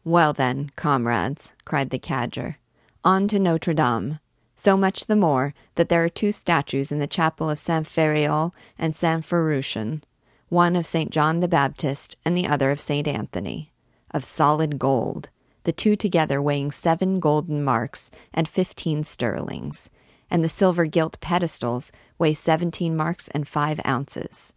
Well 0.05 0.33
then, 0.33 0.71
comrades, 0.77 1.53
cried 1.65 1.91
the 1.91 1.99
cadger, 1.99 2.57
on 3.03 3.27
to 3.27 3.41
Notre 3.41 3.75
Dame. 3.75 4.21
So 4.57 4.77
much 4.77 5.07
the 5.07 5.17
more 5.17 5.53
that 5.75 5.89
there 5.89 6.05
are 6.05 6.09
two 6.09 6.33
statues 6.33 6.93
in 6.93 6.99
the 7.01 7.07
chapel 7.07 7.51
of 7.51 7.59
Saint 7.59 7.87
Ferréol 7.87 8.53
and 8.79 8.95
Saint 8.95 9.25
Ferrution, 9.25 10.05
one 10.49 10.77
of 10.77 10.87
Saint 10.87 11.11
John 11.11 11.41
the 11.41 11.49
Baptist 11.49 12.17
and 12.25 12.37
the 12.37 12.47
other 12.47 12.71
of 12.71 12.81
Saint 12.81 13.09
Anthony, 13.09 13.73
of 14.13 14.25
solid 14.25 14.79
gold, 14.79 15.29
the 15.65 15.73
two 15.73 15.97
together 15.97 16.41
weighing 16.41 16.71
seven 16.71 17.19
golden 17.19 17.65
marks 17.65 18.11
and 18.33 18.47
fifteen 18.47 19.03
sterlings, 19.03 19.91
and 20.31 20.45
the 20.45 20.49
silver 20.49 20.87
gilt 20.87 21.19
pedestals 21.21 21.91
weigh 22.19 22.35
seventeen 22.35 22.97
marks 22.97 23.29
and 23.29 23.49
five 23.49 23.81
ounces. 23.85 24.53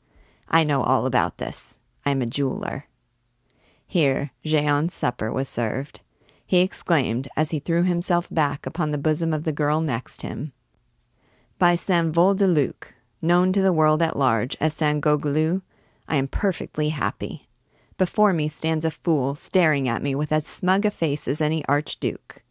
I 0.48 0.64
know 0.64 0.84
all 0.84 1.06
about 1.06 1.40
this. 1.40 1.80
I 2.06 2.12
am 2.12 2.22
a 2.22 2.26
jeweler. 2.26 2.86
Here 3.86 4.32
Jean's 4.46 4.94
supper 4.94 5.32
was 5.32 5.50
served. 5.50 6.02
He 6.48 6.62
exclaimed 6.62 7.28
as 7.36 7.52
he 7.52 7.60
threw 7.60 7.84
himself 7.84 8.30
back 8.32 8.66
upon 8.66 8.92
the 8.92 8.98
bosom 8.98 9.34
of 9.34 9.44
the 9.44 9.52
girl 9.52 9.82
next 9.82 10.22
him. 10.22 10.54
By 11.60 11.76
Saint 11.76 12.14
Vol 12.14 12.36
de 12.36 12.48
Luc, 12.48 12.96
known 13.22 13.52
to 13.52 13.62
the 13.62 13.74
world 13.74 14.02
at 14.02 14.18
large 14.18 14.56
as 14.62 14.74
Saint 14.74 15.04
Gogolu, 15.04 15.62
I 16.08 16.16
am 16.16 16.30
perfectly 16.30 16.90
happy. 16.90 17.50
Before 17.98 18.32
me 18.32 18.48
stands 18.48 18.86
a 18.86 18.92
fool 18.92 19.36
staring 19.36 19.90
at 19.90 20.02
me 20.02 20.16
with 20.16 20.32
as 20.32 20.48
smug 20.48 20.86
a 20.86 20.92
face 20.92 21.28
as 21.28 21.42
any 21.42 21.66
archduke, 21.66 22.44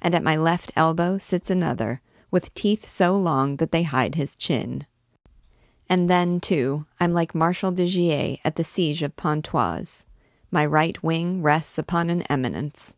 and 0.00 0.14
at 0.14 0.22
my 0.22 0.34
left 0.34 0.72
elbow 0.74 1.18
sits 1.18 1.50
another, 1.50 2.00
with 2.30 2.54
teeth 2.54 2.88
so 2.88 3.14
long 3.14 3.56
that 3.56 3.70
they 3.70 3.82
hide 3.82 4.14
his 4.14 4.34
chin. 4.34 4.86
And 5.90 6.08
then, 6.08 6.40
too, 6.40 6.86
I'm 6.98 7.12
like 7.12 7.34
Marshal 7.34 7.72
de 7.72 7.84
Gié 7.84 8.40
at 8.46 8.56
the 8.56 8.64
siege 8.64 9.02
of 9.02 9.14
Pontoise. 9.16 10.06
My 10.50 10.64
right 10.64 11.02
wing 11.02 11.42
rests 11.42 11.76
upon 11.76 12.08
an 12.08 12.22
eminence. 12.22 12.94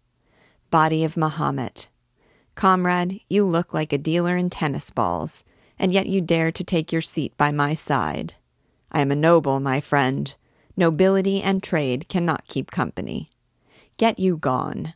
Body 0.75 1.05
of 1.05 1.15
Mahomet. 1.15 1.87
Comrade, 2.57 3.21
you 3.29 3.47
look 3.47 3.73
like 3.73 3.93
a 3.93 3.97
dealer 3.97 4.37
in 4.37 4.51
tennis 4.51 4.91
balls, 4.91 5.45
and 5.79 5.93
yet 5.93 6.09
you 6.09 6.21
dare 6.21 6.51
to 6.51 6.65
take 6.65 6.91
your 6.91 7.01
seat 7.01 7.33
by 7.37 7.53
my 7.53 7.75
side. 7.75 8.35
I 8.91 9.01
am 9.01 9.13
a 9.13 9.15
noble, 9.15 9.61
my 9.61 9.79
friend. 9.79 10.35
Nobility 10.77 11.41
and 11.41 11.63
trade 11.63 12.09
cannot 12.09 12.49
keep 12.49 12.73
company. 12.73 13.31
Get 13.99 14.19
you 14.19 14.37
gone. 14.37 14.95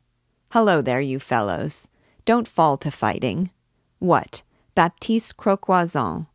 Hello 0.51 0.83
there, 0.83 1.01
you 1.01 1.20
fellows. 1.20 1.87
Don't 2.24 2.49
fall 2.49 2.76
to 2.79 2.91
fighting. 2.91 3.53
What, 4.01 4.43
Baptiste 4.74 5.37
Croque-Oison? 5.37 6.26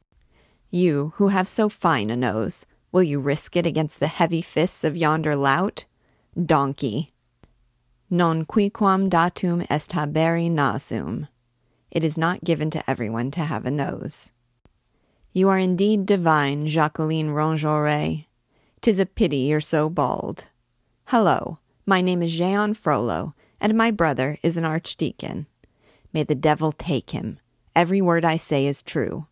You, 0.71 1.11
who 1.17 1.27
have 1.27 1.49
so 1.49 1.67
fine 1.67 2.09
a 2.09 2.15
nose, 2.15 2.65
will 2.93 3.03
you 3.03 3.19
risk 3.19 3.57
it 3.57 3.65
against 3.65 3.99
the 3.99 4.07
heavy 4.07 4.41
fists 4.41 4.85
of 4.85 4.95
yonder 4.95 5.35
lout? 5.35 5.83
Donkey. 6.41 7.12
Non 8.16 8.45
quiquam 8.45 9.09
datum 9.09 9.66
est 9.72 9.93
haberi 9.93 10.47
nasum. 10.47 11.30
It 11.89 12.03
is 12.03 12.16
not 12.16 12.43
given 12.43 12.70
to 12.70 12.88
everyone 12.88 13.32
to 13.32 13.39
have 13.39 13.66
a 13.66 13.72
nose. 13.72 14.32
You 15.32 15.49
are 15.49 15.57
indeed 15.57 16.05
divine, 16.05 16.68
Jacqueline 16.68 17.32
Ronge-Oreille. 17.32 18.26
Tis 18.82 18.99
a 18.99 19.07
pity 19.07 19.38
you're 19.38 19.59
so 19.59 19.89
bald. 19.89 20.45
Hello, 21.05 21.57
my 21.88 22.01
name 22.01 22.22
is 22.22 22.32
Jean 22.32 22.76
Frollo, 22.76 23.34
and 23.59 23.76
my 23.76 23.89
brother 23.89 24.38
is 24.43 24.57
an 24.57 24.64
archdeacon. 24.64 25.47
May 26.14 26.22
the 26.22 26.36
devil 26.36 26.72
take 26.72 27.09
him. 27.09 27.39
Every 27.76 27.99
word 27.99 28.24
I 28.24 28.38
say 28.38 28.68
is 28.68 28.84
true. 28.84 29.26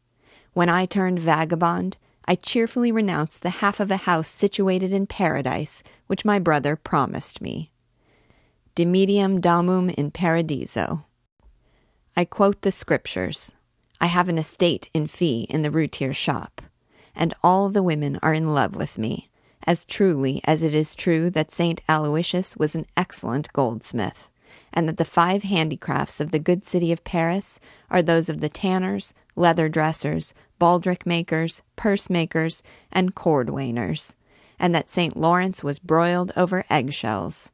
When 0.53 0.69
I 0.69 0.87
turned 0.87 1.19
vagabond, 1.19 1.97
I 2.25 2.33
cheerfully 2.33 2.91
renounced 2.91 3.43
the 3.43 3.61
half 3.61 3.79
of 3.79 3.91
a 3.91 3.97
house 4.09 4.27
situated 4.27 4.91
in 4.91 5.05
paradise 5.05 5.83
which 6.07 6.25
my 6.25 6.39
brother 6.39 6.75
promised 6.75 7.41
me. 7.41 7.67
De 8.73 8.85
medium 8.85 9.41
domum 9.41 9.93
in 9.95 10.11
paradiso. 10.11 11.03
I 12.15 12.23
quote 12.23 12.61
the 12.61 12.71
scriptures. 12.71 13.53
I 13.99 14.05
have 14.05 14.29
an 14.29 14.37
estate 14.37 14.89
in 14.93 15.07
fee 15.07 15.45
in 15.49 15.61
the 15.61 15.69
Rue 15.69 15.89
Tirechappe, 15.89 16.63
and 17.13 17.33
all 17.43 17.67
the 17.67 17.83
women 17.83 18.17
are 18.23 18.33
in 18.33 18.53
love 18.53 18.73
with 18.73 18.97
me, 18.97 19.29
as 19.67 19.83
truly 19.83 20.39
as 20.45 20.63
it 20.63 20.73
is 20.73 20.95
true 20.95 21.29
that 21.31 21.51
St. 21.51 21.81
Aloysius 21.89 22.55
was 22.55 22.73
an 22.73 22.85
excellent 22.95 23.51
goldsmith, 23.51 24.29
and 24.71 24.87
that 24.87 24.95
the 24.95 25.03
five 25.03 25.43
handicrafts 25.43 26.21
of 26.21 26.31
the 26.31 26.39
good 26.39 26.63
city 26.63 26.93
of 26.93 27.03
Paris 27.03 27.59
are 27.89 28.01
those 28.01 28.29
of 28.29 28.39
the 28.39 28.47
tanners, 28.47 29.13
leather 29.35 29.67
dressers, 29.67 30.33
baldric 30.61 31.05
makers, 31.05 31.61
purse 31.75 32.09
makers, 32.09 32.63
and 32.89 33.15
cordwainers, 33.15 34.15
and 34.57 34.73
that 34.73 34.89
St. 34.89 35.17
Lawrence 35.17 35.61
was 35.61 35.77
broiled 35.77 36.31
over 36.37 36.63
eggshells. 36.69 37.51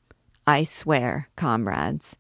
I 0.48 0.64
swear, 0.64 1.30
comrades 1.36 2.16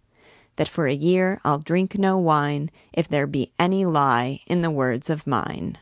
that 0.57 0.67
for 0.67 0.85
a 0.85 0.93
year 0.93 1.39
I'll 1.45 1.59
drink 1.59 1.97
no 1.97 2.17
wine 2.17 2.69
if 2.91 3.07
there 3.07 3.25
be 3.25 3.53
any 3.57 3.85
lie 3.85 4.41
in 4.45 4.61
the 4.61 4.71
words 4.71 5.09
of 5.09 5.25
mine. 5.25 5.77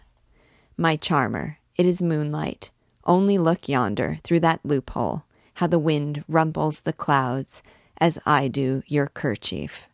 My 0.78 0.96
charmer, 0.96 1.58
it 1.76 1.86
is 1.86 2.02
moonlight. 2.02 2.70
Only 3.06 3.38
look 3.38 3.68
yonder, 3.68 4.20
through 4.24 4.42
that 4.42 4.60
loophole, 4.64 5.24
how 5.56 5.68
the 5.68 5.80
wind 5.80 6.24
rumples 6.28 6.82
the 6.82 6.94
clouds, 6.94 7.64
as 7.98 8.20
I 8.26 8.48
do 8.48 8.84
your 8.88 9.08
kerchief. 9.08 9.88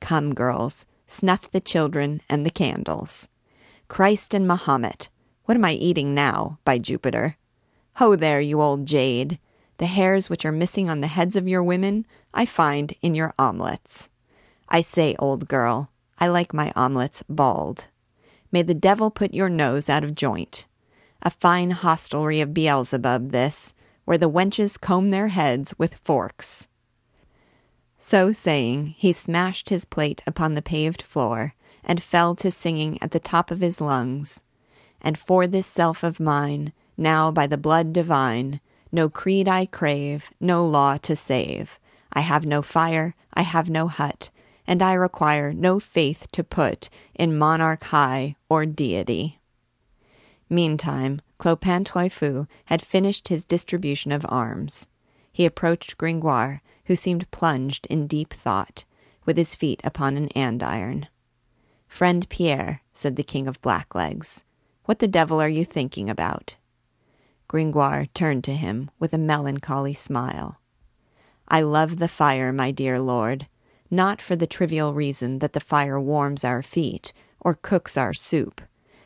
Come, 0.00 0.34
girls, 0.34 0.86
snuff 1.06 1.50
the 1.50 1.60
children 1.60 2.22
and 2.28 2.46
the 2.46 2.50
candles. 2.50 3.28
Christ 3.88 4.32
and 4.32 4.48
Mahomet, 4.48 5.08
what 5.44 5.56
am 5.56 5.64
I 5.64 5.72
eating 5.72 6.14
now, 6.14 6.58
by 6.64 6.78
Jupiter? 6.78 7.36
Ho 7.96 8.16
there, 8.16 8.40
you 8.40 8.62
old 8.62 8.86
jade! 8.86 9.38
The 9.78 9.86
hairs 9.86 10.30
which 10.30 10.44
are 10.44 10.52
missing 10.52 10.88
on 10.88 11.00
the 11.00 11.08
heads 11.08 11.36
of 11.36 11.48
your 11.48 11.62
women 11.62 12.06
I 12.32 12.46
find 12.46 12.94
in 13.02 13.14
your 13.14 13.34
omelets. 13.38 14.08
I 14.68 14.80
say, 14.80 15.16
old 15.18 15.48
girl, 15.48 15.90
I 16.18 16.28
like 16.28 16.54
my 16.54 16.72
omelets 16.76 17.22
bald. 17.28 17.86
May 18.52 18.62
the 18.62 18.74
devil 18.74 19.10
put 19.10 19.34
your 19.34 19.48
nose 19.48 19.88
out 19.88 20.04
of 20.04 20.14
joint. 20.14 20.66
A 21.22 21.30
fine 21.30 21.72
hostelry 21.72 22.40
of 22.40 22.54
Beelzebub, 22.54 23.30
this, 23.30 23.74
where 24.04 24.18
the 24.18 24.30
wenches 24.30 24.80
comb 24.80 25.10
their 25.10 25.28
heads 25.28 25.74
with 25.78 26.00
forks. 26.04 26.68
So 27.98 28.32
saying, 28.32 28.94
he 28.98 29.12
smashed 29.12 29.70
his 29.70 29.84
plate 29.84 30.22
upon 30.26 30.54
the 30.54 30.62
paved 30.62 31.02
floor, 31.02 31.54
and 31.82 32.02
fell 32.02 32.34
to 32.36 32.50
singing 32.50 32.98
at 33.02 33.10
the 33.10 33.20
top 33.20 33.50
of 33.50 33.60
his 33.60 33.80
lungs. 33.80 34.42
And 35.00 35.18
for 35.18 35.46
this 35.46 35.66
self 35.66 36.02
of 36.02 36.20
mine, 36.20 36.72
now 36.96 37.30
by 37.30 37.46
the 37.46 37.58
blood 37.58 37.92
divine, 37.92 38.60
no 38.94 39.08
creed 39.08 39.48
I 39.48 39.66
crave, 39.66 40.30
no 40.38 40.64
law 40.64 40.96
to 40.98 41.16
save. 41.16 41.80
I 42.12 42.20
have 42.20 42.46
no 42.46 42.62
fire, 42.62 43.16
I 43.34 43.42
have 43.42 43.68
no 43.68 43.88
hut, 43.88 44.30
and 44.68 44.80
I 44.80 44.92
require 44.92 45.52
no 45.52 45.80
faith 45.80 46.28
to 46.30 46.44
put 46.44 46.88
in 47.12 47.36
monarch 47.36 47.82
high 47.82 48.36
or 48.48 48.64
deity. 48.64 49.40
Meantime, 50.48 51.20
Clopin 51.38 51.84
Trouillefou 51.84 52.46
had 52.66 52.80
finished 52.80 53.26
his 53.26 53.44
distribution 53.44 54.12
of 54.12 54.24
arms. 54.28 54.88
He 55.32 55.44
approached 55.44 55.98
Gringoire, 55.98 56.62
who 56.84 56.94
seemed 56.94 57.28
plunged 57.32 57.86
in 57.86 58.06
deep 58.06 58.32
thought, 58.32 58.84
with 59.24 59.36
his 59.36 59.56
feet 59.56 59.80
upon 59.82 60.16
an 60.16 60.28
andiron. 60.36 61.08
Friend 61.88 62.28
Pierre, 62.28 62.82
said 62.92 63.16
the 63.16 63.24
king 63.24 63.48
of 63.48 63.60
blacklegs, 63.60 64.44
what 64.84 65.00
the 65.00 65.08
devil 65.08 65.40
are 65.40 65.48
you 65.48 65.64
thinking 65.64 66.08
about? 66.08 66.56
Gringoire 67.54 68.06
turned 68.06 68.42
to 68.42 68.56
him 68.56 68.90
with 68.98 69.12
a 69.12 69.16
melancholy 69.16 69.94
smile. 69.94 70.58
I 71.46 71.60
love 71.60 72.00
the 72.00 72.08
fire, 72.08 72.52
my 72.52 72.72
dear 72.72 72.98
lord, 72.98 73.46
not 73.88 74.20
for 74.20 74.34
the 74.34 74.48
trivial 74.48 74.92
reason 74.92 75.38
that 75.38 75.52
the 75.52 75.60
fire 75.60 76.00
warms 76.00 76.42
our 76.42 76.64
feet 76.64 77.12
or 77.38 77.54
cooks 77.54 77.96
our 77.96 78.12
soup, 78.12 78.60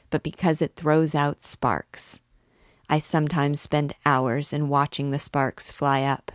but 0.08 0.22
because 0.22 0.62
it 0.62 0.76
throws 0.76 1.14
out 1.14 1.42
sparks. 1.42 2.22
I 2.88 3.00
sometimes 3.00 3.60
spend 3.60 3.94
hours 4.06 4.54
in 4.54 4.70
watching 4.70 5.10
the 5.10 5.18
sparks 5.18 5.70
fly 5.70 6.04
up. 6.04 6.32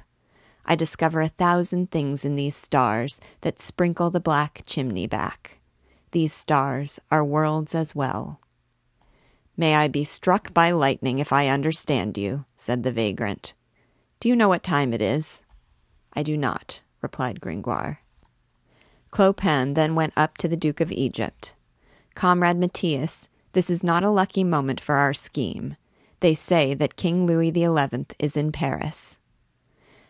I 0.67 0.75
discover 0.75 1.19
a 1.19 1.29
thousand 1.29 1.89
things 1.89 2.23
in 2.23 2.35
these 2.35 2.55
stars 2.55 3.19
that 3.41 3.59
sprinkle 3.59 4.11
the 4.11 4.19
black 4.19 4.61
chimney 4.67 5.07
back. 5.07 5.61
These 6.11 6.31
stars 6.33 6.99
are 7.09 7.25
worlds 7.25 7.73
as 7.73 7.95
well. 7.95 8.39
May 9.55 9.75
I 9.75 9.87
be 9.87 10.03
struck 10.03 10.53
by 10.53 10.71
lightning 10.71 11.19
if 11.19 11.31
I 11.31 11.47
understand 11.47 12.17
you, 12.17 12.45
said 12.57 12.83
the 12.83 12.91
vagrant. 12.91 13.53
Do 14.19 14.29
you 14.29 14.35
know 14.35 14.49
what 14.49 14.63
time 14.63 14.93
it 14.93 15.01
is? 15.01 15.43
I 16.13 16.23
do 16.23 16.37
not, 16.37 16.81
replied 17.01 17.41
Gringoire. 17.41 17.99
Clopin 19.11 19.75
then 19.75 19.93
went 19.93 20.13
up 20.17 20.37
to 20.39 20.47
the 20.47 20.57
Duke 20.57 20.81
of 20.81 20.91
Egypt. 20.91 21.53
Comrade 22.15 22.57
Matthias, 22.57 23.29
this 23.51 23.69
is 23.69 23.83
not 23.83 24.03
a 24.03 24.09
lucky 24.09 24.43
moment 24.43 24.81
for 24.81 24.95
our 24.95 25.13
scheme. 25.13 25.75
They 26.19 26.33
say 26.33 26.73
that 26.73 26.95
King 26.95 27.27
Louis 27.27 27.51
XI 27.51 28.05
is 28.17 28.35
in 28.35 28.51
Paris. 28.51 29.19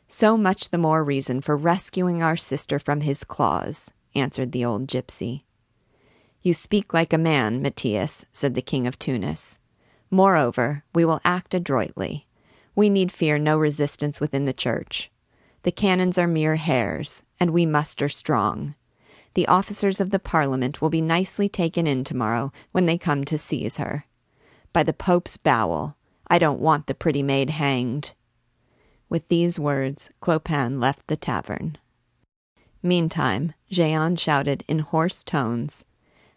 So 0.07 0.37
much 0.37 0.69
the 0.69 0.77
more 0.77 1.03
reason 1.03 1.41
for 1.41 1.57
rescuing 1.57 2.21
our 2.21 2.37
sister 2.37 2.79
from 2.79 3.01
his 3.01 3.23
claws, 3.23 3.91
answered 4.15 4.51
the 4.51 4.63
old 4.63 4.87
gypsy. 4.87 5.41
You 6.43 6.53
speak 6.53 6.93
like 6.93 7.11
a 7.11 7.17
man, 7.17 7.63
Matthias, 7.63 8.25
said 8.31 8.53
the 8.53 8.61
king 8.61 8.85
of 8.85 8.99
Tunis. 8.99 9.57
Moreover, 10.11 10.83
we 10.93 11.03
will 11.03 11.21
act 11.25 11.55
adroitly. 11.55 12.27
We 12.75 12.89
need 12.91 13.11
fear 13.11 13.39
no 13.39 13.57
resistance 13.57 14.19
within 14.19 14.45
the 14.45 14.53
church. 14.53 15.09
The 15.63 15.71
canons 15.71 16.19
are 16.19 16.27
mere 16.27 16.57
hares, 16.57 17.23
and 17.39 17.51
we 17.51 17.65
muster 17.65 18.09
strong 18.09 18.75
the 19.33 19.47
officers 19.47 19.99
of 19.99 20.11
the 20.11 20.19
Parliament 20.19 20.81
will 20.81 20.89
be 20.89 21.01
nicely 21.01 21.49
taken 21.49 21.87
in 21.87 22.03
tomorrow 22.03 22.51
when 22.71 22.85
they 22.85 22.97
come 22.97 23.23
to 23.25 23.37
seize 23.37 23.77
her. 23.77 24.05
By 24.71 24.83
the 24.83 24.93
Pope's 24.93 25.37
bowel, 25.37 25.97
I 26.27 26.37
don't 26.37 26.59
want 26.59 26.87
the 26.87 26.93
pretty 26.93 27.23
maid 27.23 27.49
hanged. 27.49 28.11
With 29.09 29.27
these 29.27 29.59
words, 29.59 30.11
Clopin 30.21 30.79
left 30.79 31.07
the 31.07 31.17
tavern. 31.17 31.77
Meantime, 32.81 33.53
Jehan 33.69 34.15
shouted 34.15 34.63
in 34.67 34.79
hoarse 34.79 35.23
tones, 35.23 35.85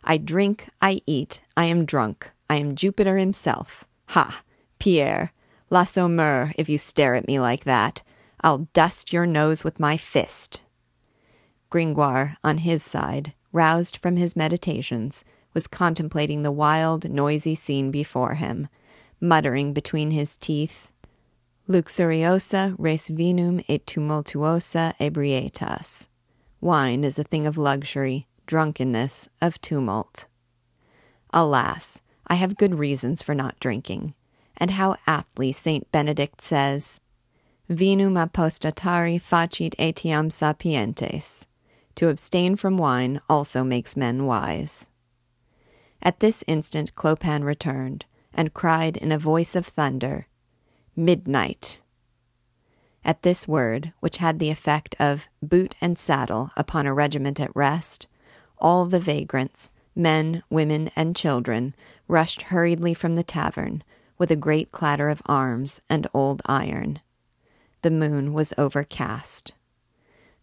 I 0.06 0.18
drink, 0.18 0.68
I 0.80 1.00
eat, 1.06 1.42
I 1.56 1.64
am 1.64 1.84
drunk, 1.84 2.30
I 2.48 2.56
am 2.56 2.76
Jupiter 2.76 3.18
himself. 3.18 3.84
Ha! 4.10 4.42
Pierre, 4.78 5.32
L'Assommeur, 5.68 6.52
if 6.56 6.68
you 6.68 6.78
stare 6.78 7.16
at 7.16 7.26
me 7.26 7.40
like 7.40 7.64
that. 7.64 8.02
I'll 8.40 8.68
dust 8.72 9.12
your 9.12 9.26
nose 9.26 9.64
with 9.64 9.80
my 9.80 9.96
fist. 9.96 10.62
Gringoire, 11.70 12.36
on 12.44 12.58
his 12.58 12.84
side, 12.84 13.32
roused 13.50 13.96
from 13.96 14.16
his 14.16 14.36
meditations, 14.36 15.24
was 15.54 15.66
contemplating 15.66 16.42
the 16.42 16.52
wild, 16.52 17.10
noisy 17.10 17.54
scene 17.56 17.90
before 17.90 18.34
him, 18.34 18.68
muttering 19.20 19.72
between 19.72 20.12
his 20.12 20.36
teeth, 20.36 20.88
Luxuriosa 21.68 22.76
res 22.78 23.08
vinum 23.08 23.64
et 23.68 23.84
tumultuosa 23.86 24.94
ebrietas. 25.00 26.06
Wine 26.60 27.02
is 27.02 27.18
a 27.18 27.24
thing 27.24 27.44
of 27.44 27.58
luxury, 27.58 28.28
drunkenness 28.46 29.28
of 29.40 29.60
tumult. 29.60 30.26
Alas, 31.32 32.00
I 32.26 32.36
have 32.36 32.56
good 32.56 32.76
reasons 32.76 33.22
for 33.22 33.34
not 33.34 33.60
drinking, 33.60 34.14
and 34.56 34.72
how 34.72 34.96
aptly 35.06 35.52
Saint 35.52 35.90
Benedict 35.92 36.40
says, 36.40 37.00
Vinum 37.70 38.14
apostatari 38.14 39.20
facit 39.20 39.74
etiam 39.76 40.30
sapientes. 40.30 41.46
To 41.96 42.08
abstain 42.08 42.56
from 42.56 42.76
wine 42.76 43.20
also 43.28 43.64
makes 43.64 43.96
men 43.96 44.26
wise. 44.26 44.90
At 46.02 46.20
this 46.20 46.44
instant 46.46 46.94
Clopin 46.94 47.42
returned, 47.42 48.04
and 48.32 48.54
cried 48.54 48.96
in 48.96 49.10
a 49.10 49.18
voice 49.18 49.56
of 49.56 49.66
thunder, 49.66 50.26
Midnight! 50.94 51.80
At 53.04 53.22
this 53.22 53.48
word, 53.48 53.92
which 54.00 54.18
had 54.18 54.38
the 54.38 54.50
effect 54.50 54.94
of 54.98 55.28
boot 55.42 55.74
and 55.80 55.98
saddle 55.98 56.50
upon 56.56 56.86
a 56.86 56.94
regiment 56.94 57.40
at 57.40 57.54
rest, 57.54 58.06
all 58.58 58.86
the 58.86 59.00
vagrants, 59.00 59.70
men, 59.94 60.42
women, 60.50 60.90
and 60.96 61.16
children, 61.16 61.74
rushed 62.08 62.42
hurriedly 62.42 62.94
from 62.94 63.16
the 63.16 63.24
tavern, 63.24 63.82
with 64.18 64.30
a 64.30 64.36
great 64.36 64.72
clatter 64.72 65.08
of 65.08 65.22
arms 65.26 65.80
and 65.88 66.06
old 66.14 66.42
iron. 66.46 67.00
The 67.82 67.90
moon 67.90 68.32
was 68.32 68.54
overcast. 68.56 69.52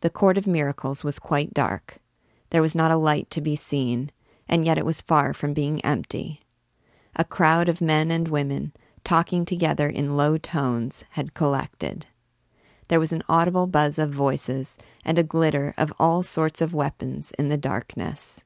The 0.01 0.09
Court 0.09 0.38
of 0.38 0.47
Miracles 0.47 1.03
was 1.03 1.20
quite 1.20 1.53
dark. 1.53 1.97
There 2.49 2.61
was 2.61 2.76
not 2.76 2.91
a 2.91 2.97
light 2.97 3.30
to 3.32 3.41
be 3.41 3.55
seen, 3.55 4.11
and 4.47 4.66
yet 4.66 4.78
it 4.78 4.86
was 4.86 5.01
far 5.01 5.34
from 5.34 5.53
being 5.53 5.84
empty. 5.84 6.41
A 7.16 7.24
crowd 7.24 7.70
of 7.70 7.82
men 7.82 8.11
and 8.11 8.28
women, 8.28 8.74
talking 9.03 9.45
together 9.45 9.88
in 9.88 10.18
low 10.18 10.38
tones, 10.38 11.03
had 11.11 11.34
collected. 11.34 12.07
There 12.88 12.99
was 12.99 13.13
an 13.13 13.23
audible 13.29 13.67
buzz 13.67 13.97
of 13.97 14.11
voices 14.11 14.77
and 15.05 15.17
a 15.17 15.23
glitter 15.23 15.73
of 15.77 15.93
all 15.99 16.23
sorts 16.23 16.61
of 16.61 16.73
weapons 16.73 17.31
in 17.38 17.49
the 17.49 17.57
darkness. 17.57 18.43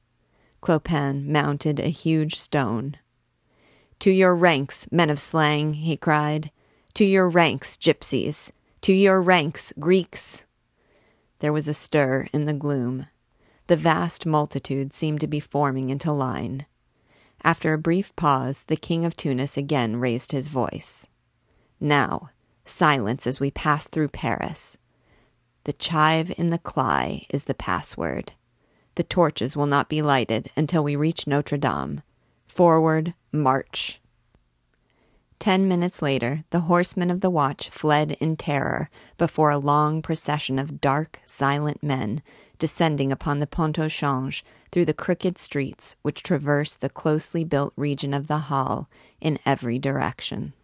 Clopin 0.60 1.30
mounted 1.30 1.78
a 1.78 1.88
huge 1.88 2.36
stone. 2.36 2.96
To 4.00 4.10
your 4.10 4.34
ranks, 4.34 4.90
men 4.92 5.10
of 5.10 5.18
slang, 5.18 5.74
he 5.74 5.96
cried. 5.96 6.50
To 6.94 7.04
your 7.04 7.28
ranks, 7.28 7.76
gypsies. 7.76 8.52
To 8.82 8.92
your 8.92 9.20
ranks, 9.20 9.72
Greeks. 9.78 10.44
There 11.40 11.52
was 11.52 11.68
a 11.68 11.74
stir 11.74 12.28
in 12.32 12.44
the 12.44 12.52
gloom. 12.52 13.06
The 13.66 13.76
vast 13.76 14.24
multitude 14.24 14.92
seemed 14.92 15.20
to 15.20 15.26
be 15.26 15.40
forming 15.40 15.90
into 15.90 16.12
line. 16.12 16.66
After 17.44 17.72
a 17.72 17.78
brief 17.78 18.14
pause, 18.16 18.64
the 18.64 18.76
king 18.76 19.04
of 19.04 19.16
Tunis 19.16 19.56
again 19.56 19.96
raised 19.96 20.32
his 20.32 20.48
voice. 20.48 21.06
Now, 21.80 22.30
silence 22.68 23.26
as 23.26 23.40
we 23.40 23.50
pass 23.50 23.86
through 23.86 24.08
Paris. 24.08 24.76
The 25.64 25.72
chive 25.72 26.32
in 26.38 26.50
the 26.50 26.58
Cly 26.58 27.26
is 27.30 27.44
the 27.44 27.54
password. 27.54 28.32
The 28.94 29.02
torches 29.02 29.56
will 29.56 29.66
not 29.66 29.88
be 29.88 30.02
lighted 30.02 30.50
until 30.56 30.82
we 30.82 30.96
reach 30.96 31.26
Notre 31.26 31.58
Dame. 31.58 32.02
Forward, 32.46 33.14
march. 33.32 34.00
Ten 35.38 35.68
minutes 35.68 36.02
later, 36.02 36.44
the 36.50 36.60
horsemen 36.60 37.10
of 37.10 37.20
the 37.20 37.30
watch 37.30 37.70
fled 37.70 38.12
in 38.12 38.36
terror 38.36 38.90
before 39.16 39.50
a 39.50 39.58
long 39.58 40.02
procession 40.02 40.58
of 40.58 40.80
dark, 40.80 41.20
silent 41.24 41.82
men 41.82 42.22
descending 42.58 43.12
upon 43.12 43.38
the 43.38 43.46
Pont 43.46 43.78
au 43.78 43.88
Change 43.88 44.44
through 44.72 44.84
the 44.84 44.92
crooked 44.92 45.38
streets 45.38 45.96
which 46.02 46.22
traverse 46.22 46.74
the 46.74 46.90
closely 46.90 47.44
built 47.44 47.72
region 47.76 48.12
of 48.12 48.26
the 48.26 48.38
Halles 48.38 48.86
in 49.20 49.38
every 49.46 49.78
direction. 49.78 50.54